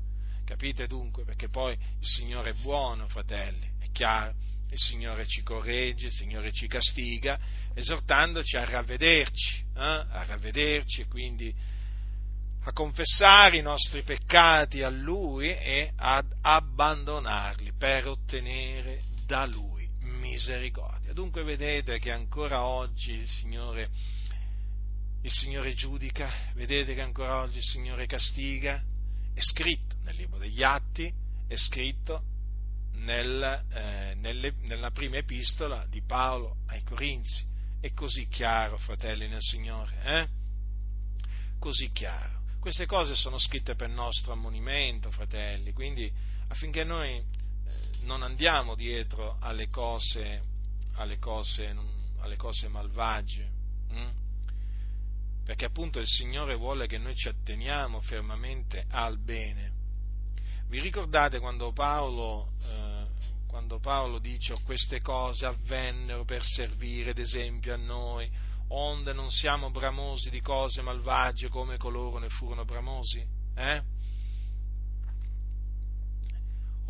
Capite 0.45 0.85
dunque? 0.87 1.23
Perché 1.23 1.49
poi 1.49 1.73
il 1.73 2.05
Signore 2.05 2.51
è 2.51 2.61
buono, 2.61 3.07
fratelli, 3.07 3.71
è 3.79 3.89
chiaro, 3.91 4.35
il 4.73 4.79
Signore 4.79 5.25
ci 5.27 5.43
corregge, 5.43 6.07
il 6.07 6.11
Signore 6.11 6.51
ci 6.51 6.67
castiga, 6.67 7.39
esortandoci 7.75 8.57
a 8.57 8.65
ravvederci, 8.65 9.59
eh? 9.75 9.81
a 9.81 10.25
ravvederci 10.25 11.01
e 11.01 11.05
quindi 11.05 11.53
a 12.65 12.71
confessare 12.71 13.57
i 13.57 13.61
nostri 13.61 14.01
peccati 14.01 14.81
a 14.81 14.89
Lui 14.89 15.47
e 15.49 15.91
ad 15.95 16.25
abbandonarli 16.41 17.73
per 17.77 18.07
ottenere 18.07 19.01
da 19.25 19.45
Lui 19.45 19.87
misericordia. 19.99 21.13
Dunque 21.13 21.43
vedete 21.43 21.99
che 21.99 22.11
ancora 22.11 22.63
oggi 22.63 23.11
il 23.11 23.27
Signore, 23.27 23.89
il 25.21 25.31
Signore 25.31 25.73
giudica, 25.73 26.31
vedete 26.55 26.95
che 26.95 27.01
ancora 27.01 27.37
oggi 27.37 27.57
il 27.57 27.63
Signore 27.63 28.07
castiga, 28.07 28.81
è 29.35 29.41
scritto 29.41 29.97
nel 30.03 30.15
libro 30.15 30.39
degli 30.39 30.63
Atti, 30.63 31.13
è 31.47 31.55
scritto 31.55 32.31
nel, 32.93 33.65
eh, 33.71 34.13
nelle, 34.15 34.53
nella 34.61 34.91
prima 34.91 35.17
epistola 35.17 35.85
di 35.89 36.01
Paolo 36.01 36.57
ai 36.67 36.83
Corinzi. 36.83 37.45
È 37.79 37.91
così 37.93 38.27
chiaro, 38.27 38.77
fratelli 38.77 39.27
nel 39.27 39.41
Signore, 39.41 39.99
eh? 40.03 40.27
Così 41.59 41.91
chiaro. 41.91 42.41
Queste 42.59 42.85
cose 42.85 43.15
sono 43.15 43.37
scritte 43.37 43.75
per 43.75 43.89
nostro 43.89 44.31
ammonimento, 44.31 45.11
fratelli, 45.11 45.73
quindi 45.73 46.11
affinché 46.47 46.83
noi 46.85 47.21
non 48.03 48.23
andiamo 48.23 48.75
dietro 48.75 49.37
alle 49.39 49.69
cose, 49.69 50.41
alle 50.95 51.19
cose, 51.19 51.75
alle 52.19 52.35
cose 52.37 52.67
malvagie, 52.67 53.49
hm? 53.89 54.09
perché 55.43 55.65
appunto 55.65 55.99
il 55.99 56.07
Signore 56.07 56.55
vuole 56.55 56.87
che 56.87 56.97
noi 56.97 57.15
ci 57.15 57.27
atteniamo 57.27 57.99
fermamente 58.01 58.85
al 58.89 59.19
bene. 59.19 59.81
Vi 60.73 60.79
ricordate 60.79 61.37
quando 61.37 61.71
Paolo, 61.71 62.53
eh, 62.63 63.05
quando 63.45 63.77
Paolo 63.77 64.17
dice 64.17 64.53
oh, 64.53 64.61
queste 64.65 65.01
cose 65.01 65.45
avvennero 65.45 66.25
per 66.25 66.43
servire 66.43 67.13
d'esempio 67.13 67.75
a 67.75 67.77
noi, 67.77 68.27
onde 68.69 69.13
non 69.13 69.29
siamo 69.29 69.69
bramosi 69.69 70.31
di 70.31 70.41
cose 70.41 70.81
malvagie 70.81 71.47
come 71.49 71.77
coloro 71.77 72.17
ne 72.17 72.29
furono 72.29 72.65
bramosi? 72.65 73.23
Eh? 73.55 73.83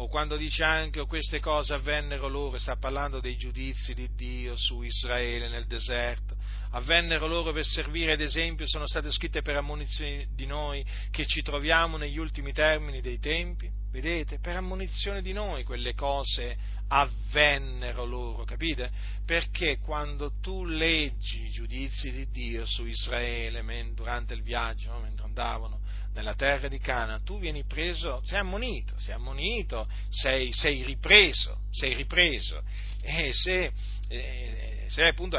O 0.03 0.09
quando 0.09 0.35
dice 0.35 0.65
anche 0.65 0.99
oh, 0.99 1.05
queste 1.05 1.39
cose 1.39 1.73
avvennero 1.73 2.27
loro, 2.27 2.59
sta 2.59 2.75
parlando 2.75 3.21
dei 3.21 3.37
giudizi 3.37 3.93
di 3.93 4.09
Dio 4.13 4.53
su 4.57 4.81
Israele 4.81 5.47
nel 5.47 5.65
deserto, 5.65 6.35
avvennero 6.71 7.25
loro 7.25 7.53
per 7.53 7.63
servire 7.63 8.11
ad 8.11 8.19
esempio, 8.19 8.67
sono 8.67 8.85
state 8.85 9.09
scritte 9.11 9.41
per 9.41 9.55
ammonizione 9.55 10.27
di 10.35 10.45
noi 10.45 10.85
che 11.09 11.25
ci 11.25 11.41
troviamo 11.41 11.95
negli 11.95 12.17
ultimi 12.17 12.51
termini 12.51 12.99
dei 12.99 13.17
tempi, 13.17 13.71
vedete, 13.93 14.39
per 14.39 14.57
ammonizione 14.57 15.21
di 15.21 15.31
noi 15.31 15.63
quelle 15.63 15.93
cose 15.93 16.57
avvennero 16.93 18.05
loro, 18.05 18.43
capite? 18.43 18.91
Perché 19.25 19.79
quando 19.79 20.33
tu 20.41 20.63
leggi 20.63 21.45
i 21.45 21.49
giudizi 21.49 22.11
di 22.11 22.29
Dio 22.29 22.65
su 22.67 22.85
Israele 22.85 23.63
durante 23.93 24.35
il 24.35 24.43
viaggio, 24.43 24.91
no? 24.91 24.99
mentre 24.99 25.25
andavano 25.25 25.81
nella 26.13 26.35
terra 26.35 26.67
di 26.67 26.77
Cana, 26.77 27.19
tu 27.21 27.39
vieni 27.39 27.63
preso, 27.63 28.21
sei 28.23 28.37
ammonito, 28.39 28.95
sei 28.99 29.15
ammonito, 29.15 29.89
sei, 30.09 30.53
sei 30.53 30.83
ripreso, 30.83 31.61
sei 31.71 31.95
ripreso. 31.95 32.61
E 33.01 33.33
se, 33.33 33.71
eh, 34.09 34.85
se 34.87 35.07
appunto 35.07 35.37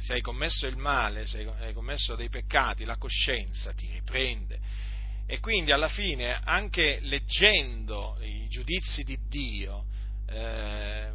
se 0.00 0.14
hai 0.14 0.22
commesso 0.22 0.66
il 0.66 0.78
male, 0.78 1.26
se 1.26 1.46
hai 1.60 1.74
commesso 1.74 2.14
dei 2.14 2.30
peccati, 2.30 2.84
la 2.84 2.96
coscienza 2.96 3.74
ti 3.74 3.90
riprende. 3.92 4.58
E 5.26 5.40
quindi 5.40 5.72
alla 5.72 5.88
fine, 5.88 6.40
anche 6.42 7.00
leggendo 7.02 8.16
i 8.22 8.46
giudizi 8.48 9.02
di 9.02 9.18
Dio, 9.28 9.86
eh, 10.28 11.12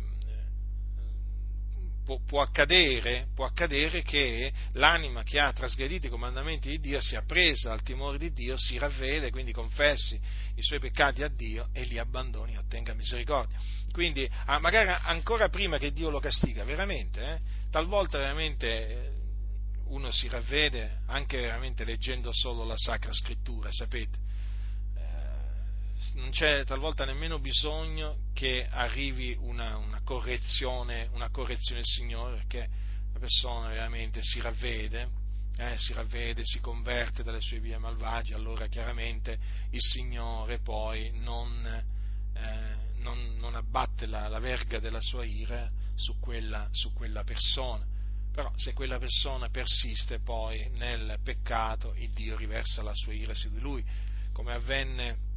può, 2.04 2.20
può, 2.26 2.42
accadere, 2.42 3.28
può, 3.34 3.46
accadere, 3.46 4.02
che 4.02 4.52
l'anima 4.74 5.24
che 5.24 5.40
ha 5.40 5.52
trasgredito 5.54 6.08
i 6.08 6.10
comandamenti 6.10 6.70
di 6.70 6.80
Dio 6.80 7.00
sia 7.00 7.22
presa 7.22 7.70
dal 7.70 7.84
timore 7.84 8.18
di 8.18 8.32
Dio, 8.32 8.58
si 8.58 8.78
ravvede, 8.78 9.32
quindi 9.32 9.52
confessi 9.52 10.20
i 10.56 10.62
suoi 10.62 10.80
peccati 10.80 11.24
a 11.24 11.30
Dio 11.30 11.70
e 11.74 11.84
li 11.84 11.98
abbandoni 11.98 12.54
e 12.54 12.58
ottenga 12.58 12.94
misericordia. 12.94 13.58
Quindi 13.92 14.30
ah, 14.46 14.60
magari 14.60 14.90
ancora 14.90 15.50
prima 15.50 15.78
che 15.78 15.92
Dio 15.92 16.10
lo 16.10 16.20
castiga, 16.20 16.64
veramente, 16.64 17.22
eh, 17.22 17.40
talvolta 17.70 18.18
veramente 18.18 18.68
eh, 18.68 19.12
uno 19.88 20.12
si 20.12 20.28
ravvede 20.28 21.00
anche 21.08 21.38
veramente 21.38 21.84
leggendo 21.84 22.32
solo 22.34 22.64
la 22.64 22.78
Sacra 22.78 23.12
Scrittura, 23.12 23.70
sapete. 23.72 24.30
Non 26.14 26.32
c'è 26.32 26.66
talvolta 26.66 27.06
nemmeno 27.06 27.40
bisogno 27.40 28.18
che 28.34 28.68
arrivi 28.70 29.38
una, 29.40 29.78
una, 29.78 30.02
correzione, 30.04 31.10
una 31.14 31.30
correzione 31.30 31.82
del 31.82 31.90
Signore, 31.90 32.38
perché 32.38 32.70
la 33.14 33.20
persona 33.20 33.70
veramente 33.70 34.22
si 34.22 34.42
ravvede, 34.42 35.10
eh, 35.58 35.78
si 35.78 35.94
ravvede, 35.94 36.42
si 36.44 36.60
converte 36.60 37.24
dalle 37.24 37.40
sue 37.40 37.60
vie 37.60 37.78
malvagie, 37.78 38.34
allora 38.34 38.68
chiaramente 38.68 39.38
il 39.70 39.80
Signore 39.80 40.60
poi 40.60 41.12
non, 41.20 41.66
eh, 42.34 42.76
non, 42.98 43.38
non 43.38 43.56
abbatte 43.56 44.06
la, 44.06 44.28
la, 44.28 44.40
verga 44.40 44.80
della 44.80 45.02
sua 45.02 45.24
ira 45.24 45.70
su 45.96 46.20
quella, 46.20 46.68
su 46.72 46.94
quella 46.94 47.24
persona. 47.24 47.86
Però 48.34 48.52
se 48.56 48.74
quella 48.74 48.98
persona 48.98 49.50
persiste 49.50 50.20
poi 50.20 50.70
nel 50.76 51.20
peccato, 51.24 51.94
il 51.96 52.12
Dio 52.12 52.36
riversa 52.38 52.82
la 52.82 52.96
sua 52.96 53.14
ira 53.14 53.34
su 53.34 53.50
di 53.52 53.60
lui, 53.60 53.84
come 54.32 54.54
avvenne, 54.54 55.30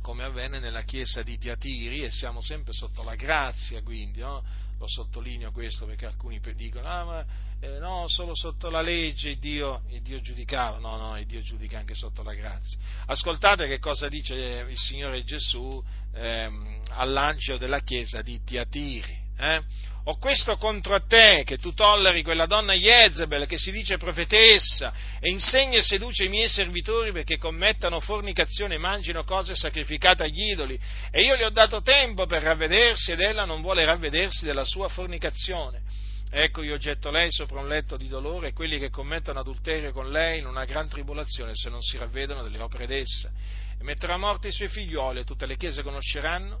come 0.00 0.24
avvenne 0.24 0.58
nella 0.58 0.82
chiesa 0.82 1.22
di 1.22 1.38
Tiatiri 1.38 2.04
e 2.04 2.10
siamo 2.10 2.40
sempre 2.40 2.72
sotto 2.72 3.02
la 3.02 3.14
grazia, 3.14 3.82
quindi 3.82 4.20
no? 4.20 4.42
lo 4.78 4.86
sottolineo 4.86 5.50
questo 5.50 5.86
perché 5.86 6.06
alcuni 6.06 6.40
dicono 6.54 6.88
ah 6.88 7.04
ma 7.04 7.24
eh, 7.60 7.78
no, 7.78 8.06
solo 8.06 8.36
sotto 8.36 8.70
la 8.70 8.80
legge 8.80 9.36
Dio, 9.38 9.82
Dio, 10.00 10.20
giudicava, 10.20 10.78
no, 10.78 10.96
no, 10.96 11.22
Dio 11.24 11.40
giudica 11.40 11.78
anche 11.78 11.94
sotto 11.94 12.22
la 12.22 12.32
grazia. 12.32 12.78
Ascoltate 13.06 13.66
che 13.66 13.80
cosa 13.80 14.08
dice 14.08 14.34
il 14.68 14.78
Signore 14.78 15.24
Gesù 15.24 15.82
ehm, 16.12 16.82
all'angelo 16.90 17.58
della 17.58 17.80
chiesa 17.80 18.22
di 18.22 18.40
Tiatiri. 18.44 19.26
Eh? 19.38 19.62
Ho 20.04 20.16
questo 20.16 20.56
contro 20.56 20.98
te, 21.06 21.42
che 21.44 21.58
tu 21.58 21.74
tolleri 21.74 22.22
quella 22.22 22.46
donna 22.46 22.72
Jezebel 22.72 23.46
che 23.46 23.58
si 23.58 23.70
dice 23.70 23.98
profetessa 23.98 24.90
e 25.20 25.28
insegna 25.28 25.76
e 25.76 25.82
seduce 25.82 26.24
i 26.24 26.30
miei 26.30 26.48
servitori 26.48 27.12
perché 27.12 27.36
commettano 27.36 28.00
fornicazione 28.00 28.76
e 28.76 28.78
mangino 28.78 29.24
cose 29.24 29.54
sacrificate 29.54 30.22
agli 30.22 30.50
idoli. 30.50 30.80
E 31.10 31.22
io 31.22 31.36
gli 31.36 31.42
ho 31.42 31.50
dato 31.50 31.82
tempo 31.82 32.24
per 32.24 32.42
ravvedersi 32.42 33.12
ed 33.12 33.20
ella 33.20 33.44
non 33.44 33.60
vuole 33.60 33.84
ravvedersi 33.84 34.46
della 34.46 34.64
sua 34.64 34.88
fornicazione. 34.88 35.82
Ecco 36.30 36.62
io 36.62 36.78
getto 36.78 37.10
lei 37.10 37.30
sopra 37.30 37.60
un 37.60 37.68
letto 37.68 37.98
di 37.98 38.08
dolore 38.08 38.48
e 38.48 38.52
quelli 38.54 38.78
che 38.78 38.88
commettono 38.88 39.40
adulterio 39.40 39.92
con 39.92 40.10
lei 40.10 40.38
in 40.38 40.46
una 40.46 40.64
gran 40.64 40.88
tribolazione 40.88 41.52
se 41.54 41.68
non 41.68 41.82
si 41.82 41.98
ravvedono 41.98 42.42
delle 42.42 42.62
opere 42.62 42.86
d'essa. 42.86 43.30
E 43.78 43.84
metterà 43.84 44.14
a 44.14 44.18
morte 44.18 44.48
i 44.48 44.52
suoi 44.52 44.68
figlioli 44.68 45.20
e 45.20 45.24
tutte 45.24 45.44
le 45.44 45.58
chiese 45.58 45.82
conosceranno 45.82 46.60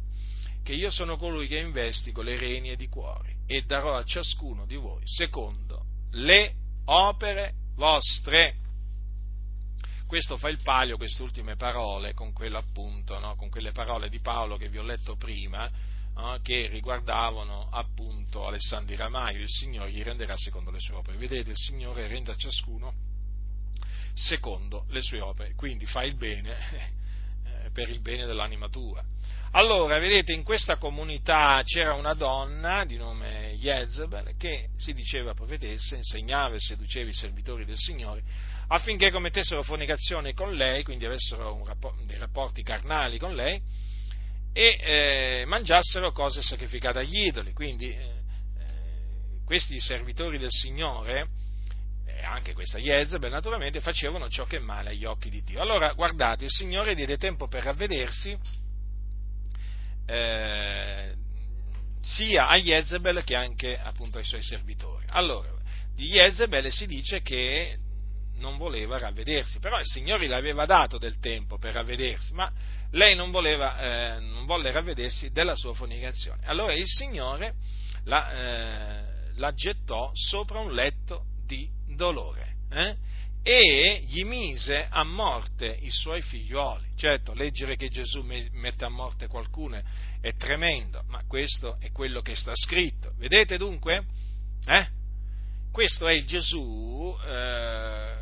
che 0.68 0.74
io 0.74 0.90
sono 0.90 1.16
colui 1.16 1.46
che 1.46 1.56
investigo 1.56 2.20
le 2.20 2.36
reni 2.36 2.68
ed 2.68 2.82
i 2.82 2.88
cuori 2.88 3.34
e 3.46 3.62
darò 3.62 3.96
a 3.96 4.04
ciascuno 4.04 4.66
di 4.66 4.76
voi 4.76 5.00
secondo 5.06 5.86
le 6.10 6.56
opere 6.84 7.54
vostre. 7.74 8.56
Questo 10.06 10.36
fa 10.36 10.50
il 10.50 10.60
palio, 10.62 10.98
queste 10.98 11.22
ultime 11.22 11.56
parole, 11.56 12.12
con, 12.12 12.34
no? 12.36 13.34
con 13.36 13.48
quelle 13.48 13.72
parole 13.72 14.10
di 14.10 14.20
Paolo 14.20 14.58
che 14.58 14.68
vi 14.68 14.76
ho 14.76 14.82
letto 14.82 15.16
prima, 15.16 15.70
no? 16.14 16.38
che 16.42 16.66
riguardavano 16.66 17.70
appunto 17.70 18.46
Alessandro 18.46 18.94
Ramaio, 18.94 19.40
il 19.40 19.48
Signore 19.48 19.90
gli 19.90 20.02
renderà 20.02 20.36
secondo 20.36 20.70
le 20.70 20.80
sue 20.80 20.96
opere. 20.96 21.16
Vedete, 21.16 21.48
il 21.48 21.56
Signore 21.56 22.08
rende 22.08 22.32
a 22.32 22.36
ciascuno 22.36 22.92
secondo 24.12 24.84
le 24.90 25.00
sue 25.00 25.20
opere, 25.22 25.54
quindi 25.54 25.86
fai 25.86 26.08
il 26.08 26.16
bene 26.16 26.58
eh, 27.64 27.70
per 27.70 27.88
il 27.88 28.02
bene 28.02 28.26
dell'anima 28.26 28.68
tua. 28.68 29.02
Allora, 29.52 29.98
vedete, 29.98 30.32
in 30.32 30.42
questa 30.42 30.76
comunità 30.76 31.62
c'era 31.64 31.94
una 31.94 32.12
donna 32.12 32.84
di 32.84 32.96
nome 32.96 33.56
Jezebel 33.58 34.36
che 34.36 34.68
si 34.76 34.92
diceva 34.92 35.32
profetessa, 35.32 35.96
insegnava 35.96 36.54
e 36.54 36.60
seduceva 36.60 37.08
i 37.08 37.14
servitori 37.14 37.64
del 37.64 37.78
Signore 37.78 38.22
affinché 38.68 39.10
commettessero 39.10 39.62
fornicazione 39.62 40.34
con 40.34 40.52
lei, 40.52 40.82
quindi 40.82 41.06
avessero 41.06 41.64
rapport- 41.64 42.04
dei 42.04 42.18
rapporti 42.18 42.62
carnali 42.62 43.18
con 43.18 43.34
lei 43.34 43.60
e 44.52 44.78
eh, 44.80 45.44
mangiassero 45.46 46.12
cose 46.12 46.42
sacrificate 46.42 46.98
agli 46.98 47.26
idoli. 47.26 47.52
Quindi 47.52 47.90
eh, 47.90 48.02
eh 48.02 49.44
questi 49.44 49.80
servitori 49.80 50.36
del 50.36 50.50
Signore, 50.50 51.28
e 52.06 52.22
anche 52.22 52.52
questa 52.52 52.78
Jezebel 52.78 53.30
naturalmente, 53.30 53.80
facevano 53.80 54.28
ciò 54.28 54.44
che 54.44 54.56
è 54.58 54.60
male 54.60 54.90
agli 54.90 55.06
occhi 55.06 55.30
di 55.30 55.42
Dio. 55.42 55.62
Allora, 55.62 55.92
guardate, 55.94 56.44
il 56.44 56.50
Signore 56.50 56.94
diede 56.94 57.16
tempo 57.16 57.48
per 57.48 57.62
ravvedersi 57.62 58.66
eh, 60.08 61.14
sia 62.00 62.48
a 62.48 62.56
Jezebel 62.56 63.22
che 63.24 63.36
anche 63.36 63.78
appunto 63.78 64.18
ai 64.18 64.24
suoi 64.24 64.42
servitori. 64.42 65.04
Allora, 65.10 65.50
di 65.94 66.06
Jezebel 66.06 66.72
si 66.72 66.86
dice 66.86 67.20
che 67.20 67.76
non 68.36 68.56
voleva 68.56 68.98
ravvedersi, 68.98 69.58
però 69.58 69.78
il 69.78 69.86
Signore 69.86 70.26
le 70.26 70.34
aveva 70.34 70.64
dato 70.64 70.96
del 70.96 71.18
tempo 71.18 71.58
per 71.58 71.74
ravvedersi, 71.74 72.32
ma 72.32 72.50
lei 72.92 73.14
non, 73.14 73.30
voleva, 73.30 74.16
eh, 74.16 74.20
non 74.20 74.46
volle 74.46 74.70
ravvedersi 74.70 75.30
della 75.30 75.56
sua 75.56 75.74
fornicazione. 75.74 76.40
Allora 76.46 76.72
il 76.72 76.86
Signore 76.86 77.54
la, 78.04 78.30
eh, 78.30 79.32
la 79.34 79.52
gettò 79.52 80.10
sopra 80.14 80.60
un 80.60 80.72
letto 80.72 81.24
di 81.44 81.68
dolore. 81.86 82.56
Eh? 82.70 82.96
E 83.42 84.04
gli 84.06 84.24
mise 84.24 84.86
a 84.88 85.04
morte 85.04 85.66
i 85.80 85.90
suoi 85.90 86.20
figlioli. 86.22 86.86
Certo, 86.96 87.32
leggere 87.34 87.76
che 87.76 87.88
Gesù 87.88 88.22
mette 88.22 88.84
a 88.84 88.88
morte 88.88 89.26
qualcuno 89.26 89.80
è 90.20 90.34
tremendo, 90.34 91.02
ma 91.06 91.22
questo 91.26 91.76
è 91.80 91.90
quello 91.90 92.20
che 92.20 92.34
sta 92.34 92.52
scritto. 92.54 93.12
Vedete 93.16 93.56
dunque? 93.56 94.04
Eh? 94.66 94.86
Questo 95.70 96.06
è 96.06 96.12
il 96.12 96.26
Gesù 96.26 97.16
eh, 97.24 98.14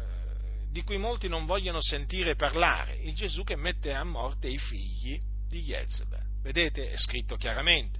di 0.70 0.82
cui 0.82 0.98
molti 0.98 1.28
non 1.28 1.46
vogliono 1.46 1.80
sentire 1.80 2.34
parlare, 2.34 2.96
il 2.96 3.14
Gesù 3.14 3.44
che 3.44 3.56
mette 3.56 3.94
a 3.94 4.04
morte 4.04 4.48
i 4.48 4.58
figli 4.58 5.18
di 5.48 5.62
Jezebel. 5.62 6.22
Vedete? 6.42 6.90
È 6.90 6.96
scritto 6.98 7.36
chiaramente. 7.36 7.98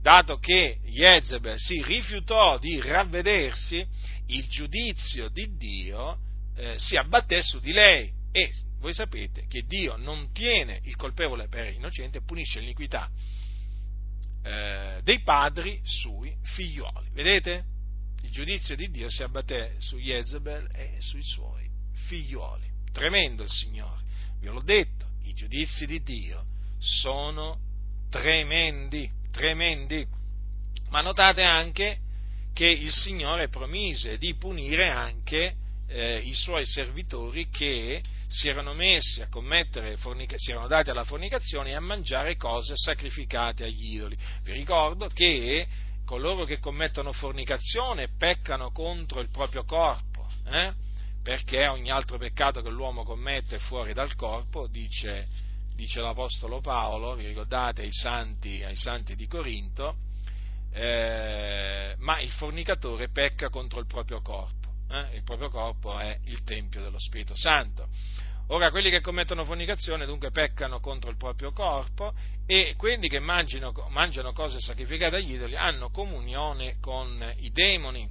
Dato 0.00 0.38
che 0.38 0.78
Jezebel 0.84 1.58
si 1.58 1.82
rifiutò 1.82 2.58
di 2.58 2.80
ravvedersi, 2.80 3.86
il 4.26 4.46
giudizio 4.48 5.28
di 5.28 5.56
Dio 5.56 6.18
eh, 6.56 6.78
si 6.78 6.96
abbatté 6.96 7.42
su 7.42 7.60
di 7.60 7.72
lei 7.72 8.12
e 8.32 8.50
voi 8.78 8.92
sapete 8.92 9.46
che 9.46 9.62
Dio 9.62 9.96
non 9.96 10.32
tiene 10.32 10.80
il 10.84 10.96
colpevole 10.96 11.48
per 11.48 11.72
innocente 11.72 12.22
punisce 12.22 12.60
l'iniquità 12.60 13.10
eh, 14.44 15.00
dei 15.02 15.22
padri 15.22 15.80
sui 15.82 16.36
figlioli. 16.42 17.08
Vedete? 17.12 17.64
Il 18.22 18.30
giudizio 18.30 18.76
di 18.76 18.90
Dio 18.90 19.08
si 19.08 19.22
abbatté 19.22 19.76
su 19.78 19.98
Jezebel 19.98 20.68
e 20.74 20.96
sui 21.00 21.22
suoi 21.22 21.68
figlioli. 22.06 22.70
Tremendo 22.92 23.42
il 23.42 23.50
Signore. 23.50 24.02
Vi 24.40 24.46
l'ho 24.46 24.62
detto, 24.62 25.06
i 25.24 25.32
giudizi 25.32 25.86
di 25.86 26.02
Dio 26.02 26.44
sono 26.78 27.58
tremendi, 28.10 29.10
tremendi. 29.30 30.06
Ma 30.90 31.00
notate 31.00 31.42
anche 31.42 31.98
che 32.52 32.66
il 32.66 32.92
Signore 32.92 33.48
promise 33.48 34.18
di 34.18 34.34
punire 34.36 34.88
anche 34.88 35.56
eh, 35.86 36.18
i 36.18 36.34
suoi 36.34 36.66
servitori 36.66 37.48
che 37.48 38.02
si 38.26 38.48
erano 38.48 38.74
messi 38.74 39.20
a 39.20 39.28
commettere, 39.28 39.96
fornica- 39.96 40.36
si 40.38 40.50
erano 40.50 40.66
dati 40.66 40.90
alla 40.90 41.04
fornicazione 41.04 41.70
e 41.70 41.74
a 41.74 41.80
mangiare 41.80 42.36
cose 42.36 42.74
sacrificate 42.76 43.64
agli 43.64 43.94
idoli. 43.94 44.16
Vi 44.42 44.52
ricordo 44.52 45.06
che 45.08 45.66
coloro 46.04 46.44
che 46.44 46.58
commettono 46.58 47.12
fornicazione 47.12 48.08
peccano 48.18 48.70
contro 48.70 49.20
il 49.20 49.30
proprio 49.30 49.64
corpo, 49.64 50.26
eh? 50.46 50.72
perché 51.22 51.66
ogni 51.66 51.90
altro 51.90 52.18
peccato 52.18 52.60
che 52.60 52.70
l'uomo 52.70 53.04
commette 53.04 53.56
è 53.56 53.58
fuori 53.58 53.94
dal 53.94 54.14
corpo, 54.14 54.66
dice, 54.66 55.26
dice 55.74 56.00
l'Apostolo 56.00 56.60
Paolo, 56.60 57.14
vi 57.14 57.26
ricordate 57.26 57.82
ai 57.82 57.92
santi, 57.92 58.62
ai 58.62 58.76
santi 58.76 59.16
di 59.16 59.26
Corinto, 59.26 59.96
eh, 60.72 61.94
ma 61.98 62.20
il 62.20 62.30
fornicatore 62.30 63.08
pecca 63.10 63.48
contro 63.48 63.80
il 63.80 63.86
proprio 63.86 64.20
corpo. 64.20 64.63
Eh? 64.94 65.16
Il 65.16 65.22
proprio 65.22 65.50
corpo 65.50 65.98
è 65.98 66.18
il 66.24 66.42
Tempio 66.44 66.80
dello 66.80 66.98
Spirito 66.98 67.34
Santo. 67.36 67.88
Ora, 68.48 68.70
quelli 68.70 68.90
che 68.90 69.00
commettono 69.00 69.44
fornicazione 69.44 70.04
dunque 70.04 70.30
peccano 70.30 70.78
contro 70.78 71.10
il 71.10 71.16
proprio 71.16 71.52
corpo 71.52 72.12
e 72.46 72.74
quelli 72.76 73.08
che 73.08 73.18
mangiano, 73.18 73.72
mangiano 73.88 74.32
cose 74.32 74.60
sacrificate 74.60 75.16
agli 75.16 75.32
idoli 75.32 75.56
hanno 75.56 75.88
comunione 75.88 76.76
con 76.80 77.34
i 77.38 77.50
demoni 77.50 78.06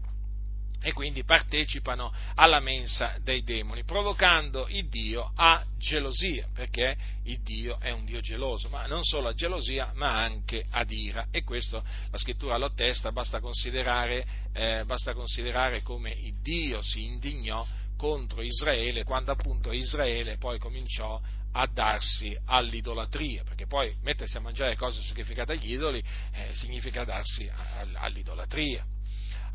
e 0.83 0.91
quindi 0.91 1.23
partecipano 1.23 2.13
alla 2.35 2.59
mensa 2.59 3.17
dei 3.23 3.41
demoni, 3.43 3.85
provocando 3.85 4.67
il 4.67 4.89
Dio 4.89 5.31
a 5.33 5.63
gelosia, 5.77 6.49
perché 6.53 6.95
il 7.23 7.41
Dio 7.41 7.79
è 7.79 7.91
un 7.91 8.03
Dio 8.03 8.19
geloso, 8.19 8.67
ma 8.67 8.85
non 8.85 9.03
solo 9.03 9.29
a 9.29 9.33
gelosia, 9.33 9.93
ma 9.95 10.21
anche 10.21 10.65
ad 10.69 10.91
ira. 10.91 11.27
E 11.31 11.43
questo 11.43 11.81
la 12.11 12.17
scrittura 12.17 12.57
lo 12.57 12.65
attesta, 12.65 13.13
basta 13.13 13.39
considerare, 13.39 14.25
eh, 14.51 14.83
basta 14.85 15.13
considerare 15.13 15.81
come 15.81 16.11
il 16.11 16.35
Dio 16.41 16.81
si 16.81 17.05
indignò 17.05 17.65
contro 17.95 18.41
Israele 18.41 19.05
quando 19.05 19.31
appunto 19.31 19.71
Israele 19.71 20.37
poi 20.37 20.59
cominciò 20.59 21.21
a 21.53 21.67
darsi 21.71 22.37
all'idolatria, 22.45 23.43
perché 23.43 23.67
poi 23.67 23.95
mettersi 24.01 24.35
a 24.35 24.41
mangiare 24.41 24.75
cose 24.75 25.01
sacrificate 25.01 25.53
agli 25.53 25.71
idoli 25.71 26.03
eh, 26.33 26.53
significa 26.53 27.05
darsi 27.05 27.49
all'idolatria. 27.93 28.92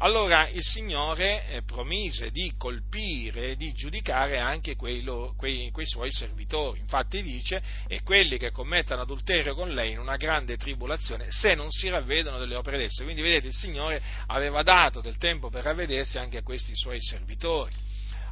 Allora 0.01 0.49
il 0.49 0.63
Signore 0.63 1.49
eh, 1.49 1.63
promise 1.65 2.31
di 2.31 2.55
colpire, 2.57 3.57
di 3.57 3.73
giudicare 3.73 4.39
anche 4.39 4.77
quei, 4.77 5.05
quei, 5.37 5.73
quei, 5.73 5.87
suoi 5.87 6.13
servitori. 6.13 6.79
Infatti 6.79 7.21
dice, 7.21 7.61
e 7.89 8.05
quelli 8.05 8.39
che 8.39 8.53
commettono 8.53 9.03
adulterio 9.03 9.57
con 9.57 9.71
lei 9.71 9.91
in 9.91 9.99
una 9.99 10.17
grande 10.17 10.57
tribolazione, 10.57 11.33
se 11.33 11.57
non 11.57 11.71
si 11.71 11.89
ravvedono 11.89 12.39
delle 12.39 12.55
opere 12.55 12.79
d'esse. 12.79 13.03
Quindi 13.03 13.23
vedete, 13.23 13.49
il 13.49 13.55
Signore 13.55 14.01
aveva 14.29 14.63
dato 14.63 15.01
del 15.01 15.17
tempo 15.17 15.51
per 15.51 15.65
ravvedersi 15.65 16.17
anche 16.17 16.39
a 16.39 16.43
questi 16.45 16.77
suoi 16.77 17.01
servitori. 17.01 17.75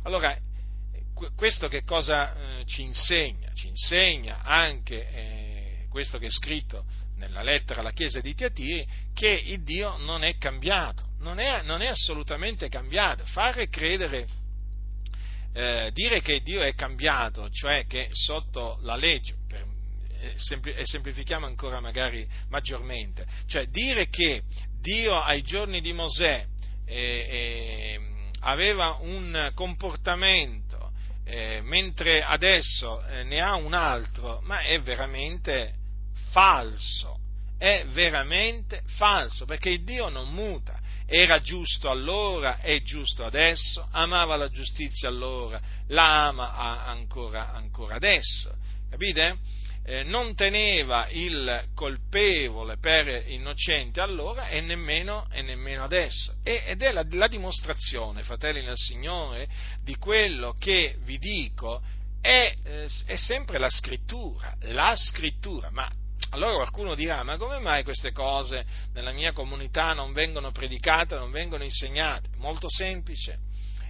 Allora, 0.04 0.38
questo 1.34 1.66
che 1.66 1.82
cosa 1.82 2.60
eh, 2.60 2.66
ci 2.66 2.82
insegna? 2.82 3.50
Ci 3.54 3.66
insegna 3.66 4.44
anche 4.44 5.10
eh, 5.10 5.86
questo 5.90 6.18
che 6.18 6.26
è 6.26 6.30
scritto 6.30 6.84
nella 7.16 7.42
lettera 7.42 7.80
alla 7.80 7.90
Chiesa 7.90 8.20
di 8.20 8.36
Tiatiri, 8.36 8.86
che 9.12 9.30
il 9.30 9.64
Dio 9.64 9.96
non 9.96 10.22
è 10.22 10.36
cambiato 10.38 11.06
non 11.18 11.38
è, 11.38 11.62
non 11.62 11.82
è 11.82 11.86
assolutamente 11.86 12.68
cambiato. 12.68 13.24
Fare 13.26 13.68
credere, 13.68 14.26
eh, 15.52 15.90
dire 15.92 16.20
che 16.20 16.40
Dio 16.40 16.62
è 16.62 16.74
cambiato, 16.74 17.50
cioè 17.50 17.86
che 17.86 18.08
sotto 18.12 18.78
la 18.82 18.96
legge, 18.96 19.34
per, 19.46 19.64
e 20.18 20.84
semplifichiamo 20.84 21.46
ancora 21.46 21.80
magari 21.80 22.26
maggiormente, 22.48 23.26
cioè 23.46 23.66
dire 23.66 24.08
che 24.08 24.42
Dio 24.80 25.14
ai 25.20 25.42
giorni 25.42 25.80
di 25.80 25.92
Mosè 25.92 26.46
eh, 26.86 26.94
eh, 26.94 28.00
aveva 28.40 28.96
un 29.00 29.50
comportamento 29.54 30.92
eh, 31.24 31.60
mentre 31.62 32.22
adesso 32.22 33.04
eh, 33.06 33.24
ne 33.24 33.40
ha 33.40 33.56
un 33.56 33.74
altro, 33.74 34.40
ma 34.44 34.60
è 34.60 34.80
veramente 34.80 35.74
falso, 36.30 37.18
è 37.58 37.84
veramente 37.88 38.82
falso, 38.96 39.44
perché 39.44 39.82
Dio 39.82 40.08
non 40.08 40.32
muta, 40.32 40.78
era 41.06 41.38
giusto 41.38 41.88
allora, 41.88 42.58
è 42.58 42.82
giusto 42.82 43.24
adesso, 43.24 43.86
amava 43.92 44.36
la 44.36 44.50
giustizia 44.50 45.08
allora, 45.08 45.60
la 45.88 46.26
ama 46.26 46.84
ancora, 46.84 47.52
ancora 47.52 47.94
adesso, 47.94 48.52
capite? 48.90 49.38
Eh, 49.88 50.02
non 50.02 50.34
teneva 50.34 51.06
il 51.10 51.68
colpevole 51.72 52.76
per 52.78 53.22
innocente 53.28 54.00
allora 54.00 54.48
e 54.48 54.60
nemmeno, 54.60 55.28
e 55.30 55.42
nemmeno 55.42 55.84
adesso. 55.84 56.34
E, 56.42 56.64
ed 56.66 56.82
è 56.82 56.90
la, 56.90 57.06
la, 57.08 57.28
dimostrazione, 57.28 58.24
fratelli 58.24 58.64
nel 58.64 58.76
Signore, 58.76 59.46
di 59.84 59.94
quello 59.94 60.56
che 60.58 60.96
vi 61.04 61.18
dico, 61.18 61.80
è, 62.20 62.52
eh, 62.64 62.88
è 63.04 63.14
sempre 63.14 63.58
la 63.58 63.70
scrittura, 63.70 64.56
la 64.62 64.96
scrittura, 64.96 65.70
ma 65.70 65.88
allora 66.30 66.54
qualcuno 66.54 66.94
dirà, 66.94 67.22
ma 67.22 67.36
come 67.36 67.58
mai 67.58 67.84
queste 67.84 68.12
cose 68.12 68.64
nella 68.92 69.12
mia 69.12 69.32
comunità 69.32 69.92
non 69.92 70.12
vengono 70.12 70.50
predicate, 70.50 71.16
non 71.16 71.30
vengono 71.30 71.62
insegnate? 71.62 72.30
Molto 72.36 72.68
semplice, 72.68 73.38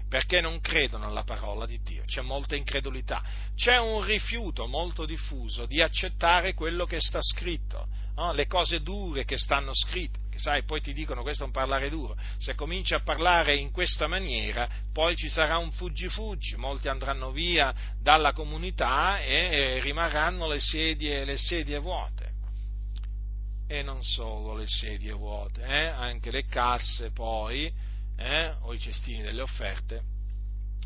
perché 0.08 0.40
non 0.40 0.60
credono 0.60 1.06
alla 1.06 1.24
parola 1.24 1.66
di 1.66 1.80
Dio, 1.82 2.04
c'è 2.04 2.22
molta 2.22 2.54
incredulità, 2.54 3.22
c'è 3.54 3.78
un 3.78 4.04
rifiuto 4.04 4.66
molto 4.66 5.04
diffuso 5.04 5.66
di 5.66 5.80
accettare 5.80 6.54
quello 6.54 6.84
che 6.84 7.00
sta 7.00 7.20
scritto, 7.20 7.88
no? 8.16 8.32
le 8.32 8.46
cose 8.46 8.82
dure 8.82 9.24
che 9.24 9.38
stanno 9.38 9.72
scritte, 9.74 10.18
che 10.30 10.38
sai, 10.38 10.64
poi 10.64 10.80
ti 10.80 10.92
dicono 10.92 11.22
questo 11.22 11.44
è 11.44 11.46
un 11.46 11.52
parlare 11.52 11.88
duro, 11.88 12.16
se 12.38 12.54
cominci 12.54 12.94
a 12.94 13.00
parlare 13.00 13.54
in 13.56 13.70
questa 13.70 14.06
maniera, 14.06 14.68
poi 14.92 15.16
ci 15.16 15.28
sarà 15.28 15.58
un 15.58 15.70
fuggi-fuggi, 15.70 16.56
molti 16.56 16.88
andranno 16.88 17.30
via 17.30 17.72
dalla 18.00 18.32
comunità 18.32 19.20
e 19.20 19.80
rimarranno 19.80 20.48
le 20.48 20.60
sedie, 20.60 21.24
le 21.24 21.36
sedie 21.36 21.78
vuote 21.78 22.34
e 23.68 23.82
non 23.82 24.02
solo 24.02 24.54
le 24.54 24.66
sedie 24.68 25.12
vuote, 25.12 25.62
eh? 25.62 25.86
anche 25.86 26.30
le 26.30 26.46
casse 26.46 27.10
poi, 27.10 27.72
eh? 28.16 28.54
o 28.60 28.72
i 28.72 28.78
cestini 28.78 29.22
delle 29.22 29.42
offerte, 29.42 30.02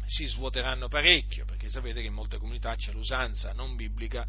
si 0.07 0.27
svuoteranno 0.27 0.89
parecchio, 0.89 1.45
perché 1.45 1.69
sapete 1.69 2.01
che 2.01 2.07
in 2.07 2.15
molte 2.15 2.39
comunità 2.39 2.75
c'è 2.75 2.91
l'usanza 2.93 3.53
non 3.53 3.77
biblica 3.77 4.27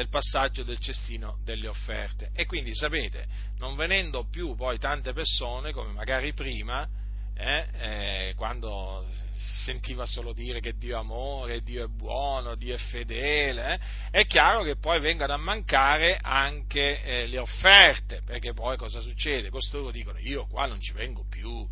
del 0.00 0.08
passaggio 0.08 0.62
del 0.62 0.78
cestino 0.78 1.38
delle 1.44 1.68
offerte. 1.68 2.30
E 2.34 2.46
quindi 2.46 2.74
sapete, 2.74 3.26
non 3.58 3.76
venendo 3.76 4.26
più 4.30 4.54
poi 4.54 4.78
tante 4.78 5.12
persone 5.12 5.72
come 5.72 5.92
magari 5.92 6.32
prima, 6.32 6.88
eh, 7.36 7.66
eh, 7.78 8.34
quando 8.34 9.06
sentiva 9.64 10.06
solo 10.06 10.32
dire 10.32 10.60
che 10.60 10.78
Dio 10.78 10.96
è 10.96 10.98
amore, 10.98 11.60
Dio 11.60 11.84
è 11.84 11.88
buono, 11.88 12.54
Dio 12.54 12.74
è 12.74 12.78
fedele, 12.78 13.74
eh, 13.74 13.80
è 14.10 14.26
chiaro 14.26 14.62
che 14.62 14.76
poi 14.76 15.00
vengano 15.00 15.34
a 15.34 15.38
mancare 15.38 16.18
anche 16.20 17.02
eh, 17.02 17.26
le 17.26 17.38
offerte, 17.38 18.22
perché 18.24 18.54
poi 18.54 18.78
cosa 18.78 19.00
succede? 19.00 19.50
Costoro 19.50 19.90
dicono 19.90 20.18
io 20.18 20.46
qua 20.46 20.64
non 20.64 20.80
ci 20.80 20.92
vengo 20.92 21.26
più, 21.28 21.68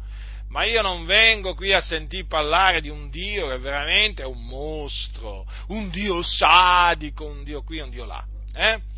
ma 0.49 0.65
io 0.65 0.83
non 0.83 1.05
vengo 1.05 1.55
qui 1.55 1.73
a 1.73 1.81
sentir 1.81 2.27
parlare 2.27 2.81
di 2.81 2.89
un 2.89 3.11
Dio 3.11 3.49
che 3.49 3.59
veramente 3.59 4.23
è 4.23 4.27
un 4.27 4.45
mostro, 4.45 5.47
un 5.69 5.91
Dio 5.91 6.23
sadico, 6.23 7.25
un 7.25 7.45
Dio 7.45 7.63
qui, 7.63 7.81
un 7.81 7.91
Dio 7.91 8.05
là. 8.05 8.25
Eh? 8.55 8.97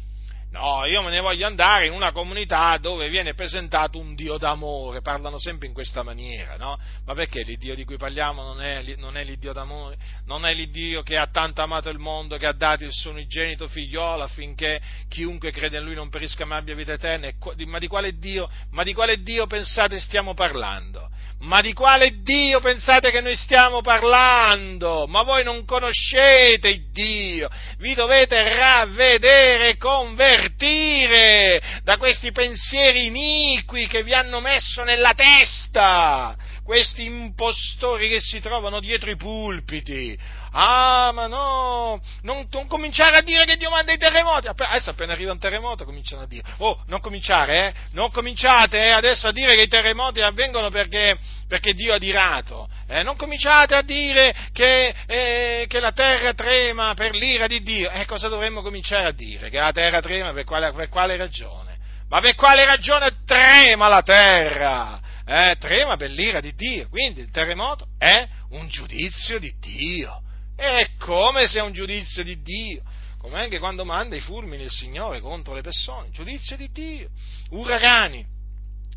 No, 0.53 0.85
io 0.85 1.01
me 1.03 1.11
ne 1.11 1.21
voglio 1.21 1.47
andare 1.47 1.87
in 1.87 1.93
una 1.93 2.11
comunità 2.11 2.77
dove 2.79 3.09
viene 3.09 3.35
presentato 3.35 3.99
un 4.01 4.17
Dio 4.17 4.37
d'amore, 4.37 5.01
parlano 5.01 5.39
sempre 5.39 5.69
in 5.69 5.73
questa 5.73 6.03
maniera, 6.03 6.57
no? 6.57 6.77
Ma 7.05 7.15
perché 7.15 7.43
l'Iddio 7.43 7.77
di 7.77 7.85
cui 7.85 7.97
parliamo 7.97 8.43
non 8.43 8.61
è, 8.61 8.83
non 8.97 9.17
è 9.17 9.23
l'Iddio 9.23 9.53
d'amore? 9.53 9.97
Non 10.27 10.45
è 10.45 10.53
l'Iddio 10.53 11.03
che 11.03 11.17
ha 11.17 11.29
tanto 11.29 11.63
amato 11.63 11.89
il 11.89 11.99
mondo, 11.99 12.37
che 12.37 12.47
ha 12.47 12.53
dato 12.53 12.83
il 12.83 12.93
suo 12.93 13.13
unigenito 13.13 13.69
figliolo 13.69 14.25
affinché 14.25 14.81
chiunque 15.09 15.53
crede 15.53 15.79
in 15.79 15.85
Lui 15.85 15.95
non 15.95 16.11
perisca 16.11 16.45
ma 16.45 16.57
abbia 16.57 16.75
vita 16.75 16.95
eterna? 16.95 17.31
Ma 17.67 17.79
di 17.79 17.87
quale 17.87 18.19
Dio, 18.19 18.51
ma 18.71 18.83
di 18.83 18.93
quale 18.93 19.23
Dio 19.23 19.47
pensate 19.47 20.01
stiamo 20.01 20.35
parlando? 20.35 21.10
Ma 21.41 21.63
di 21.63 21.73
quale 21.73 22.21
Dio 22.23 22.61
pensate 22.61 23.11
che 23.11 23.23
noi 23.23 23.35
stiamo 23.35 23.81
parlando? 23.81 25.07
Ma 25.07 25.23
voi 25.23 25.43
non 25.43 25.65
conoscete 25.65 26.85
Dio, 26.93 27.49
vi 27.79 27.95
dovete 27.95 28.55
ravvedere, 28.57 29.79
convertire 29.79 31.63
da 31.83 31.97
questi 31.97 32.31
pensieri 32.31 33.07
iniqui 33.07 33.87
che 33.87 34.03
vi 34.03 34.13
hanno 34.13 34.41
messo 34.41 34.85
nella 34.85 35.15
testa, 35.15 36.37
questi 36.63 37.05
impostori 37.05 38.11
che 38.11 38.21
si 38.21 38.39
trovano 38.41 38.79
dietro 38.79 39.09
i 39.09 39.17
pulpiti. 39.17 40.19
Ah, 40.53 41.13
ma 41.15 41.29
no, 41.29 42.01
non, 42.23 42.47
non, 42.51 42.67
cominciare 42.67 43.19
a 43.19 43.23
dire 43.23 43.45
che 43.45 43.57
Dio 43.57 43.71
manda 43.71 43.93
i 43.93 43.99
terremoti. 43.99 44.49
Adesso 44.49 44.91
appena 44.91 45.13
arriva 45.13 45.31
un 45.31 45.39
terremoto 45.39 45.85
cominciano 45.85 46.23
a 46.23 46.27
dire, 46.27 46.43
oh, 46.59 46.83
non 46.87 47.01
cominciare, 47.01 47.69
eh? 47.69 47.75
Non 47.93 48.11
cominciate 48.11 48.83
eh, 48.83 48.91
adesso 48.91 49.29
a 49.29 49.33
dire 49.33 49.55
che 49.55 49.63
i 49.63 49.69
terremoti 49.69 50.21
avvengono 50.21 50.69
perché, 50.71 51.17
perché 51.47 51.73
Dio 51.75 51.95
ha 51.95 51.99
dirato. 51.99 52.69
Eh? 52.89 53.05
Non 53.05 53.17
cominciate 53.17 53.77
a 53.77 53.83
dire 53.83 54.35
che, 54.53 54.95
eh, 55.07 55.67
che, 55.69 55.79
la 55.79 55.93
terra 55.93 56.35
trema 56.35 56.95
per 56.95 57.15
l'ira 57.15 57.47
di 57.47 57.63
Dio. 57.63 57.89
Eh, 57.91 58.05
cosa 58.07 58.27
dovremmo 58.27 58.61
cominciare 58.61 59.07
a 59.07 59.13
dire? 59.13 59.51
Che 59.51 59.59
la 59.59 59.73
terra 59.73 60.01
trema 60.01 60.33
per 60.33 60.45
quale, 60.45 60.73
per 60.73 60.89
quale 60.89 61.17
ragione? 61.17 61.79
Ma 62.09 62.21
per 62.21 62.35
quale 62.35 62.65
ragione 62.65 63.19
trema 63.25 63.87
la 63.87 64.03
terra? 64.03 65.01
Eh, 65.25 65.55
trema 65.61 65.97
per 65.97 66.11
l'ira 66.11 66.41
di 66.41 66.53
Dio. 66.57 66.89
Quindi 66.89 67.21
il 67.21 67.31
terremoto 67.31 67.87
è 67.99 68.27
un 68.51 68.67
giudizio 68.67 69.39
di 69.39 69.55
Dio. 69.61 70.23
E 70.63 70.91
come 70.99 71.47
se 71.47 71.59
è 71.59 71.63
un 71.63 71.73
giudizio 71.73 72.23
di 72.23 72.43
Dio? 72.43 72.83
Come 73.17 73.41
anche 73.41 73.59
quando 73.59 73.87
manda 73.87 74.15
i 74.15 74.21
fulmini 74.21 74.65
il 74.65 74.71
Signore 74.71 75.19
contro 75.21 75.55
le 75.55 75.63
persone, 75.63 76.11
giudizio 76.11 76.55
di 76.55 76.71
Dio. 76.71 77.09
Uragani, 77.49 78.23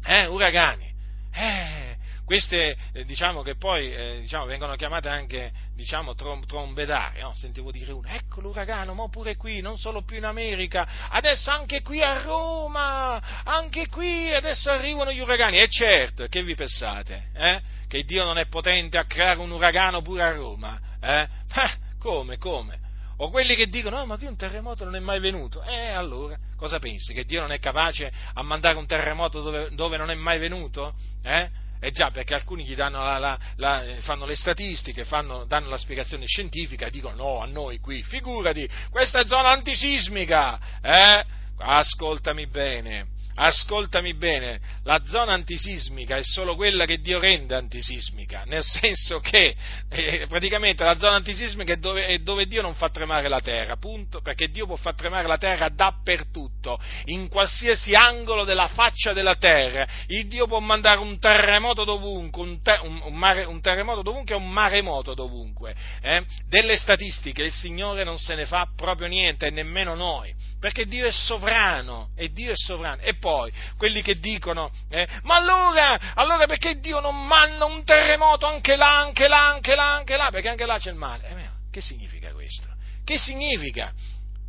eh, 0.05 0.25
uragani. 0.25 0.93
Eh, 1.33 1.95
queste 2.25 2.75
eh, 2.91 3.05
diciamo 3.05 3.43
che 3.43 3.55
poi 3.55 3.93
eh, 3.93 4.19
diciamo, 4.19 4.43
vengono 4.45 4.75
chiamate 4.75 5.07
anche 5.07 5.53
diciamo, 5.73 6.15
trom- 6.15 6.45
trombetari, 6.45 7.21
no? 7.21 7.33
sentivo 7.33 7.71
dire 7.71 7.93
uno, 7.93 8.09
ecco 8.09 8.41
l'uragano, 8.41 8.93
ma 8.93 9.07
pure 9.07 9.37
qui, 9.37 9.61
non 9.61 9.77
solo 9.77 10.03
più 10.03 10.17
in 10.17 10.25
America, 10.25 10.85
adesso 11.11 11.49
anche 11.49 11.81
qui 11.81 12.01
a 12.01 12.23
Roma, 12.23 13.41
anche 13.45 13.87
qui 13.87 14.33
adesso 14.33 14.69
arrivano 14.69 15.13
gli 15.13 15.19
uragani, 15.21 15.61
e 15.61 15.69
certo, 15.69 16.27
che 16.27 16.43
vi 16.43 16.55
pensate? 16.55 17.29
Eh? 17.33 17.61
Che 17.87 18.03
Dio 18.03 18.25
non 18.25 18.37
è 18.37 18.47
potente 18.47 18.97
a 18.97 19.05
creare 19.05 19.39
un 19.39 19.51
uragano 19.51 20.01
pure 20.01 20.23
a 20.23 20.33
Roma? 20.33 20.91
Eh? 21.03 21.27
come, 21.99 22.37
come? 22.37 22.79
O 23.17 23.29
quelli 23.29 23.55
che 23.55 23.67
dicono, 23.67 23.97
no, 23.97 24.05
ma 24.05 24.17
qui 24.17 24.25
un 24.25 24.35
terremoto 24.35 24.83
non 24.85 24.95
è 24.95 24.99
mai 24.99 25.19
venuto. 25.19 25.61
E 25.63 25.89
allora, 25.89 26.37
cosa 26.57 26.79
pensi? 26.79 27.13
Che 27.13 27.25
Dio 27.25 27.41
non 27.41 27.51
è 27.51 27.59
capace 27.59 28.11
a 28.33 28.41
mandare 28.41 28.77
un 28.77 28.87
terremoto 28.87 29.41
dove, 29.41 29.69
dove 29.75 29.97
non 29.97 30.09
è 30.09 30.15
mai 30.15 30.39
venuto? 30.39 30.95
Eh? 31.21 31.61
Eh 31.79 31.91
già, 31.91 32.11
perché 32.11 32.33
alcuni 32.33 32.63
gli 32.63 32.75
danno 32.75 33.03
la, 33.03 33.17
la, 33.17 33.39
la, 33.57 33.83
fanno 33.99 34.25
le 34.25 34.37
statistiche, 34.37 35.03
fanno, 35.03 35.43
danno 35.45 35.67
la 35.67 35.77
spiegazione 35.77 36.25
scientifica 36.25 36.87
dicono 36.89 37.15
no, 37.15 37.41
a 37.41 37.45
noi 37.45 37.79
qui, 37.79 38.01
figurati, 38.03 38.69
questa 38.89 39.19
è 39.19 39.25
zona 39.25 39.49
antisismica, 39.49 40.59
eh? 40.81 41.25
Ascoltami 41.57 42.47
bene, 42.47 43.07
ascoltami 43.35 44.13
bene, 44.15 44.59
la 44.83 45.01
zona 45.05 45.33
antisismica 45.33 46.15
è 46.15 46.23
solo 46.23 46.55
quella 46.55 46.85
che 46.85 46.99
Dio 46.99 47.19
rende 47.19 47.55
antisismica, 47.55 48.43
nel 48.45 48.63
senso 48.63 49.19
che 49.19 49.55
eh, 49.89 50.25
praticamente 50.27 50.83
la 50.83 50.97
zona 50.97 51.15
antisismica 51.15 51.73
è 51.73 51.77
dove, 51.77 52.05
è 52.05 52.17
dove, 52.19 52.45
Dio 52.45 52.61
non 52.61 52.75
fa 52.75 52.89
tremare 52.89 53.27
la 53.27 53.41
terra, 53.41 53.77
punto, 53.77 54.21
perché 54.21 54.49
Dio 54.49 54.65
può 54.65 54.75
far 54.75 54.95
tremare 54.95 55.27
la 55.27 55.37
terra 55.37 55.69
dappertutto, 55.69 56.79
in 57.05 57.27
qualsiasi 57.27 57.95
angolo 57.95 58.43
della 58.43 58.67
faccia 58.67 59.13
della 59.13 59.35
terra, 59.35 59.87
il 60.07 60.27
Dio 60.27 60.47
può 60.47 60.59
mandare 60.59 60.99
un 60.99 61.19
terremoto 61.19 61.83
dovunque, 61.83 62.41
un, 62.41 62.61
te, 62.61 62.79
un, 62.81 63.01
un, 63.03 63.15
mare, 63.15 63.45
un 63.45 63.61
terremoto 63.61 64.01
dovunque 64.01 64.35
e 64.35 64.37
un 64.37 64.49
maremoto 64.49 65.13
dovunque. 65.13 65.75
Eh? 66.01 66.23
Delle 66.47 66.77
statistiche 66.77 67.43
il 67.43 67.51
Signore 67.51 68.03
non 68.03 68.17
se 68.17 68.35
ne 68.35 68.45
fa 68.45 68.67
proprio 68.75 69.07
niente 69.07 69.47
e 69.47 69.49
nemmeno 69.49 69.95
noi, 69.95 70.33
perché 70.59 70.85
Dio 70.85 71.05
è 71.07 71.11
sovrano, 71.11 72.09
e 72.15 72.31
Dio 72.31 72.51
è 72.51 72.55
sovrano. 72.55 73.01
E 73.01 73.15
poi 73.23 73.53
quelli 73.77 74.01
che 74.01 74.19
dicono, 74.19 74.69
eh, 74.89 75.07
ma 75.21 75.37
allora, 75.37 76.13
allora 76.13 76.45
perché 76.45 76.81
Dio 76.81 76.99
non 76.99 77.25
manda 77.25 77.63
un 77.63 77.85
terremoto 77.85 78.45
anche 78.45 78.75
là, 78.75 78.99
anche 78.99 79.29
là, 79.29 79.53
anche 79.53 79.75
là, 79.75 79.95
anche 79.95 80.17
là, 80.17 80.27
perché 80.29 80.49
anche 80.49 80.65
là 80.65 80.77
c'è 80.77 80.89
il 80.89 80.97
male. 80.97 81.29
Eh, 81.29 81.49
che 81.71 81.79
significa 81.79 82.33
questo? 82.33 82.67
Che 83.05 83.17
significa? 83.17 83.93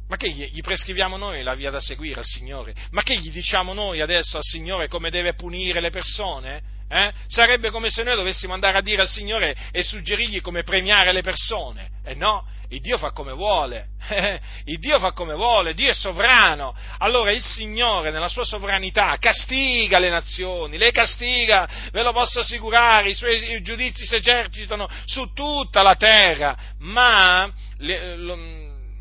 Ma 0.08 0.16
che 0.16 0.28
gli 0.28 0.60
prescriviamo 0.60 1.16
noi 1.16 1.44
la 1.44 1.54
via 1.54 1.70
da 1.70 1.78
seguire 1.78 2.18
al 2.18 2.26
Signore? 2.26 2.74
Ma 2.90 3.04
che 3.04 3.16
gli 3.16 3.30
diciamo 3.30 3.72
noi 3.72 4.00
adesso 4.00 4.36
al 4.36 4.42
Signore 4.42 4.88
come 4.88 5.08
deve 5.08 5.34
punire 5.34 5.80
le 5.80 5.90
persone? 5.90 6.73
Eh? 6.88 7.12
Sarebbe 7.26 7.70
come 7.70 7.90
se 7.90 8.02
noi 8.02 8.16
dovessimo 8.16 8.52
andare 8.52 8.78
a 8.78 8.82
dire 8.82 9.02
al 9.02 9.08
Signore 9.08 9.56
e 9.72 9.82
suggerirgli 9.82 10.40
come 10.40 10.62
premiare 10.62 11.12
le 11.12 11.22
persone. 11.22 11.90
E 12.04 12.12
eh 12.12 12.14
no, 12.14 12.46
il 12.68 12.80
Dio 12.80 12.98
fa 12.98 13.12
come 13.12 13.32
vuole, 13.32 13.88
il 14.64 14.78
Dio 14.78 14.98
fa 14.98 15.12
come 15.12 15.34
vuole, 15.34 15.74
Dio 15.74 15.90
è 15.90 15.94
sovrano. 15.94 16.76
Allora 16.98 17.30
il 17.30 17.42
Signore 17.42 18.10
nella 18.10 18.28
sua 18.28 18.44
sovranità 18.44 19.16
castiga 19.18 19.98
le 19.98 20.10
nazioni, 20.10 20.76
le 20.76 20.90
castiga, 20.92 21.68
ve 21.90 22.02
lo 22.02 22.12
posso 22.12 22.40
assicurare, 22.40 23.10
i 23.10 23.14
suoi 23.14 23.62
giudizi 23.62 24.04
si 24.04 24.16
esercitano 24.16 24.88
su 25.04 25.32
tutta 25.32 25.82
la 25.82 25.94
terra, 25.96 26.56
ma 26.78 27.50
le, 27.78 28.16
lo, 28.16 28.36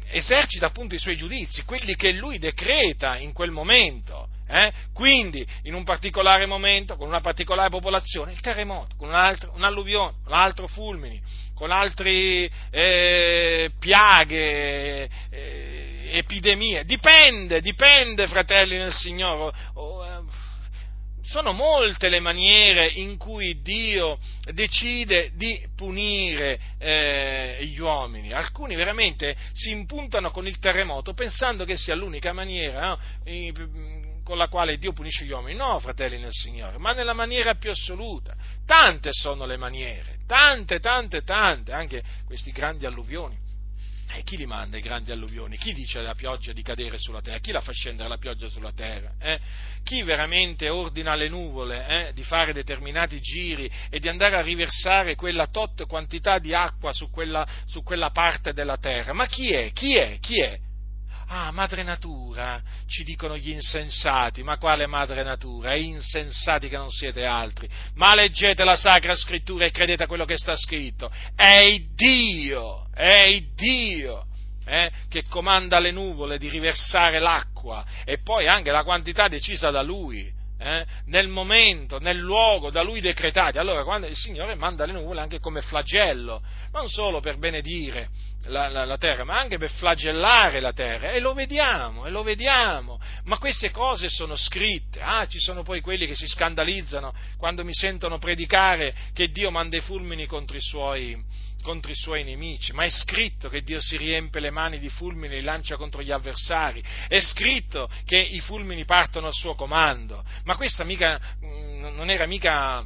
esercita 0.10 0.68
appunto 0.68 0.96
i 0.96 1.00
suoi 1.00 1.18
giudizi, 1.18 1.64
quelli 1.64 1.96
che 1.96 2.12
lui 2.12 2.38
decreta 2.38 3.18
in 3.18 3.34
quel 3.34 3.52
momento. 3.52 4.30
Eh? 4.54 4.72
Quindi, 4.94 5.44
in 5.64 5.74
un 5.74 5.84
particolare 5.84 6.46
momento, 6.46 6.96
con 6.96 7.08
una 7.08 7.22
particolare 7.22 7.70
popolazione, 7.70 8.34
il 8.34 8.40
terremoto, 8.40 8.96
con 8.98 9.08
un 9.08 9.16
altro, 9.16 9.52
un 9.56 9.64
altro 10.28 10.68
fulmini, 10.68 11.20
con 11.56 11.72
altre 11.72 12.52
eh, 12.70 13.72
piaghe, 13.80 15.10
eh, 15.32 16.10
epidemie. 16.14 16.86
Dipende, 16.86 17.62
dipende, 17.62 18.28
fratelli 18.28 18.78
nel 18.78 18.94
Signore. 18.94 19.56
Oh, 19.74 20.06
eh, 20.06 20.22
sono 21.24 21.52
molte 21.52 22.10
le 22.10 22.20
maniere 22.20 22.86
in 22.86 23.18
cui 23.18 23.60
Dio 23.64 24.20
decide 24.52 25.32
di 25.34 25.66
punire 25.76 26.60
eh, 26.78 27.58
gli 27.62 27.80
uomini. 27.80 28.34
Alcuni 28.34 28.76
veramente 28.76 29.36
si 29.54 29.72
impuntano 29.72 30.30
con 30.30 30.46
il 30.46 30.60
terremoto 30.60 31.16
pensando 31.16 31.66
che 31.66 31.76
sia 31.76 31.96
l'unica 31.96 32.34
maniera 32.34 32.88
no? 32.88 33.00
Con 34.24 34.38
la 34.38 34.48
quale 34.48 34.78
Dio 34.78 34.94
punisce 34.94 35.26
gli 35.26 35.32
uomini. 35.32 35.58
No, 35.58 35.80
fratelli 35.80 36.20
nel 36.20 36.32
Signore, 36.32 36.78
ma 36.78 36.94
nella 36.94 37.14
maniera 37.14 37.56
più 37.56 37.72
assoluta. 37.72 38.36
Tante 38.66 39.10
sono 39.12 39.46
le 39.46 39.58
maniere, 39.58 40.20
tante, 40.26 40.80
tante, 40.80 41.24
tante, 41.24 41.72
anche 41.72 42.04
questi 42.26 42.52
grandi 42.52 42.86
alluvioni. 42.86 43.42
E 44.16 44.22
chi 44.22 44.38
li 44.38 44.46
manda 44.46 44.78
i 44.78 44.82
grandi 44.82 45.12
alluvioni? 45.12 45.58
Chi 45.58 45.74
dice 45.74 45.98
alla 45.98 46.14
pioggia 46.14 46.54
di 46.54 46.62
cadere 46.62 47.00
sulla 47.00 47.22
terra? 47.22 47.40
Chi 47.40 47.52
la 47.52 47.62
fa 47.62 47.72
scendere 47.72 48.08
la 48.08 48.18
pioggia 48.18 48.48
sulla 48.48 48.72
terra? 48.72 49.14
Eh? 49.20 49.40
Chi 49.84 50.04
veramente 50.04 50.70
ordina 50.70 51.14
alle 51.14 51.30
nuvole 51.30 51.88
eh, 51.88 52.14
di 52.14 52.24
fare 52.24 52.54
determinati 52.54 53.20
giri 53.20 53.70
e 53.90 54.00
di 54.00 54.08
andare 54.08 54.38
a 54.38 54.42
riversare 54.42 55.16
quella 55.16 55.48
tot 55.48 55.88
quantità 55.88 56.38
di 56.38 56.54
acqua 56.54 56.94
su 56.94 57.10
quella, 57.10 57.48
su 57.66 57.82
quella 57.82 58.12
parte 58.12 58.54
della 58.54 58.78
terra? 58.78 59.14
Ma 59.14 59.26
chi 59.26 59.52
è? 59.52 59.72
Chi 59.72 59.96
è? 59.96 60.20
Chi 60.20 60.40
è? 60.42 60.60
Ah, 61.36 61.50
madre 61.50 61.82
natura, 61.82 62.62
ci 62.86 63.04
dicono 63.04 63.36
gli 63.36 63.50
insensati, 63.50 64.44
ma 64.44 64.60
quale 64.60 64.86
madre 64.86 65.24
natura? 65.24 65.76
Insensati 65.76 66.70
che 66.70 66.78
non 66.78 66.92
siete 66.92 67.26
altri. 67.26 67.68
Ma 67.96 68.14
leggete 68.14 68.64
la 68.64 68.76
Sacra 68.76 69.16
Scrittura 69.16 69.66
e 69.66 69.72
credete 69.72 70.04
a 70.04 70.06
quello 70.06 70.26
che 70.26 70.38
sta 70.38 70.56
scritto. 70.56 71.12
È 71.36 71.76
Dio, 71.96 72.86
è 72.94 73.36
Dio 73.56 74.28
eh, 74.64 74.92
che 75.10 75.24
comanda 75.28 75.78
alle 75.78 75.90
nuvole 75.90 76.38
di 76.38 76.50
riversare 76.50 77.18
l'acqua 77.18 77.84
e 78.06 78.20
poi 78.20 78.48
anche 78.48 78.70
la 78.70 78.84
quantità 78.84 79.28
decisa 79.28 79.72
da 79.72 79.82
Lui. 79.82 80.32
Eh, 80.66 80.86
nel 81.08 81.28
momento, 81.28 82.00
nel 82.00 82.18
luogo 82.18 82.72
da 82.72 82.82
lui 82.82 83.02
decretati. 83.02 83.58
Allora, 83.58 83.84
quando 83.84 84.08
il 84.08 84.16
Signore 84.16 84.56
manda 84.56 84.86
le 84.86 84.94
nuvole 84.94 85.20
anche 85.20 85.42
come 85.42 85.62
flagello, 85.62 86.42
non 86.72 86.88
solo 86.88 87.20
per 87.20 87.38
benedire 87.38 88.08
la, 88.46 88.70
la, 88.70 88.86
la, 88.86 88.98
terra, 88.98 89.26
ma 89.26 89.38
anche 89.38 89.58
per 89.58 89.70
flagellare 89.72 90.62
la 90.62 90.72
terra. 90.72 91.12
E 91.12 91.20
lo 91.20 91.34
vediamo, 91.34 92.06
e 92.06 92.12
lo 92.12 92.24
vediamo. 92.24 92.98
Ma 93.26 93.38
queste 93.40 93.72
cose 93.72 94.08
sono 94.08 94.38
scritte. 94.38 95.02
Ah, 95.02 95.28
ci 95.28 95.40
sono 95.40 95.64
poi 95.64 95.82
quelli 95.82 96.08
che 96.08 96.16
si 96.16 96.28
scandalizzano 96.28 97.14
quando 97.38 97.66
mi 97.66 97.74
sentono 97.74 98.18
predicare 98.18 98.96
che 99.12 99.32
Dio 99.32 99.52
manda 99.52 99.76
i 99.76 99.82
fulmini 99.82 100.28
contro 100.28 100.56
i 100.56 100.62
suoi, 100.62 101.22
contro 101.64 101.92
i 101.92 101.96
suoi 101.96 102.24
nemici, 102.24 102.74
ma 102.74 102.84
è 102.84 102.90
scritto 102.90 103.50
che 103.50 103.64
Dio 103.64 103.82
si 103.82 103.98
riempie 103.98 104.40
le 104.40 104.52
mani 104.52 104.78
di 104.78 104.90
fulmini 104.90 105.34
e 105.34 105.38
li 105.38 105.44
lancia 105.44 105.78
contro 105.78 106.04
gli 106.04 106.12
avversari, 106.12 106.84
è 107.08 107.20
scritto 107.20 107.90
che 108.06 108.18
i 108.18 108.40
fulmini 108.40 108.86
partono 108.86 109.26
al 109.26 109.34
suo 109.34 109.56
comando, 109.56 110.24
ma 110.44 110.56
questa 110.56 110.84
mica, 110.84 111.20
mm, 111.44 111.96
non 111.96 112.12
era 112.12 112.28
mica 112.28 112.86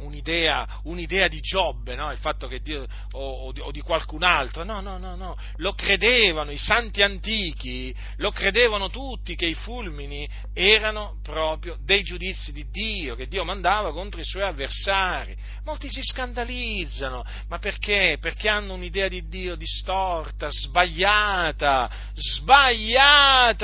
un'idea, 0.00 0.80
un'idea 0.84 1.28
di 1.28 1.40
Giobbe, 1.40 1.94
no? 1.94 2.10
il 2.10 2.18
fatto 2.18 2.46
che 2.48 2.60
Dio, 2.60 2.86
o, 3.12 3.46
o, 3.48 3.52
o, 3.58 3.70
di, 3.70 3.80
qualcun 3.80 4.22
altro, 4.22 4.64
no, 4.64 4.80
no, 4.80 4.98
no, 4.98 5.16
no, 5.16 5.36
lo 5.56 5.72
credevano 5.74 6.50
i 6.50 6.58
santi 6.58 7.02
antichi, 7.02 7.94
lo 8.16 8.30
credevano 8.30 8.88
tutti 8.90 9.34
che 9.34 9.46
i 9.46 9.54
fulmini 9.54 10.28
erano 10.52 11.18
proprio 11.22 11.78
dei 11.84 12.02
giudizi 12.02 12.52
di 12.52 12.66
Dio, 12.70 13.14
che 13.14 13.28
Dio 13.28 13.44
mandava 13.44 13.92
contro 13.92 14.20
i 14.20 14.24
suoi 14.24 14.42
avversari. 14.42 15.36
Molti 15.64 15.88
si 15.90 16.02
scandalizzano, 16.02 17.24
ma 17.48 17.58
perché? 17.58 18.18
Perché 18.20 18.48
hanno 18.48 18.74
un'idea 18.74 19.08
di 19.08 19.26
Dio 19.28 19.54
distorta, 19.54 20.48
sbagliata, 20.50 21.90
sbagliata! 22.14 23.58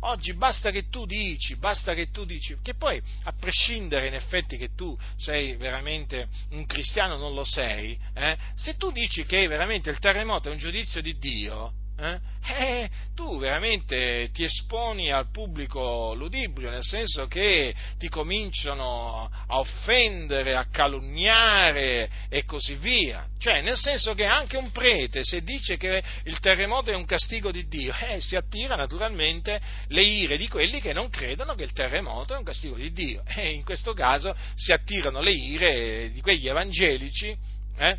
Oggi 0.00 0.34
basta 0.34 0.70
che 0.70 0.88
tu 0.88 1.06
dici, 1.06 1.56
basta 1.56 1.94
che 1.94 2.10
tu 2.10 2.24
dici, 2.24 2.56
che 2.62 2.74
poi 2.74 3.00
a 3.24 3.32
prescindere 3.38 4.06
in 4.06 4.14
effetti 4.14 4.56
che 4.56 4.74
tu 4.74 4.96
sei 5.26 5.56
veramente 5.56 6.28
un 6.50 6.64
cristiano, 6.66 7.16
non 7.16 7.34
lo 7.34 7.44
sei, 7.44 7.98
eh? 8.14 8.36
se 8.54 8.76
tu 8.76 8.92
dici 8.92 9.24
che 9.24 9.48
veramente 9.48 9.90
il 9.90 9.98
terremoto 9.98 10.48
è 10.48 10.52
un 10.52 10.58
giudizio 10.58 11.02
di 11.02 11.18
Dio, 11.18 11.72
eh? 11.98 12.34
Eh, 12.48 12.90
tu 13.14 13.38
veramente 13.38 14.30
ti 14.32 14.44
esponi 14.44 15.10
al 15.10 15.30
pubblico 15.30 16.14
ludibrio, 16.14 16.70
nel 16.70 16.84
senso 16.84 17.26
che 17.26 17.74
ti 17.98 18.08
cominciano 18.08 19.28
a 19.30 19.58
offendere, 19.58 20.54
a 20.54 20.66
calunniare 20.70 22.08
e 22.28 22.44
così 22.44 22.74
via. 22.74 23.26
Cioè, 23.38 23.62
nel 23.62 23.76
senso 23.76 24.14
che 24.14 24.26
anche 24.26 24.56
un 24.56 24.70
prete, 24.70 25.24
se 25.24 25.42
dice 25.42 25.76
che 25.76 26.02
il 26.24 26.38
terremoto 26.38 26.90
è 26.90 26.94
un 26.94 27.04
castigo 27.04 27.50
di 27.50 27.66
Dio, 27.66 27.94
eh, 28.08 28.20
si 28.20 28.36
attira 28.36 28.76
naturalmente 28.76 29.60
le 29.88 30.02
ire 30.02 30.36
di 30.36 30.48
quelli 30.48 30.80
che 30.80 30.92
non 30.92 31.08
credono 31.08 31.54
che 31.54 31.64
il 31.64 31.72
terremoto 31.72 32.34
è 32.34 32.38
un 32.38 32.44
castigo 32.44 32.76
di 32.76 32.92
Dio. 32.92 33.22
E 33.26 33.50
in 33.50 33.64
questo 33.64 33.92
caso 33.92 34.36
si 34.54 34.70
attirano 34.70 35.20
le 35.20 35.32
ire 35.32 36.10
di 36.12 36.20
quegli 36.20 36.46
evangelici 36.46 37.54
eh, 37.78 37.98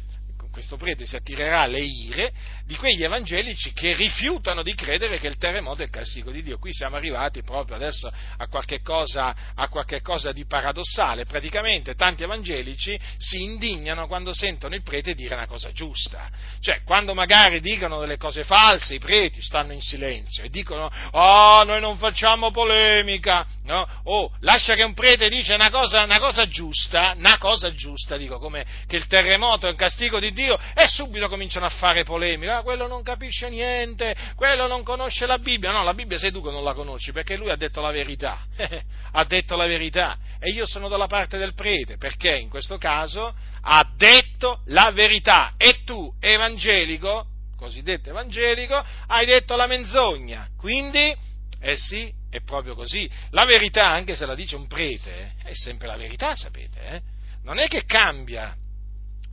questo 0.57 0.75
prete 0.75 1.05
si 1.05 1.15
attirerà 1.15 1.67
le 1.67 1.81
ire 1.81 2.33
di 2.67 2.75
quegli 2.75 3.01
evangelici 3.01 3.71
che 3.71 3.95
rifiutano 3.95 4.61
di 4.61 4.75
credere 4.75 5.19
che 5.19 5.27
il 5.27 5.37
terremoto 5.37 5.81
è 5.81 5.85
il 5.85 5.89
castigo 5.89 6.31
di 6.31 6.43
Dio. 6.43 6.59
Qui 6.59 6.73
siamo 6.73 6.97
arrivati 6.97 7.41
proprio 7.41 7.77
adesso 7.77 8.11
a 8.37 8.47
qualche 8.47 8.81
cosa, 8.81 9.33
a 9.55 9.69
qualche 9.69 10.01
cosa 10.01 10.33
di 10.33 10.45
paradossale. 10.45 11.25
Praticamente 11.25 11.95
tanti 11.95 12.23
evangelici 12.23 12.99
si 13.17 13.41
indignano 13.41 14.05
quando 14.07 14.33
sentono 14.33 14.75
il 14.75 14.83
prete 14.83 15.15
dire 15.15 15.35
una 15.35 15.47
cosa 15.47 15.71
giusta. 15.71 16.29
Cioè, 16.59 16.83
quando 16.83 17.13
magari 17.13 17.61
dicono 17.61 18.01
delle 18.01 18.17
cose 18.17 18.43
false, 18.43 18.95
i 18.95 18.99
preti 18.99 19.41
stanno 19.41 19.71
in 19.71 19.81
silenzio 19.81 20.43
e 20.43 20.49
dicono, 20.49 20.91
oh, 21.11 21.63
noi 21.63 21.79
non 21.79 21.95
facciamo 21.95 22.51
polemica, 22.51 23.47
no? 23.63 23.87
Oh, 24.03 24.35
lascia 24.41 24.75
che 24.75 24.83
un 24.83 24.93
prete 24.93 25.29
dice 25.29 25.53
una 25.53 25.69
cosa, 25.69 26.03
una 26.03 26.19
cosa 26.19 26.45
giusta, 26.47 27.13
una 27.15 27.37
cosa 27.37 27.73
giusta, 27.73 28.17
dico, 28.17 28.39
come 28.39 28.65
che 28.87 28.97
il 28.97 29.07
terremoto 29.07 29.67
è 29.67 29.69
un 29.69 29.77
castigo 29.77 30.19
di 30.19 30.33
Dio 30.33 30.59
e 30.75 30.85
subito 30.87 31.29
cominciano 31.29 31.65
a 31.65 31.69
fare 31.69 32.03
polemica, 32.03 32.55
quello 32.61 32.87
non 32.87 33.03
capisce 33.03 33.49
niente, 33.49 34.15
quello 34.35 34.67
non 34.67 34.83
conosce 34.83 35.25
la 35.25 35.39
Bibbia, 35.39 35.71
no, 35.71 35.83
la 35.83 35.93
Bibbia 35.93 36.17
sei 36.17 36.31
tu 36.31 36.41
che 36.41 36.51
non 36.51 36.63
la 36.63 36.73
conosci 36.73 37.11
perché 37.11 37.35
lui 37.35 37.49
ha 37.49 37.55
detto 37.55 37.81
la 37.81 37.91
verità, 37.91 38.45
ha 39.11 39.23
detto 39.25 39.55
la 39.55 39.65
verità. 39.65 40.17
E 40.39 40.51
io 40.51 40.65
sono 40.65 40.87
dalla 40.87 41.07
parte 41.07 41.37
del 41.37 41.53
prete 41.53 41.97
perché 41.97 42.35
in 42.35 42.49
questo 42.49 42.77
caso 42.77 43.33
ha 43.61 43.89
detto 43.95 44.61
la 44.65 44.91
verità. 44.91 45.53
E 45.57 45.83
tu 45.83 46.13
evangelico, 46.19 47.25
cosiddetto 47.57 48.09
evangelico, 48.09 48.83
hai 49.07 49.25
detto 49.25 49.55
la 49.55 49.67
menzogna, 49.67 50.49
quindi, 50.57 51.15
eh 51.59 51.75
sì, 51.75 52.13
è 52.29 52.41
proprio 52.41 52.75
così, 52.75 53.09
la 53.31 53.45
verità 53.45 53.87
anche 53.87 54.15
se 54.15 54.25
la 54.25 54.35
dice 54.35 54.55
un 54.55 54.67
prete 54.67 55.33
è 55.43 55.53
sempre 55.53 55.87
la 55.87 55.97
verità, 55.97 56.35
sapete, 56.35 56.79
eh? 56.81 57.01
non 57.43 57.57
è 57.57 57.67
che 57.67 57.85
cambia, 57.85 58.55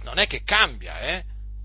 non 0.02 0.18
è 0.18 0.26
che 0.26 0.42
cambia, 0.42 1.00
eh? 1.00 1.24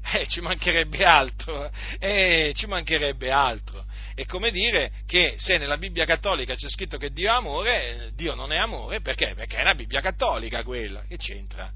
Eh, 0.19 0.27
ci 0.27 0.41
mancherebbe 0.41 1.03
altro, 1.05 1.69
eh, 1.99 2.51
ci 2.55 2.65
mancherebbe 2.65 3.31
altro. 3.31 3.85
È 4.15 4.25
come 4.25 4.49
dire 4.49 4.91
che 5.05 5.35
se 5.37 5.57
nella 5.57 5.77
Bibbia 5.77 6.05
cattolica 6.05 6.55
c'è 6.55 6.67
scritto 6.67 6.97
che 6.97 7.11
Dio 7.11 7.31
è 7.31 7.35
amore, 7.35 8.11
Dio 8.15 8.33
non 8.33 8.51
è 8.51 8.57
amore, 8.57 9.01
perché? 9.01 9.33
Perché 9.35 9.57
è 9.57 9.61
una 9.61 9.75
Bibbia 9.75 10.01
cattolica 10.01 10.63
quella, 10.63 11.03
che 11.07 11.17
c'entra? 11.17 11.71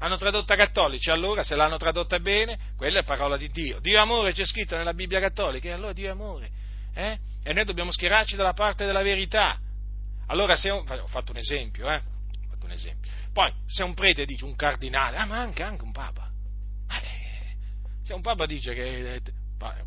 Hanno 0.00 0.16
tradotta 0.16 0.56
cattolici, 0.56 1.10
allora 1.10 1.42
se 1.42 1.54
l'hanno 1.54 1.78
tradotta 1.78 2.18
bene, 2.18 2.58
quella 2.76 3.00
è 3.00 3.04
parola 3.04 3.36
di 3.36 3.48
Dio. 3.48 3.78
Dio 3.78 3.96
è 3.96 4.00
amore 4.00 4.32
c'è 4.32 4.44
scritto 4.44 4.76
nella 4.76 4.92
Bibbia 4.92 5.20
cattolica, 5.20 5.68
e 5.68 5.72
allora 5.72 5.92
Dio 5.92 6.08
è 6.08 6.10
amore. 6.10 6.50
Eh? 6.92 7.18
E 7.42 7.52
noi 7.52 7.64
dobbiamo 7.64 7.92
schierarci 7.92 8.36
dalla 8.36 8.52
parte 8.52 8.84
della 8.84 9.02
verità. 9.02 9.58
Allora 10.26 10.56
se 10.56 10.70
un, 10.70 10.84
ho 10.88 11.06
fatto 11.06 11.30
un 11.30 11.38
esempio, 11.38 11.88
eh? 11.88 11.96
Ho 11.96 12.50
fatto 12.50 12.66
un 12.66 12.72
esempio. 12.72 13.10
Poi, 13.32 13.50
se 13.66 13.84
un 13.84 13.94
prete 13.94 14.24
dice 14.24 14.44
un 14.44 14.56
cardinale, 14.56 15.16
ah, 15.16 15.24
ma 15.24 15.38
anche, 15.38 15.62
anche 15.62 15.84
un 15.84 15.92
papa. 15.92 16.25
Eh, 18.06 18.12
se 18.12 18.14
un 18.14 18.22
papa 18.22 18.46
dice 18.46 18.72
che 18.72 19.20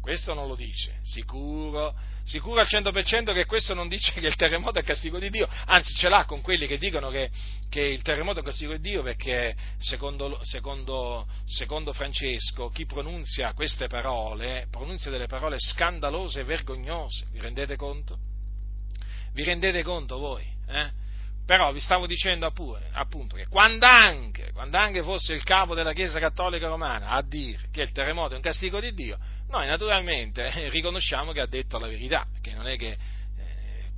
questo 0.01 0.33
non 0.33 0.47
lo 0.47 0.55
dice, 0.55 0.99
sicuro, 1.03 1.95
sicuro 2.23 2.59
al 2.59 2.67
100% 2.67 3.33
che 3.33 3.45
questo 3.45 3.73
non 3.75 3.87
dice 3.87 4.11
che 4.13 4.27
il 4.27 4.35
terremoto 4.35 4.79
è 4.79 4.83
castigo 4.83 5.19
di 5.19 5.29
Dio, 5.29 5.47
anzi 5.65 5.93
ce 5.93 6.09
l'ha 6.09 6.25
con 6.25 6.41
quelli 6.41 6.65
che 6.67 6.77
dicono 6.77 7.09
che, 7.09 7.29
che 7.69 7.81
il 7.81 8.01
terremoto 8.01 8.39
è 8.39 8.43
castigo 8.43 8.73
di 8.73 8.81
Dio 8.81 9.03
perché 9.03 9.55
secondo, 9.77 10.39
secondo, 10.43 11.27
secondo, 11.45 11.93
Francesco 11.93 12.69
chi 12.69 12.85
pronunzia 12.85 13.53
queste 13.53 13.87
parole 13.87 14.67
pronunzia 14.71 15.11
delle 15.11 15.27
parole 15.27 15.57
scandalose 15.59 16.41
e 16.41 16.43
vergognose, 16.43 17.27
vi 17.31 17.39
rendete 17.39 17.75
conto? 17.75 18.17
Vi 19.33 19.43
rendete 19.43 19.83
conto 19.83 20.17
voi? 20.17 20.45
Eh? 20.67 21.07
Però 21.49 21.71
vi 21.71 21.79
stavo 21.79 22.05
dicendo 22.05 22.45
appunto 22.45 23.35
che 23.35 23.47
quando 23.47 23.87
anche, 23.87 24.51
quando 24.53 24.77
anche, 24.77 25.01
fosse 25.01 25.33
il 25.33 25.41
capo 25.41 25.73
della 25.73 25.93
Chiesa 25.93 26.19
Cattolica 26.19 26.67
Romana 26.67 27.07
a 27.07 27.23
dire 27.23 27.69
che 27.71 27.81
il 27.81 27.91
terremoto 27.91 28.33
è 28.33 28.35
un 28.35 28.43
castigo 28.43 28.79
di 28.79 28.93
Dio, 28.93 29.17
noi 29.47 29.65
naturalmente 29.65 30.69
riconosciamo 30.69 31.31
che 31.31 31.41
ha 31.41 31.47
detto 31.47 31.79
la 31.79 31.87
verità, 31.87 32.27
che 32.39 32.53
non 32.53 32.67
è 32.67 32.77
che 32.77 32.95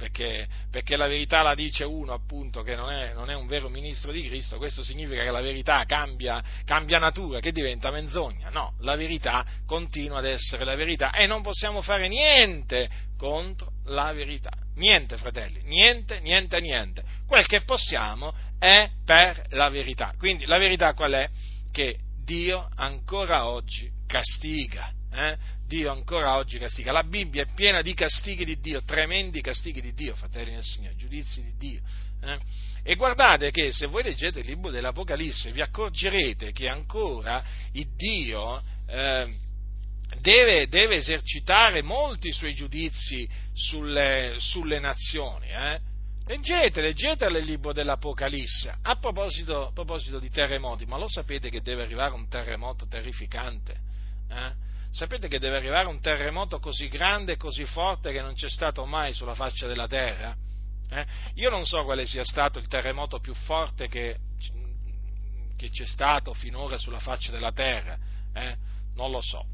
perché, 0.02 0.48
perché, 0.72 0.98
la 0.98 1.06
verità 1.06 1.44
la 1.44 1.54
dice 1.54 1.84
uno 1.84 2.12
appunto 2.12 2.64
che 2.64 2.76
non 2.76 2.90
è, 2.90 3.14
non 3.14 3.30
è, 3.30 3.36
un 3.36 3.46
vero 3.46 3.70
ministro 3.70 4.12
di 4.12 4.24
Cristo, 4.24 4.58
questo 4.58 4.82
significa 4.82 5.22
che 5.22 5.30
la 5.30 5.42
verità 5.42 5.86
cambia, 5.86 6.44
cambia, 6.66 6.98
natura, 6.98 7.40
che 7.40 7.52
diventa 7.52 7.92
menzogna. 7.92 8.50
No, 8.50 8.74
la 8.80 8.96
verità 8.96 9.46
continua 9.68 10.18
ad 10.18 10.26
essere 10.26 10.66
la 10.66 10.74
verità 10.74 11.12
e 11.12 11.28
non 11.28 11.44
possiamo 11.44 11.84
fare 11.84 12.08
niente 12.08 12.90
contro 13.16 13.74
la 13.86 14.12
verità. 14.12 14.50
Niente, 14.78 15.18
fratelli, 15.18 15.62
niente, 15.66 16.20
niente, 16.20 16.60
niente. 16.60 17.04
Quel 17.28 17.46
che 17.46 17.62
possiamo 17.62 18.34
è 18.58 18.90
per 19.06 19.44
la 19.50 19.70
verità. 19.70 20.16
Quindi 20.18 20.48
la 20.48 20.58
verità 20.58 20.96
qual 20.96 21.12
è? 21.12 21.30
Che 21.72 22.00
Dio 22.24 22.68
ancora 22.76 23.46
oggi 23.46 23.88
castiga. 24.08 24.92
Eh? 25.14 25.38
Dio 25.68 25.92
ancora 25.92 26.38
oggi 26.38 26.58
castiga. 26.58 26.92
La 26.92 27.04
Bibbia 27.04 27.44
è 27.44 27.54
piena 27.54 27.82
di 27.82 27.94
castighi 27.94 28.46
di 28.46 28.60
Dio, 28.60 28.84
tremendi 28.84 29.42
castighi 29.42 29.82
di 29.82 29.94
Dio, 29.94 30.16
fratelli 30.16 30.54
del 30.54 30.64
Signore, 30.64 30.96
giudizi 30.96 31.44
di 31.44 31.54
Dio. 31.58 31.82
Eh? 32.22 32.40
E 32.84 32.96
guardate 32.96 33.52
che 33.52 33.72
se 33.72 33.86
voi 33.86 34.04
leggete 34.04 34.40
il 34.40 34.46
libro 34.46 34.72
dell'Apocalisse 34.72 35.52
vi 35.52 35.62
accorgerete 35.62 36.52
che 36.52 36.68
ancora 36.68 37.44
il 37.74 37.88
Dio 37.96 38.62
eh, 38.88 39.32
deve, 40.20 40.68
deve, 40.68 40.96
esercitare 40.96 41.82
molti 41.82 42.32
suoi 42.32 42.56
giudizi 42.56 43.30
sulle, 43.54 44.36
sulle 44.40 44.80
nazioni. 44.80 45.50
Eh? 45.50 45.80
Leggete, 46.26 46.82
leggete 46.82 47.26
il 47.26 47.44
libro 47.44 47.74
dell'Apocalisse. 47.74 48.78
A 48.82 48.96
proposito, 48.96 49.68
a 49.68 49.72
proposito, 49.74 50.20
di 50.20 50.30
terremoti, 50.30 50.86
ma 50.86 50.98
lo 50.98 51.08
sapete 51.08 51.50
che 51.50 51.62
deve 51.62 51.84
arrivare 51.84 52.14
un 52.14 52.28
terremoto 52.28 52.88
terrificante? 52.88 53.76
Eh? 54.30 54.70
Sapete 54.92 55.30
che 55.30 55.40
deve 55.40 55.56
arrivare 55.56 55.88
un 55.88 56.02
terremoto 56.02 56.60
così 56.60 56.90
grande 56.90 57.34
e 57.34 57.38
così 57.38 57.66
forte 57.66 58.12
che 58.12 58.22
non 58.22 58.34
c'è 58.34 58.50
stato 58.50 58.86
mai 58.86 59.14
sulla 59.14 59.36
faccia 59.36 59.66
della 59.66 59.88
terra? 59.88 60.36
Eh? 60.90 61.06
Io 61.36 61.50
non 61.50 61.66
so 61.66 61.84
quale 61.86 62.06
sia 62.06 62.26
stato 62.26 62.60
il 62.60 62.68
terremoto 62.68 63.20
più 63.20 63.34
forte 63.34 63.88
che, 63.88 64.18
che 65.56 65.70
c'è 65.70 65.86
stato 65.86 66.34
finora 66.34 66.78
sulla 66.78 67.00
faccia 67.00 67.32
della 67.32 67.54
terra, 67.54 67.98
eh? 68.34 68.58
non 68.96 69.12
lo 69.12 69.22
so. 69.22 69.46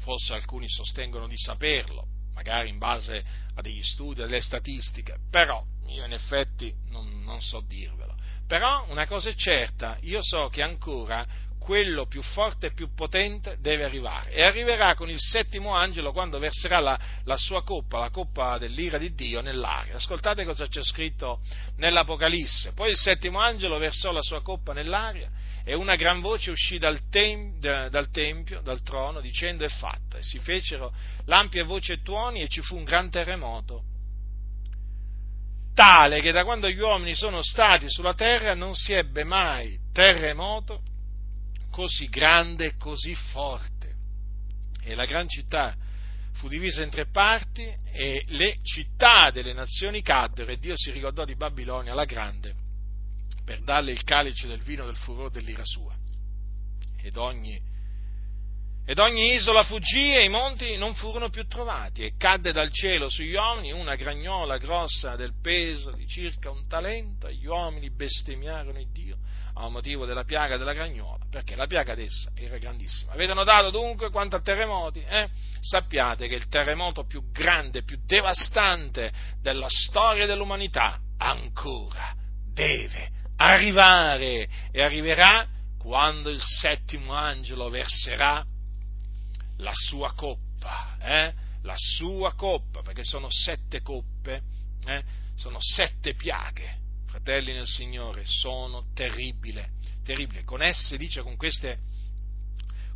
Forse 0.00 0.34
alcuni 0.34 0.68
sostengono 0.68 1.26
di 1.26 1.38
saperlo, 1.38 2.06
magari 2.34 2.68
in 2.68 2.76
base 2.76 3.24
a 3.54 3.62
degli 3.62 3.82
studi, 3.82 4.20
a 4.20 4.26
delle 4.26 4.42
statistiche, 4.42 5.16
però 5.30 5.64
io 5.86 6.04
in 6.04 6.12
effetti 6.12 6.74
non, 6.88 7.22
non 7.22 7.40
so 7.40 7.62
dirvelo. 7.66 8.14
Però 8.46 8.84
una 8.90 9.06
cosa 9.06 9.30
è 9.30 9.34
certa, 9.34 9.96
io 10.02 10.22
so 10.22 10.48
che 10.48 10.62
ancora 10.62 11.26
quello 11.62 12.06
più 12.06 12.20
forte 12.22 12.66
e 12.66 12.72
più 12.72 12.92
potente 12.94 13.56
deve 13.60 13.84
arrivare 13.84 14.30
e 14.30 14.42
arriverà 14.42 14.94
con 14.94 15.08
il 15.08 15.18
settimo 15.18 15.74
angelo 15.74 16.12
quando 16.12 16.38
verserà 16.38 16.80
la, 16.80 16.98
la, 17.24 17.36
sua 17.36 17.62
coppa, 17.62 18.00
la 18.00 18.10
coppa 18.10 18.58
dell'ira 18.58 18.98
di 18.98 19.14
Dio 19.14 19.40
nell'aria. 19.40 19.96
Ascoltate 19.96 20.44
cosa 20.44 20.66
c'è 20.66 20.82
scritto 20.82 21.40
nell'Apocalisse. 21.76 22.72
Poi 22.72 22.90
il 22.90 22.96
settimo 22.96 23.38
angelo 23.38 23.78
versò 23.78 24.12
la 24.12 24.22
sua 24.22 24.42
coppa 24.42 24.72
nell'aria 24.72 25.30
e 25.64 25.74
una 25.74 25.94
gran 25.94 26.20
voce 26.20 26.50
uscì 26.50 26.78
dal, 26.78 27.08
tem, 27.08 27.58
dal 27.58 28.10
tempio, 28.10 28.60
dal 28.60 28.82
trono, 28.82 29.20
dicendo 29.20 29.64
è 29.64 29.68
fatta. 29.68 30.18
E 30.18 30.22
si 30.22 30.38
fecero 30.40 30.92
lampi 31.26 31.58
e 31.58 31.62
voci 31.62 31.92
e 31.92 32.02
tuoni 32.02 32.42
e 32.42 32.48
ci 32.48 32.60
fu 32.60 32.76
un 32.76 32.84
gran 32.84 33.10
terremoto 33.10 33.84
tale 35.74 36.20
che 36.20 36.32
da 36.32 36.44
quando 36.44 36.68
gli 36.68 36.78
uomini 36.78 37.14
sono 37.14 37.42
stati 37.42 37.88
sulla 37.88 38.12
terra 38.12 38.52
non 38.52 38.74
si 38.74 38.92
ebbe 38.92 39.24
mai 39.24 39.78
terremoto 39.90 40.82
così 41.72 42.06
grande 42.08 42.66
e 42.66 42.76
così 42.76 43.14
forte. 43.14 43.70
E 44.82 44.94
la 44.94 45.06
gran 45.06 45.26
città 45.26 45.74
fu 46.34 46.48
divisa 46.48 46.82
in 46.82 46.90
tre 46.90 47.06
parti 47.06 47.64
e 47.92 48.24
le 48.28 48.56
città 48.62 49.30
delle 49.30 49.52
nazioni 49.52 50.02
caddero 50.02 50.50
e 50.50 50.58
Dio 50.58 50.76
si 50.76 50.90
ricordò 50.90 51.24
di 51.24 51.34
Babilonia 51.34 51.94
la 51.94 52.04
grande 52.04 52.54
per 53.44 53.62
darle 53.62 53.90
il 53.90 54.04
calice 54.04 54.46
del 54.46 54.62
vino 54.62 54.84
del 54.84 54.96
furore 54.96 55.30
dell'ira 55.30 55.64
sua. 55.64 55.94
Ed 57.02 57.16
ogni, 57.16 57.60
ed 58.84 58.98
ogni 58.98 59.34
isola 59.34 59.64
fuggì 59.64 60.14
e 60.14 60.24
i 60.24 60.28
monti 60.28 60.76
non 60.76 60.94
furono 60.94 61.30
più 61.30 61.46
trovati 61.46 62.04
e 62.04 62.16
cadde 62.16 62.52
dal 62.52 62.70
cielo 62.70 63.08
sugli 63.08 63.34
uomini 63.34 63.72
una 63.72 63.96
gragnola 63.96 64.58
grossa 64.58 65.16
del 65.16 65.32
peso 65.40 65.90
di 65.92 66.06
circa 66.06 66.50
un 66.50 66.66
talento 66.68 67.26
e 67.26 67.34
gli 67.34 67.46
uomini 67.46 67.90
bestemmiarono 67.90 68.78
il 68.78 68.90
Dio 68.92 69.18
a 69.66 69.70
motivo 69.70 70.06
della 70.06 70.24
piaga 70.24 70.56
della 70.56 70.72
gragnola, 70.72 71.24
perché 71.30 71.54
la 71.54 71.66
piaga 71.66 71.94
d'essa 71.94 72.30
era 72.34 72.58
grandissima. 72.58 73.12
Avete 73.12 73.34
notato 73.34 73.70
dunque 73.70 74.10
quanto 74.10 74.36
a 74.36 74.40
terremoti? 74.40 75.00
Eh? 75.00 75.28
Sappiate 75.60 76.28
che 76.28 76.34
il 76.34 76.48
terremoto 76.48 77.04
più 77.04 77.30
grande, 77.30 77.82
più 77.82 77.98
devastante 78.04 79.12
della 79.40 79.68
storia 79.68 80.26
dell'umanità 80.26 80.98
ancora 81.18 82.14
deve 82.52 83.10
arrivare 83.36 84.48
e 84.70 84.82
arriverà 84.82 85.46
quando 85.78 86.30
il 86.30 86.40
settimo 86.40 87.12
angelo 87.12 87.68
verserà 87.68 88.44
la 89.58 89.72
sua 89.74 90.12
coppa, 90.12 90.96
eh? 91.00 91.32
la 91.62 91.74
sua 91.76 92.34
coppa, 92.34 92.82
perché 92.82 93.04
sono 93.04 93.28
sette 93.30 93.82
coppe, 93.82 94.42
eh? 94.84 95.02
sono 95.34 95.58
sette 95.60 96.14
piaghe, 96.14 96.78
fratelli 97.12 97.52
nel 97.52 97.66
Signore, 97.66 98.22
sono 98.24 98.86
terribili, 98.94 99.62
terribili. 100.02 100.44
Con 100.44 100.62
esse, 100.62 100.96
dice, 100.96 101.20
con 101.20 101.36
queste, 101.36 101.80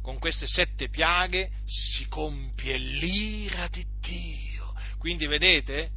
con 0.00 0.18
queste 0.18 0.46
sette 0.46 0.88
piaghe 0.88 1.50
si 1.66 2.08
compie 2.08 2.78
l'ira 2.78 3.68
di 3.68 3.84
Dio. 4.00 4.72
Quindi 4.96 5.26
vedete, 5.26 5.90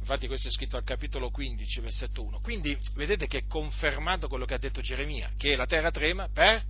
infatti 0.00 0.26
questo 0.26 0.48
è 0.48 0.50
scritto 0.50 0.76
al 0.76 0.84
capitolo 0.84 1.30
15, 1.30 1.80
versetto 1.80 2.22
1, 2.24 2.40
quindi 2.40 2.76
vedete 2.92 3.26
che 3.26 3.38
è 3.38 3.46
confermato 3.46 4.28
quello 4.28 4.44
che 4.44 4.52
ha 4.52 4.58
detto 4.58 4.82
Geremia, 4.82 5.32
che 5.38 5.56
la 5.56 5.66
terra 5.66 5.90
trema 5.90 6.28
per 6.28 6.62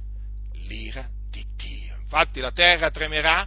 l'ira 0.53 1.11
di 1.29 1.45
Dio. 1.57 1.97
Infatti 2.01 2.39
la 2.39 2.53
terra 2.53 2.93
tremerà, 2.93 3.45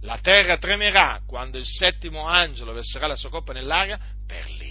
la 0.00 0.18
terra 0.20 0.56
tremerà 0.56 1.20
quando 1.26 1.58
il 1.58 1.66
settimo 1.66 2.26
angelo 2.26 2.72
verserà 2.72 3.06
la 3.06 3.16
sua 3.16 3.28
coppa 3.28 3.52
nell'aria 3.52 4.00
per 4.26 4.48
l'ira. 4.48 4.63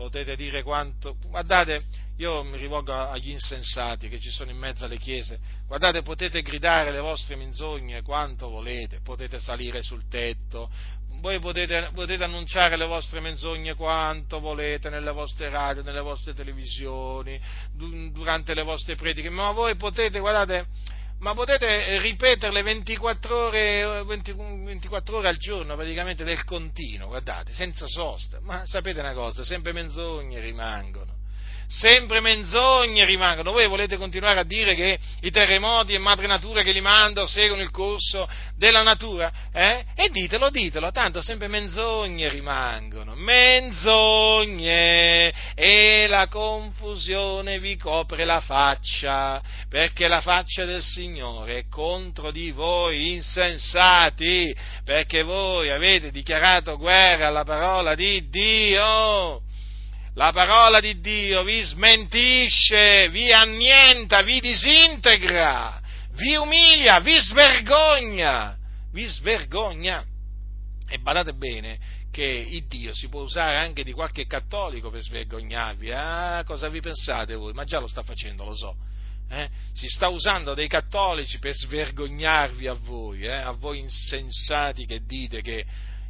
Potete 0.00 0.34
dire 0.34 0.62
quanto, 0.62 1.18
guardate, 1.26 1.82
io 2.16 2.42
mi 2.42 2.56
rivolgo 2.56 2.90
agli 2.90 3.32
insensati 3.32 4.08
che 4.08 4.18
ci 4.18 4.30
sono 4.30 4.50
in 4.50 4.56
mezzo 4.56 4.86
alle 4.86 4.96
chiese, 4.96 5.38
guardate, 5.66 6.00
potete 6.00 6.40
gridare 6.40 6.90
le 6.90 7.00
vostre 7.00 7.36
menzogne 7.36 8.00
quanto 8.00 8.48
volete, 8.48 9.00
potete 9.02 9.40
salire 9.40 9.82
sul 9.82 10.08
tetto, 10.08 10.70
voi 11.20 11.38
potete, 11.38 11.90
potete, 11.92 12.24
annunciare 12.24 12.78
le 12.78 12.86
vostre 12.86 13.20
menzogne 13.20 13.74
quanto 13.74 14.40
volete 14.40 14.88
nelle 14.88 15.12
vostre 15.12 15.50
radio, 15.50 15.82
nelle 15.82 16.00
vostre 16.00 16.32
televisioni, 16.32 17.38
durante 18.10 18.54
le 18.54 18.62
vostre 18.62 18.94
prediche, 18.94 19.28
ma 19.28 19.50
voi 19.50 19.76
potete, 19.76 20.18
guardate, 20.18 20.66
ma 21.20 21.34
potete 21.34 21.98
ripeterle 21.98 22.62
24 22.62 23.36
ore, 23.38 24.04
20, 24.04 24.32
24 24.32 25.16
ore 25.18 25.28
al 25.28 25.36
giorno 25.36 25.76
praticamente 25.76 26.24
del 26.24 26.44
continuo, 26.44 27.08
guardate, 27.08 27.52
senza 27.52 27.86
sosta, 27.86 28.38
ma 28.40 28.62
sapete 28.66 29.00
una 29.00 29.14
cosa, 29.14 29.44
sempre 29.44 29.72
menzogne 29.72 30.40
rimangono 30.40 31.19
sempre 31.70 32.20
menzogne 32.20 33.04
rimangono. 33.04 33.52
Voi 33.52 33.68
volete 33.68 33.96
continuare 33.96 34.40
a 34.40 34.44
dire 34.44 34.74
che 34.74 34.98
i 35.20 35.30
terremoti 35.30 35.94
e 35.94 35.98
madre 35.98 36.26
natura 36.26 36.62
che 36.62 36.72
li 36.72 36.80
manda 36.80 37.24
seguono 37.28 37.62
il 37.62 37.70
corso 37.70 38.28
della 38.56 38.82
natura? 38.82 39.30
Eh? 39.52 39.84
E 39.94 40.08
ditelo, 40.10 40.50
ditelo, 40.50 40.90
tanto 40.90 41.20
sempre 41.20 41.46
menzogne 41.46 42.28
rimangono. 42.28 43.14
Menzogne! 43.14 44.52
E 45.54 46.06
la 46.08 46.26
confusione 46.26 47.60
vi 47.60 47.76
copre 47.76 48.24
la 48.24 48.40
faccia, 48.40 49.40
perché 49.68 50.08
la 50.08 50.20
faccia 50.20 50.64
del 50.64 50.82
Signore 50.82 51.58
è 51.58 51.68
contro 51.68 52.32
di 52.32 52.50
voi 52.50 53.12
insensati, 53.12 54.52
perché 54.84 55.22
voi 55.22 55.70
avete 55.70 56.10
dichiarato 56.10 56.76
guerra 56.76 57.28
alla 57.28 57.44
parola 57.44 57.94
di 57.94 58.28
Dio 58.28 59.42
la 60.14 60.32
parola 60.32 60.80
di 60.80 61.00
Dio 61.00 61.42
vi 61.44 61.62
smentisce, 61.62 63.08
vi 63.10 63.32
annienta, 63.32 64.22
vi 64.22 64.40
disintegra, 64.40 65.80
vi 66.12 66.34
umilia, 66.34 67.00
vi 67.00 67.18
svergogna, 67.18 68.56
vi 68.92 69.04
svergogna. 69.04 70.04
E 70.88 70.98
badate 70.98 71.32
bene 71.34 71.78
che 72.10 72.24
il 72.24 72.66
Dio 72.66 72.92
si 72.92 73.08
può 73.08 73.22
usare 73.22 73.58
anche 73.58 73.84
di 73.84 73.92
qualche 73.92 74.26
cattolico 74.26 74.90
per 74.90 75.00
svergognarvi. 75.00 75.92
Ah, 75.92 76.42
cosa 76.44 76.68
vi 76.68 76.80
pensate 76.80 77.36
voi? 77.36 77.52
Ma 77.52 77.64
già 77.64 77.78
lo 77.78 77.86
sta 77.86 78.02
facendo, 78.02 78.44
lo 78.44 78.54
so. 78.54 78.74
Eh? 79.28 79.48
Si 79.72 79.86
sta 79.86 80.08
usando 80.08 80.54
dei 80.54 80.66
cattolici 80.66 81.38
per 81.38 81.54
svergognarvi 81.54 82.66
a 82.66 82.74
voi, 82.74 83.22
eh? 83.22 83.30
a 83.30 83.52
voi 83.52 83.78
insensati 83.78 84.86
che 84.86 85.04
dite 85.04 85.40
che 85.40 85.64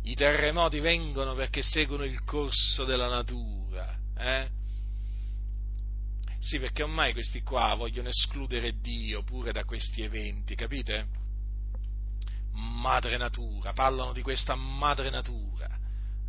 i 0.05 0.15
terremoti 0.15 0.81
vengono 0.81 1.35
perché 1.35 1.63
seguono 1.63 2.05
il 2.05 2.25
corso 2.25 2.85
della 2.85 3.09
natura. 3.09 3.60
Eh? 4.21 4.49
Sì, 6.39 6.59
perché 6.59 6.83
ormai 6.83 7.13
questi 7.13 7.43
qua 7.43 7.75
vogliono 7.75 8.09
escludere 8.09 8.79
Dio 8.81 9.23
pure 9.23 9.53
da 9.53 9.65
questi 9.65 10.03
eventi, 10.03 10.55
capite? 10.55 11.07
Madre 12.53 13.17
natura, 13.17 13.73
parlano 13.73 14.13
di 14.13 14.23
questa 14.23 14.55
madre 14.55 15.11
natura. 15.11 15.69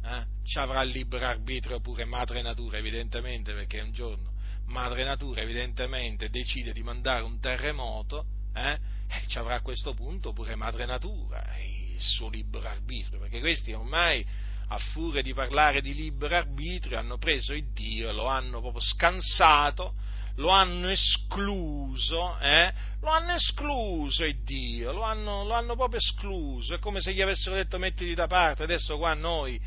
Eh? 0.03 0.25
Ci 0.43 0.57
avrà 0.57 0.81
il 0.81 0.91
libero 0.91 1.25
arbitrio 1.25 1.79
pure 1.81 2.05
madre 2.05 2.41
natura, 2.41 2.77
evidentemente, 2.77 3.53
perché 3.53 3.81
un 3.81 3.91
giorno 3.91 4.31
madre 4.65 5.03
natura 5.03 5.41
evidentemente 5.41 6.29
decide 6.29 6.71
di 6.71 6.81
mandare 6.81 7.23
un 7.23 7.39
terremoto, 7.39 8.25
eh? 8.53 8.79
e 9.07 9.27
ci 9.27 9.37
avrà 9.37 9.55
a 9.55 9.61
questo 9.61 9.93
punto 9.93 10.31
pure 10.31 10.55
madre 10.55 10.85
natura. 10.85 11.43
Il 11.57 12.01
suo 12.01 12.29
libero 12.29 12.67
arbitrio, 12.67 13.19
perché 13.19 13.39
questi 13.39 13.73
ormai 13.73 14.25
a 14.73 14.77
furia 14.77 15.21
di 15.21 15.33
parlare 15.33 15.81
di 15.81 15.93
libero 15.93 16.33
arbitrio 16.33 16.97
hanno 16.97 17.17
preso 17.17 17.53
il 17.53 17.71
Dio 17.73 18.13
lo 18.13 18.27
hanno 18.27 18.61
proprio 18.61 18.79
scansato, 18.81 19.95
lo 20.35 20.47
hanno 20.47 20.89
escluso, 20.89 22.37
eh? 22.39 22.73
lo 23.01 23.09
hanno 23.09 23.33
escluso 23.33 24.23
il 24.23 24.41
Dio, 24.43 24.93
lo 24.93 25.01
hanno, 25.01 25.43
lo 25.43 25.53
hanno 25.53 25.75
proprio 25.75 25.99
escluso, 25.99 26.73
è 26.73 26.79
come 26.79 27.01
se 27.01 27.13
gli 27.13 27.21
avessero 27.21 27.55
detto 27.55 27.77
mettiti 27.77 28.13
da 28.13 28.27
parte, 28.27 28.63
adesso 28.63 28.97
qua 28.97 29.13
noi 29.13 29.59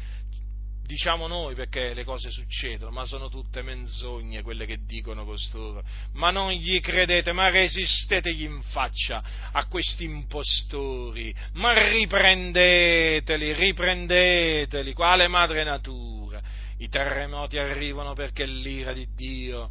diciamo 0.86 1.26
noi 1.26 1.54
perché 1.54 1.94
le 1.94 2.04
cose 2.04 2.30
succedono, 2.30 2.90
ma 2.90 3.04
sono 3.04 3.28
tutte 3.28 3.62
menzogne 3.62 4.42
quelle 4.42 4.66
che 4.66 4.84
dicono 4.84 5.24
costoro. 5.24 5.82
Ma 6.12 6.30
non 6.30 6.52
gli 6.52 6.80
credete, 6.80 7.32
ma 7.32 7.48
resistetegli 7.48 8.44
in 8.44 8.62
faccia 8.62 9.22
a 9.52 9.66
questi 9.66 10.04
impostori, 10.04 11.34
ma 11.54 11.72
riprendeteli, 11.72 13.52
riprendeteli, 13.52 14.92
quale 14.92 15.28
madre 15.28 15.64
natura? 15.64 16.40
I 16.78 16.88
terremoti 16.88 17.58
arrivano 17.58 18.14
perché 18.14 18.46
l'ira 18.46 18.92
di 18.92 19.08
Dio 19.14 19.70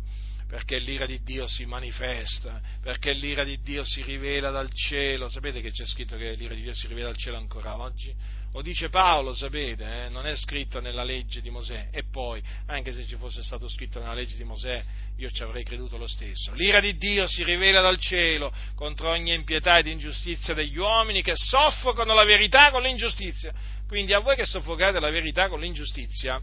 perché 0.54 0.78
l'ira 0.78 1.08
di 1.08 1.24
Dio 1.24 1.48
si 1.48 1.66
manifesta, 1.66 2.62
perché 2.80 3.12
l'ira 3.14 3.44
di 3.44 3.60
Dio 3.64 3.84
si 3.84 4.04
rivela 4.04 4.52
dal 4.52 4.72
cielo. 4.72 5.28
Sapete 5.28 5.62
che 5.62 5.72
c'è 5.72 5.84
scritto 5.84 6.16
che 6.16 6.34
l'ira 6.34 6.54
di 6.54 6.62
Dio 6.62 6.76
si 6.76 6.86
rivela 6.86 7.08
dal 7.08 7.18
cielo 7.18 7.38
ancora 7.38 7.80
oggi? 7.80 8.14
Lo 8.54 8.62
dice 8.62 8.90
Paolo, 8.90 9.34
sapete, 9.34 10.06
eh? 10.06 10.10
non 10.10 10.28
è 10.28 10.36
scritto 10.36 10.80
nella 10.80 11.04
legge 11.04 11.42
di 11.42 11.50
Mosè. 11.50 11.90
E 11.92 12.04
poi, 12.04 12.42
anche 12.68 12.94
se 12.94 13.04
ci 13.08 13.16
fosse 13.16 13.44
stato 13.44 13.68
scritto 13.68 14.00
nella 14.00 14.14
legge 14.14 14.38
di 14.38 14.44
Mosè, 14.44 14.84
io 15.18 15.32
ci 15.32 15.42
avrei 15.42 15.64
creduto 15.64 15.98
lo 15.98 16.06
stesso. 16.06 16.54
L'ira 16.54 16.80
di 16.80 16.96
Dio 16.96 17.26
si 17.26 17.44
rivela 17.44 17.82
dal 17.82 17.98
cielo 17.98 18.54
contro 18.76 19.10
ogni 19.10 19.34
impietà 19.34 19.80
ed 19.80 19.88
ingiustizia 19.88 20.54
degli 20.54 20.78
uomini 20.78 21.24
che 21.24 21.34
soffocano 21.36 22.14
la 22.14 22.24
verità 22.24 22.70
con 22.70 22.84
l'ingiustizia. 22.84 23.52
Quindi 23.88 24.14
a 24.14 24.20
voi 24.20 24.36
che 24.36 24.46
soffocate 24.46 25.00
la 25.00 25.10
verità 25.10 25.50
con 25.50 25.60
l'ingiustizia, 25.60 26.40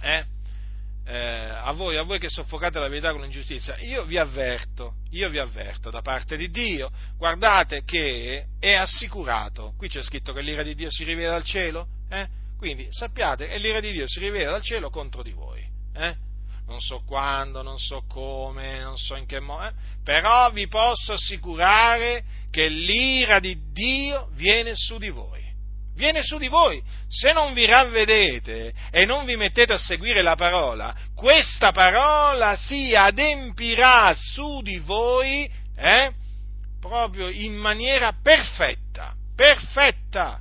eh? 0.00 0.35
Eh, 1.06 1.16
a, 1.16 1.70
voi, 1.72 1.96
a 1.96 2.02
voi 2.02 2.18
che 2.18 2.28
soffocate 2.28 2.80
la 2.80 2.88
verità 2.88 3.12
con 3.12 3.20
l'ingiustizia, 3.20 3.76
io 3.78 4.04
vi 4.04 4.18
avverto, 4.18 4.94
io 5.10 5.28
vi 5.28 5.38
avverto 5.38 5.88
da 5.88 6.02
parte 6.02 6.36
di 6.36 6.50
Dio, 6.50 6.90
guardate 7.16 7.84
che 7.84 8.46
è 8.58 8.72
assicurato, 8.72 9.74
qui 9.76 9.88
c'è 9.88 10.02
scritto 10.02 10.32
che 10.32 10.42
l'ira 10.42 10.64
di 10.64 10.74
Dio 10.74 10.90
si 10.90 11.04
rivela 11.04 11.32
dal 11.32 11.44
cielo, 11.44 11.86
eh? 12.10 12.26
quindi 12.58 12.88
sappiate 12.90 13.46
che 13.46 13.58
l'ira 13.58 13.78
di 13.78 13.92
Dio 13.92 14.08
si 14.08 14.18
rivela 14.18 14.50
dal 14.50 14.62
cielo 14.62 14.90
contro 14.90 15.22
di 15.22 15.32
voi. 15.32 15.64
Eh? 15.94 16.16
Non 16.66 16.80
so 16.80 17.04
quando, 17.06 17.62
non 17.62 17.78
so 17.78 18.02
come, 18.08 18.80
non 18.80 18.98
so 18.98 19.14
in 19.14 19.26
che 19.26 19.38
modo, 19.38 19.68
eh? 19.68 19.72
però 20.02 20.50
vi 20.50 20.66
posso 20.66 21.12
assicurare 21.12 22.24
che 22.50 22.66
l'ira 22.66 23.38
di 23.38 23.56
Dio 23.70 24.28
viene 24.32 24.72
su 24.74 24.98
di 24.98 25.10
voi 25.10 25.45
viene 25.96 26.22
su 26.22 26.38
di 26.38 26.48
voi. 26.48 26.80
Se 27.08 27.32
non 27.32 27.52
vi 27.54 27.66
ravvedete 27.66 28.72
e 28.90 29.04
non 29.04 29.24
vi 29.24 29.36
mettete 29.36 29.72
a 29.72 29.78
seguire 29.78 30.22
la 30.22 30.36
parola, 30.36 30.94
questa 31.14 31.72
parola 31.72 32.54
si 32.54 32.94
adempirà 32.94 34.14
su 34.14 34.60
di 34.62 34.78
voi 34.78 35.50
eh, 35.76 36.12
proprio 36.80 37.28
in 37.28 37.54
maniera 37.54 38.12
perfetta, 38.22 39.14
perfetta. 39.34 40.40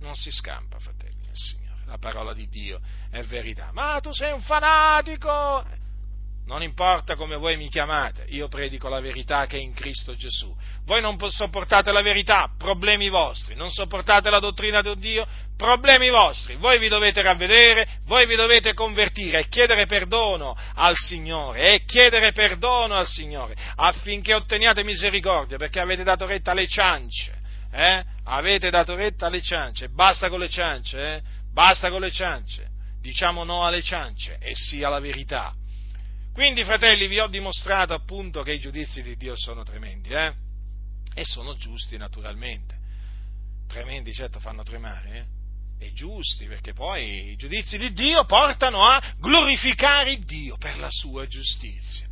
Non 0.00 0.14
si 0.16 0.30
scampa, 0.30 0.78
fratelli 0.78 1.22
del 1.24 1.36
Signore, 1.36 1.82
la 1.86 1.98
parola 1.98 2.32
di 2.32 2.48
Dio 2.48 2.80
è 3.10 3.22
verità. 3.22 3.70
Ma 3.72 4.00
tu 4.00 4.12
sei 4.12 4.32
un 4.32 4.42
fanatico! 4.42 5.82
Non 6.46 6.62
importa 6.62 7.16
come 7.16 7.36
voi 7.36 7.56
mi 7.56 7.70
chiamate, 7.70 8.26
io 8.28 8.48
predico 8.48 8.88
la 8.90 9.00
verità 9.00 9.46
che 9.46 9.56
è 9.56 9.60
in 9.60 9.72
Cristo 9.72 10.14
Gesù. 10.14 10.54
Voi 10.84 11.00
non 11.00 11.16
sopportate 11.30 11.90
la 11.90 12.02
verità, 12.02 12.50
problemi 12.58 13.08
vostri, 13.08 13.54
non 13.54 13.70
sopportate 13.70 14.28
la 14.28 14.40
dottrina 14.40 14.82
di 14.82 14.94
Dio, 14.98 15.26
problemi 15.56 16.10
vostri. 16.10 16.56
Voi 16.56 16.78
vi 16.78 16.88
dovete 16.88 17.22
ravvedere, 17.22 18.00
voi 18.04 18.26
vi 18.26 18.34
dovete 18.34 18.74
convertire 18.74 19.38
e 19.38 19.48
chiedere 19.48 19.86
perdono 19.86 20.54
al 20.74 20.96
Signore, 20.96 21.74
e 21.74 21.84
chiedere 21.86 22.32
perdono 22.32 22.94
al 22.94 23.06
Signore 23.06 23.56
affinché 23.76 24.34
otteniate 24.34 24.84
misericordia, 24.84 25.56
perché 25.56 25.80
avete 25.80 26.02
dato 26.02 26.26
retta 26.26 26.50
alle 26.50 26.68
ciance. 26.68 27.40
Eh? 27.72 28.04
Avete 28.24 28.68
dato 28.68 28.94
retta 28.94 29.26
alle 29.26 29.40
ciance, 29.40 29.88
basta 29.88 30.28
con 30.28 30.40
le 30.40 30.50
ciance, 30.50 30.98
eh? 30.98 31.22
basta 31.50 31.90
con 31.90 32.02
le 32.02 32.12
ciance. 32.12 32.68
Diciamo 33.00 33.44
no 33.44 33.64
alle 33.64 33.82
ciance 33.82 34.38
e 34.40 34.54
sì 34.54 34.82
alla 34.82 35.00
verità 35.00 35.54
quindi, 36.34 36.64
fratelli, 36.64 37.06
vi 37.06 37.20
ho 37.20 37.28
dimostrato 37.28 37.94
appunto 37.94 38.42
che 38.42 38.54
i 38.54 38.58
giudizi 38.58 39.02
di 39.02 39.16
Dio 39.16 39.36
sono 39.36 39.62
tremendi, 39.62 40.08
eh? 40.10 40.34
E 41.14 41.24
sono 41.24 41.54
giusti, 41.56 41.96
naturalmente. 41.96 42.76
Tremendi, 43.68 44.12
certo, 44.12 44.40
fanno 44.40 44.64
tremare, 44.64 45.16
eh? 45.78 45.86
E 45.86 45.92
giusti, 45.92 46.46
perché 46.46 46.72
poi 46.72 47.30
i 47.30 47.36
giudizi 47.36 47.78
di 47.78 47.92
Dio 47.92 48.24
portano 48.24 48.82
a 48.84 49.00
glorificare 49.18 50.18
Dio 50.18 50.56
per 50.56 50.76
la 50.78 50.90
sua 50.90 51.24
giustizia. 51.28 52.08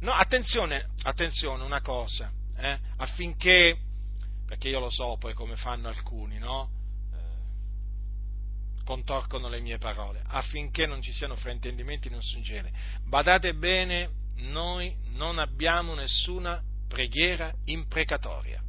No, 0.00 0.10
attenzione, 0.10 0.88
attenzione, 1.02 1.62
una 1.62 1.80
cosa, 1.80 2.32
eh? 2.56 2.76
affinché, 2.96 3.78
perché 4.46 4.68
io 4.68 4.80
lo 4.80 4.90
so 4.90 5.16
poi 5.16 5.34
come 5.34 5.54
fanno 5.54 5.86
alcuni, 5.86 6.38
no? 6.38 6.70
Contorcono 8.88 9.50
le 9.50 9.60
mie 9.60 9.76
parole, 9.76 10.22
affinché 10.28 10.86
non 10.86 11.02
ci 11.02 11.12
siano 11.12 11.36
fraintendimenti 11.36 12.08
di 12.08 12.14
nessun 12.14 12.40
genere. 12.40 12.72
Badate 13.04 13.52
bene, 13.52 14.08
noi 14.36 14.96
non 15.10 15.38
abbiamo 15.38 15.92
nessuna 15.92 16.58
preghiera 16.88 17.52
imprecatoria 17.66 18.62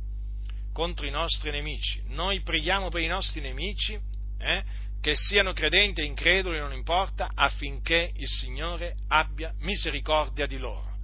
contro 0.73 1.05
i 1.05 1.09
nostri 1.09 1.51
nemici. 1.51 2.03
Noi 2.07 2.41
preghiamo 2.41 2.89
per 2.89 2.99
i 2.99 3.07
nostri 3.07 3.39
nemici, 3.39 3.97
eh, 4.39 4.63
che 4.99 5.15
siano 5.15 5.53
credenti 5.53 6.05
increduli, 6.05 6.59
non 6.59 6.73
importa, 6.73 7.29
affinché 7.33 8.11
il 8.13 8.27
Signore 8.27 8.97
abbia 9.07 9.53
misericordia 9.59 10.45
di 10.45 10.57
loro. 10.57 10.97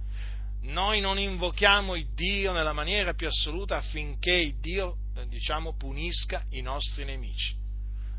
Noi 0.64 1.00
non 1.00 1.18
invochiamo 1.18 1.94
il 1.94 2.12
Dio 2.12 2.52
nella 2.52 2.74
maniera 2.74 3.14
più 3.14 3.28
assoluta 3.28 3.78
affinché 3.78 4.32
il 4.32 4.60
Dio, 4.60 4.98
eh, 5.16 5.26
diciamo, 5.26 5.74
punisca 5.74 6.44
i 6.50 6.60
nostri 6.60 7.06
nemici. 7.06 7.64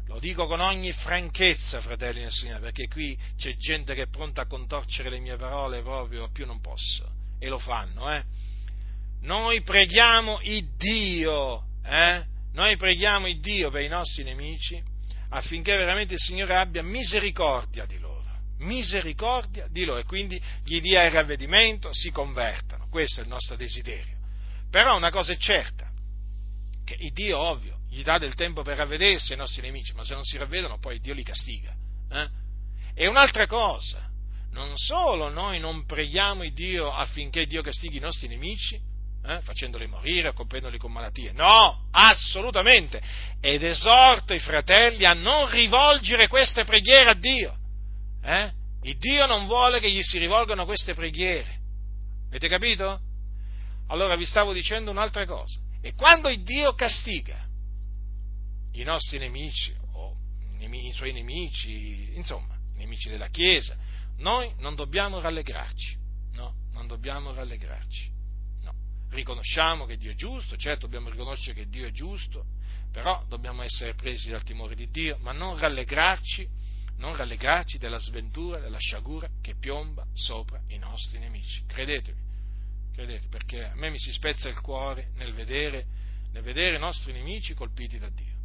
Lo 0.07 0.19
dico 0.19 0.47
con 0.47 0.61
ogni 0.61 0.91
franchezza, 0.93 1.81
fratelli 1.81 2.21
del 2.21 2.31
Signore, 2.31 2.61
perché 2.61 2.87
qui 2.87 3.17
c'è 3.37 3.55
gente 3.57 3.93
che 3.93 4.03
è 4.03 4.07
pronta 4.07 4.41
a 4.41 4.47
contorcere 4.47 5.09
le 5.09 5.19
mie 5.19 5.35
parole 5.35 5.81
proprio 5.81 6.23
a 6.23 6.29
più 6.31 6.45
non 6.45 6.61
posso. 6.61 7.09
E 7.39 7.47
lo 7.47 7.59
fanno, 7.59 8.11
eh. 8.13 8.23
Noi 9.21 9.61
preghiamo 9.61 10.39
il 10.43 10.75
Dio, 10.77 11.65
eh? 11.83 12.23
Noi 12.53 12.77
preghiamo 12.77 13.27
il 13.27 13.39
Dio 13.41 13.69
per 13.69 13.81
i 13.81 13.87
nostri 13.87 14.23
nemici 14.23 14.81
affinché 15.29 15.75
veramente 15.75 16.13
il 16.13 16.19
Signore 16.19 16.55
abbia 16.55 16.81
misericordia 16.81 17.85
di 17.85 17.99
loro. 17.99 18.15
Misericordia 18.59 19.67
di 19.69 19.83
loro 19.83 19.99
e 19.99 20.05
quindi 20.05 20.41
gli 20.63 20.79
dia 20.79 21.03
il 21.03 21.11
ravvedimento, 21.11 21.93
si 21.93 22.11
convertano. 22.11 22.87
Questo 22.89 23.19
è 23.19 23.23
il 23.23 23.29
nostro 23.29 23.55
desiderio. 23.55 24.15
Però 24.71 24.95
una 24.95 25.11
cosa 25.11 25.33
è 25.33 25.37
certa, 25.37 25.91
che 26.83 26.95
il 26.97 27.11
Dio, 27.11 27.37
ovvio, 27.37 27.76
gli 27.97 28.03
dà 28.03 28.19
del 28.19 28.35
tempo 28.35 28.61
per 28.61 28.77
ravvedersi 28.77 29.31
ai 29.31 29.39
nostri 29.39 29.63
nemici, 29.63 29.93
ma 29.93 30.03
se 30.03 30.13
non 30.13 30.23
si 30.23 30.37
ravvedono 30.37 30.77
poi 30.77 30.99
Dio 30.99 31.15
li 31.15 31.23
castiga. 31.23 31.73
Eh? 32.11 32.29
E 32.93 33.07
un'altra 33.07 33.47
cosa, 33.47 34.07
non 34.51 34.77
solo 34.77 35.29
noi 35.29 35.59
non 35.59 35.85
preghiamo 35.85 36.47
Dio 36.49 36.93
affinché 36.93 37.47
Dio 37.47 37.63
castighi 37.63 37.97
i 37.97 38.01
nostri 38.01 38.27
nemici, 38.27 38.79
eh, 39.25 39.41
facendoli 39.41 39.87
morire 39.87 40.29
o 40.29 40.33
colpendoli 40.33 40.77
con 40.77 40.91
malattie, 40.91 41.31
no, 41.31 41.87
assolutamente, 41.91 43.01
ed 43.41 43.63
esorto 43.63 44.33
i 44.33 44.39
fratelli 44.39 45.03
a 45.03 45.13
non 45.13 45.49
rivolgere 45.49 46.27
queste 46.27 46.65
preghiere 46.65 47.09
a 47.09 47.15
Dio. 47.15 47.57
Eh? 48.23 48.51
Il 48.83 48.97
Dio 48.99 49.25
non 49.25 49.47
vuole 49.47 49.79
che 49.79 49.91
gli 49.91 50.03
si 50.03 50.19
rivolgano 50.19 50.65
queste 50.65 50.93
preghiere. 50.93 51.61
Avete 52.27 52.47
capito? 52.47 52.99
Allora 53.87 54.15
vi 54.15 54.25
stavo 54.25 54.53
dicendo 54.53 54.91
un'altra 54.91 55.25
cosa. 55.25 55.59
E 55.81 55.93
quando 55.93 56.29
il 56.29 56.43
Dio 56.43 56.73
castiga, 56.73 57.46
i 58.81 58.83
nostri 58.83 59.17
nemici 59.17 59.75
o 59.93 60.15
i 60.59 60.91
suoi 60.91 61.11
nemici, 61.11 62.15
insomma, 62.15 62.55
nemici 62.75 63.09
della 63.09 63.27
Chiesa, 63.29 63.77
noi 64.17 64.53
non 64.57 64.75
dobbiamo 64.75 65.19
rallegrarci, 65.19 65.97
no, 66.33 66.53
non 66.71 66.87
dobbiamo 66.87 67.33
rallegrarci, 67.33 68.11
no. 68.61 68.73
Riconosciamo 69.09 69.85
che 69.85 69.97
Dio 69.97 70.11
è 70.11 70.15
giusto, 70.15 70.55
certo 70.57 70.85
dobbiamo 70.85 71.09
riconoscere 71.09 71.53
che 71.55 71.69
Dio 71.69 71.87
è 71.87 71.91
giusto, 71.91 72.45
però 72.91 73.23
dobbiamo 73.27 73.61
essere 73.61 73.93
presi 73.93 74.29
dal 74.29 74.43
timore 74.43 74.75
di 74.75 74.89
Dio, 74.89 75.17
ma 75.19 75.31
non 75.31 75.57
rallegrarci, 75.57 76.47
non 76.97 77.15
rallegrarci 77.15 77.77
della 77.77 77.99
sventura, 77.99 78.59
della 78.59 78.79
sciagura 78.79 79.29
che 79.41 79.55
piomba 79.55 80.05
sopra 80.13 80.61
i 80.67 80.77
nostri 80.77 81.19
nemici. 81.19 81.63
Credetemi, 81.65 82.19
credete, 82.93 83.27
perché 83.27 83.65
a 83.65 83.75
me 83.75 83.89
mi 83.89 83.99
si 83.99 84.11
spezza 84.11 84.49
il 84.49 84.59
cuore 84.61 85.11
nel 85.15 85.33
vedere, 85.33 85.85
nel 86.31 86.43
vedere 86.43 86.75
i 86.75 86.79
nostri 86.79 87.13
nemici 87.13 87.53
colpiti 87.53 87.97
da 87.97 88.09
Dio 88.09 88.36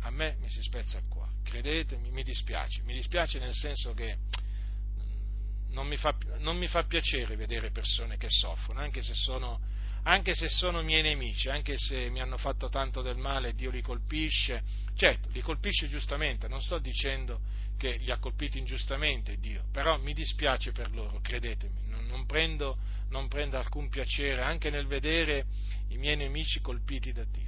a 0.00 0.10
me 0.10 0.36
mi 0.40 0.48
si 0.48 0.62
spezza 0.62 1.00
cuore, 1.08 1.32
credetemi, 1.42 2.10
mi 2.10 2.22
dispiace, 2.22 2.82
mi 2.82 2.94
dispiace 2.94 3.38
nel 3.38 3.52
senso 3.52 3.92
che 3.94 4.16
mm, 4.16 5.72
non 5.72 5.86
mi 5.86 5.96
fa, 5.96 6.16
non 6.38 6.56
mi 6.56 6.66
fa 6.66 6.84
piacere 6.84 7.36
vedere 7.36 7.70
persone 7.70 8.16
che 8.16 8.28
soffrono, 8.28 8.80
anche 8.80 9.02
se, 9.02 9.14
sono, 9.14 9.60
anche 10.04 10.34
se 10.34 10.48
sono 10.48 10.82
miei 10.82 11.02
nemici, 11.02 11.48
anche 11.48 11.76
se 11.76 12.08
mi 12.10 12.20
hanno 12.20 12.36
fatto 12.36 12.68
tanto 12.68 13.02
del 13.02 13.16
male, 13.16 13.54
Dio 13.54 13.70
li 13.70 13.82
colpisce, 13.82 14.62
certo, 14.94 15.28
li 15.30 15.40
colpisce 15.40 15.88
giustamente, 15.88 16.48
non 16.48 16.62
sto 16.62 16.78
dicendo 16.78 17.40
che 17.76 17.96
li 17.96 18.10
ha 18.10 18.18
colpiti 18.18 18.58
ingiustamente 18.58 19.38
Dio, 19.38 19.64
però 19.72 19.98
mi 19.98 20.12
dispiace 20.12 20.72
per 20.72 20.90
loro, 20.92 21.20
credetemi, 21.20 21.86
non, 21.86 22.06
non, 22.06 22.26
prendo, 22.26 22.78
non 23.10 23.28
prendo 23.28 23.56
alcun 23.56 23.88
piacere 23.88 24.42
anche 24.42 24.70
nel 24.70 24.86
vedere 24.86 25.46
i 25.88 25.96
miei 25.96 26.16
nemici 26.16 26.60
colpiti 26.60 27.12
da 27.12 27.24
Dio. 27.24 27.46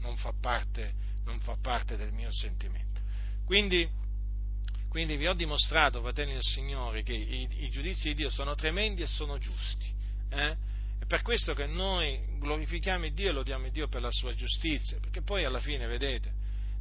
Non 0.00 0.16
fa 0.16 0.32
parte, 0.32 0.94
non 1.28 1.40
fa 1.40 1.56
parte 1.60 1.96
del 1.96 2.12
mio 2.12 2.32
sentimento. 2.32 3.00
Quindi, 3.44 3.86
quindi, 4.88 5.16
vi 5.16 5.26
ho 5.26 5.34
dimostrato, 5.34 6.00
fratelli 6.00 6.32
del 6.32 6.42
Signore, 6.42 7.02
che 7.02 7.12
i, 7.12 7.46
i, 7.64 7.70
giudizi 7.70 8.08
di 8.08 8.14
Dio 8.14 8.30
sono 8.30 8.54
tremendi 8.54 9.02
e 9.02 9.06
sono 9.06 9.36
giusti. 9.36 9.92
Eh? 10.30 10.56
È 10.98 11.04
per 11.06 11.22
questo 11.22 11.54
che 11.54 11.66
noi 11.66 12.18
glorifichiamo 12.38 13.08
Dio 13.10 13.28
e 13.28 13.32
lodiamo 13.32 13.68
Dio 13.68 13.88
per 13.88 14.00
la 14.00 14.10
sua 14.10 14.34
giustizia, 14.34 14.98
perché 15.00 15.22
poi 15.22 15.44
alla 15.44 15.60
fine, 15.60 15.86
vedete, 15.86 16.32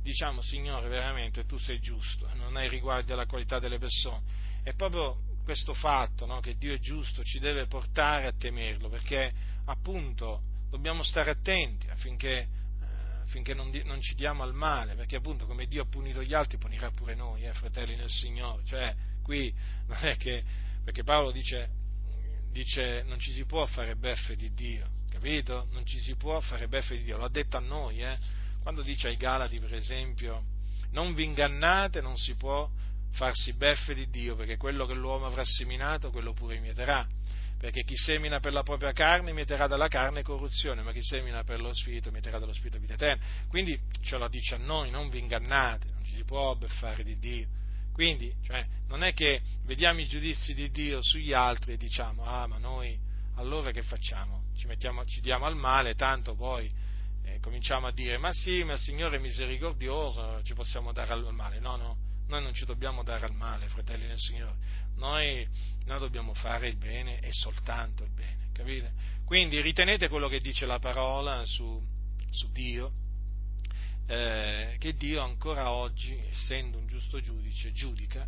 diciamo, 0.02 0.42
Signore, 0.42 0.88
veramente 0.88 1.46
tu 1.46 1.58
sei 1.58 1.80
giusto, 1.80 2.30
non 2.36 2.56
hai 2.56 2.70
riguardo 2.70 3.14
alla 3.14 3.26
qualità 3.26 3.60
delle 3.60 3.78
persone. 3.78 4.46
È 4.64 4.74
proprio 4.74 5.26
questo 5.44 5.74
fatto, 5.74 6.26
no, 6.26 6.40
che 6.40 6.56
Dio 6.58 6.74
è 6.74 6.80
giusto, 6.80 7.24
ci 7.24 7.40
deve 7.40 7.68
portare 7.68 8.28
a 8.28 8.34
temerlo, 8.34 8.90
perché 8.90 9.34
appunto 9.66 10.42
dobbiamo 10.70 11.04
stare 11.04 11.32
attenti 11.32 11.90
affinché 11.90 12.57
affinché 13.28 13.54
non, 13.54 13.70
non, 13.84 14.02
ci 14.02 14.16
diamo 14.16 14.42
al 14.42 14.54
male, 14.54 14.96
perché 14.96 15.18
appunto 15.18 15.46
come 15.46 15.68
Dio 15.68 15.84
ha 15.84 15.86
punito 15.86 16.24
gli 16.24 16.34
altri 16.34 16.58
punirà 16.58 16.90
pure 16.92 17.14
noi, 17.14 17.44
eh, 17.44 17.54
fratelli 17.54 17.96
nel 17.96 18.10
Signore, 18.10 18.64
cioè 18.66 18.96
qui 19.22 19.54
non 19.88 19.98
è 20.06 20.16
che, 20.16 20.44
perché 20.84 21.04
Paolo 21.04 21.32
dice, 21.32 21.70
dice 22.52 23.04
non 23.04 23.20
ci 23.20 23.32
si 23.34 23.46
può 23.46 23.66
fare 23.66 23.96
beffe 23.98 24.36
di 24.36 24.54
Dio, 24.54 24.90
capito? 25.10 25.68
Non 25.72 25.86
ci 25.86 26.00
si 26.00 26.16
può 26.16 26.40
fare 26.40 26.70
beffe 26.70 26.96
di 26.98 27.04
Dio, 27.04 27.18
lo 27.18 27.26
ha 27.26 27.30
detto 27.30 27.58
a 27.58 27.62
noi, 27.62 28.02
eh? 28.02 28.18
quando 28.62 28.82
dice 28.82 29.10
ai 29.10 29.18
Galati 29.18 29.60
per 29.60 29.76
esempio, 29.76 30.44
non 30.92 31.14
vi 31.14 31.26
ingannate, 31.26 32.00
non 32.00 32.16
si 32.16 32.34
può 32.36 32.70
farsi 33.12 33.54
beffe 33.54 33.94
di 33.94 34.10
Dio, 34.10 34.38
perché 34.38 34.56
quello 34.56 34.86
che 34.86 34.94
l'uomo 34.94 35.26
avrà 35.26 35.44
seminato, 35.44 36.12
quello 36.12 36.32
pure 36.32 36.60
mieterà 36.60 37.06
perché 37.58 37.84
chi 37.84 37.96
semina 37.96 38.40
per 38.40 38.54
la 38.54 38.62
propria 38.62 38.92
carne 38.92 39.34
mieterà 39.34 39.68
dalla 39.68 39.88
carne 39.88 40.22
corruzione, 40.22 40.84
ma 40.84 40.92
chi 40.92 41.02
semina 41.02 41.44
per 41.44 41.60
lo 41.60 41.74
spirito 41.74 42.12
mieterà 42.12 42.38
dallo 42.38 42.54
spirito 42.54 42.80
vita 42.80 42.94
eterna. 42.94 43.24
Quindi 43.48 43.80
ce 44.02 44.18
lo 44.18 44.28
dice 44.28 44.56
a 44.56 44.58
noi, 44.60 44.92
non 44.92 45.10
vi 45.10 45.20
ingannate, 45.20 45.88
non 45.92 46.04
ci 46.04 46.16
si 46.16 46.24
può 46.24 46.56
beffare 46.56 47.04
di 47.04 47.18
Dio. 47.18 47.48
Quindi, 47.94 48.32
cioè, 48.44 48.64
non 48.90 49.04
è 49.04 49.14
che 49.14 49.42
vediamo 49.66 50.00
i 50.02 50.08
giudizi 50.08 50.54
di 50.54 50.70
Dio 50.70 51.02
sugli 51.02 51.34
altri 51.34 51.74
e 51.74 51.78
diciamo, 51.78 52.24
ah, 52.24 52.46
ma 52.46 52.60
noi 52.60 52.96
allora 53.38 53.72
che 53.72 53.82
facciamo? 53.82 54.44
Ci, 54.56 54.68
mettiamo, 54.68 55.04
ci 55.06 55.20
diamo 55.20 55.46
al 55.46 55.56
male, 55.56 55.96
tanto 55.96 56.36
poi 56.36 56.72
eh, 57.24 57.40
cominciamo 57.40 57.88
a 57.88 57.92
dire, 57.92 58.20
ma 58.20 58.32
sì, 58.32 58.64
ma 58.64 58.74
il 58.74 58.80
Signore 58.80 59.18
è 59.18 59.20
misericordioso, 59.20 60.42
ci 60.44 60.54
possiamo 60.54 60.92
dare 60.92 61.14
al 61.14 61.34
male. 61.34 61.60
No, 61.60 61.76
no, 61.76 61.98
noi 62.28 62.44
non 62.44 62.54
ci 62.54 62.66
dobbiamo 62.66 63.04
dare 63.04 63.26
al 63.26 63.34
male, 63.34 63.68
fratelli 63.68 64.08
del 64.08 64.20
Signore. 64.20 64.56
Noi, 64.96 65.48
noi 65.86 66.00
dobbiamo 66.00 66.34
fare 66.34 66.68
il 66.68 66.78
bene 66.78 67.20
e 67.20 67.32
soltanto 67.32 68.04
il 68.04 68.12
bene, 68.12 68.50
capite? 68.52 68.92
Quindi 69.26 69.62
ritenete 69.62 70.08
quello 70.08 70.28
che 70.28 70.40
dice 70.40 70.66
la 70.66 70.80
parola 70.80 71.44
su, 71.46 71.82
su 72.30 72.52
Dio, 72.52 72.92
eh, 74.08 74.76
che 74.80 74.94
Dio 74.94 75.22
ancora 75.22 75.72
oggi, 75.72 76.18
essendo 76.30 76.78
un 76.78 76.88
giusto 76.88 77.20
giudice, 77.22 77.72
giudica, 77.72 78.28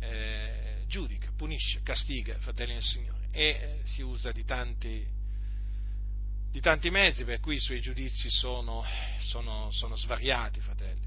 eh, 0.00 0.84
giudica, 0.86 1.32
punisce, 1.36 1.82
castiga, 1.82 2.38
fratelli 2.38 2.74
del 2.74 2.82
Signore, 2.82 3.28
e 3.32 3.48
eh, 3.48 3.80
si 3.84 4.02
usa 4.02 4.30
di 4.32 4.44
tanti, 4.44 5.04
di 6.50 6.60
tanti 6.60 6.90
mezzi 6.90 7.24
per 7.24 7.40
cui 7.40 7.56
i 7.56 7.60
suoi 7.60 7.80
giudizi 7.80 8.30
sono, 8.30 8.84
sono, 9.18 9.70
sono 9.72 9.96
svariati, 9.96 10.60
fratelli. 10.60 11.05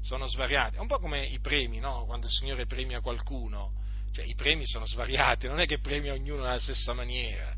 Sono 0.00 0.26
svariati. 0.26 0.76
È 0.76 0.80
un 0.80 0.86
po' 0.86 0.98
come 0.98 1.24
i 1.24 1.40
premi, 1.40 1.78
no? 1.78 2.04
Quando 2.06 2.26
il 2.26 2.32
Signore 2.32 2.66
premia 2.66 3.00
qualcuno, 3.00 3.72
cioè 4.12 4.24
i 4.24 4.34
premi 4.34 4.66
sono 4.66 4.86
svariati, 4.86 5.46
non 5.46 5.60
è 5.60 5.66
che 5.66 5.80
premia 5.80 6.12
ognuno 6.12 6.42
nella 6.42 6.60
stessa 6.60 6.92
maniera. 6.92 7.54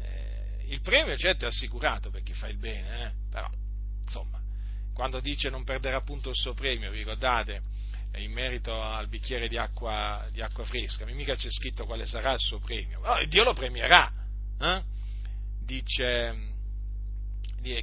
Eh, 0.00 0.64
il 0.68 0.80
premio 0.80 1.16
certo 1.16 1.44
è 1.44 1.48
assicurato 1.48 2.10
per 2.10 2.22
chi 2.22 2.32
fa 2.34 2.48
il 2.48 2.58
bene, 2.58 3.06
eh? 3.06 3.12
però 3.30 3.48
insomma, 4.02 4.40
quando 4.94 5.20
dice 5.20 5.50
non 5.50 5.64
perderà 5.64 5.98
appunto 5.98 6.30
il 6.30 6.36
suo 6.36 6.54
premio, 6.54 6.90
vi 6.90 6.98
ricordate? 6.98 7.62
Eh, 8.12 8.22
in 8.22 8.32
merito 8.32 8.80
al 8.80 9.08
bicchiere 9.08 9.48
di 9.48 9.58
acqua, 9.58 10.26
di 10.32 10.40
acqua 10.40 10.64
fresca, 10.64 11.04
mica 11.06 11.34
c'è 11.34 11.50
scritto 11.50 11.84
quale 11.84 12.06
sarà 12.06 12.32
il 12.32 12.40
suo 12.40 12.58
premio, 12.58 13.00
no, 13.00 13.22
Dio 13.26 13.44
lo 13.44 13.52
premierà. 13.52 14.10
Eh? 14.60 14.82
Dice, 15.62 16.56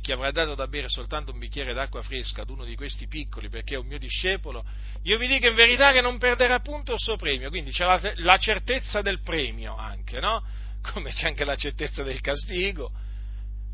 chi 0.02 0.12
avrà 0.12 0.32
dato 0.32 0.56
da 0.56 0.68
bere 0.68 0.88
soltanto 0.88 1.32
un 1.32 1.40
bicchiere 1.40 1.74
d'acqua 1.74 2.02
fresca 2.02 2.42
ad 2.42 2.50
uno 2.50 2.64
di 2.64 2.76
questi 2.76 3.08
piccoli 3.08 3.50
perché 3.50 3.76
è 3.76 3.78
un 3.78 3.88
mio 3.88 4.00
discepolo, 4.00 4.64
io 5.04 5.18
vi 5.18 5.28
dico 5.28 5.48
in 5.48 5.56
verità 5.56 5.92
che 5.92 6.02
non 6.02 6.18
perderà 6.18 6.56
appunto 6.56 6.94
il 6.94 7.00
suo 7.00 7.18
premio, 7.18 7.50
quindi 7.50 7.72
c'è 7.72 7.86
la, 7.86 8.00
la 8.16 8.38
certezza 8.38 9.02
del 9.02 9.22
premio 9.22 9.76
anche, 9.76 10.20
no? 10.20 10.44
Come 10.94 11.12
c'è 11.12 11.28
anche 11.28 11.46
la 11.46 11.56
certezza 11.56 12.04
del 12.04 12.22
castigo, 12.22 12.92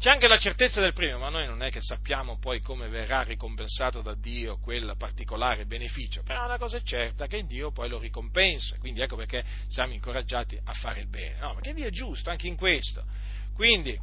c'è 0.02 0.10
anche 0.10 0.28
la 0.28 0.40
certezza 0.40 0.82
del 0.82 0.94
premio, 0.94 1.20
ma 1.20 1.30
noi 1.30 1.46
non 1.46 1.62
è 1.62 1.70
che 1.70 1.80
sappiamo 1.80 2.40
poi 2.40 2.60
come 2.60 2.88
verrà 2.88 3.22
ricompensato 3.22 4.02
da 4.02 4.16
Dio 4.16 4.58
quel 4.58 4.96
particolare 4.98 5.68
beneficio, 5.68 6.24
però 6.24 6.46
una 6.46 6.58
cosa 6.58 6.78
è 6.78 6.82
certa, 6.82 7.28
che 7.28 7.46
Dio 7.46 7.72
poi 7.72 7.88
lo 7.88 8.00
ricompensa, 8.00 8.78
quindi 8.80 9.02
ecco 9.02 9.16
perché 9.16 9.46
siamo 9.68 9.94
incoraggiati 9.94 10.60
a 10.64 10.74
fare 10.74 11.02
il 11.02 11.08
bene, 11.08 11.38
no? 11.40 11.54
Perché 11.54 11.74
Dio 11.74 11.86
è 11.86 11.92
giusto 11.92 12.32
anche 12.32 12.48
in 12.48 12.56
questo. 12.56 13.06
Quindi, 13.54 13.96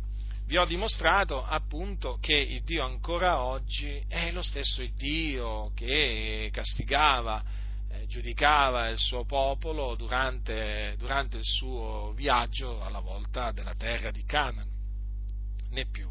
vi 0.49 0.57
ho 0.57 0.65
dimostrato 0.65 1.45
appunto 1.45 2.17
che 2.23 2.35
il 2.35 2.63
Dio 2.63 2.83
ancora 2.83 3.43
oggi 3.43 4.03
è 4.09 4.33
lo 4.33 4.41
stesso 4.41 4.83
Dio 4.95 5.73
che 5.75 6.49
castigava, 6.51 7.45
eh, 7.91 8.07
giudicava 8.07 8.89
il 8.89 8.97
suo 8.97 9.27
popolo 9.27 9.95
durante, 9.95 10.95
durante 10.97 11.37
il 11.37 11.45
suo 11.45 12.15
viaggio 12.17 12.83
alla 12.83 13.01
volta 13.01 13.53
della 13.53 13.75
terra 13.75 14.11
di 14.11 14.25
Canaan, 14.25 14.67
né 15.69 15.87
più 15.91 16.11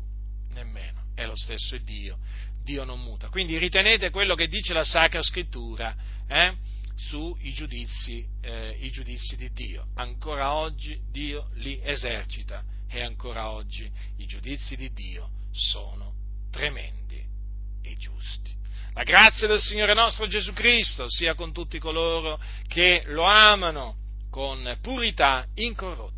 né 0.50 0.64
meno, 0.64 1.06
è 1.16 1.26
lo 1.26 1.36
stesso 1.36 1.76
Dio, 1.80 2.20
Dio 2.64 2.84
non 2.84 3.00
muta. 3.00 3.30
Quindi 3.30 3.58
ritenete 3.58 4.12
quello 4.12 4.36
che 4.36 4.48
dice 4.48 4.72
la 4.72 4.84
Sacra 4.84 5.24
Scrittura 5.24 5.96
eh, 6.28 6.56
sui 6.96 7.52
giudizi, 7.54 8.24
eh, 8.42 8.88
giudizi 8.92 9.36
di 9.36 9.52
Dio. 9.52 9.88
Ancora 9.96 10.54
oggi 10.54 10.96
Dio 11.10 11.50
li 11.56 11.82
esercita 11.84 12.64
e 12.90 13.02
ancora 13.02 13.52
oggi 13.52 13.90
i 14.18 14.26
giudizi 14.26 14.76
di 14.76 14.92
Dio 14.94 15.30
sono 15.52 16.14
tremendi 16.52 17.24
e 17.82 17.98
giusti. 17.98 18.56
La 18.94 19.04
grazia 19.04 19.48
del 19.48 19.60
Signore 19.60 19.94
nostro 19.94 20.26
Gesù 20.28 20.54
Cristo 20.54 21.10
sia 21.10 21.36
con 21.36 21.54
tutti 21.54 21.78
coloro 21.80 22.40
che 22.68 23.04
lo 23.06 23.24
amano 23.24 23.96
con 24.30 24.78
purità 24.82 25.46
incorrotta. 25.56 26.16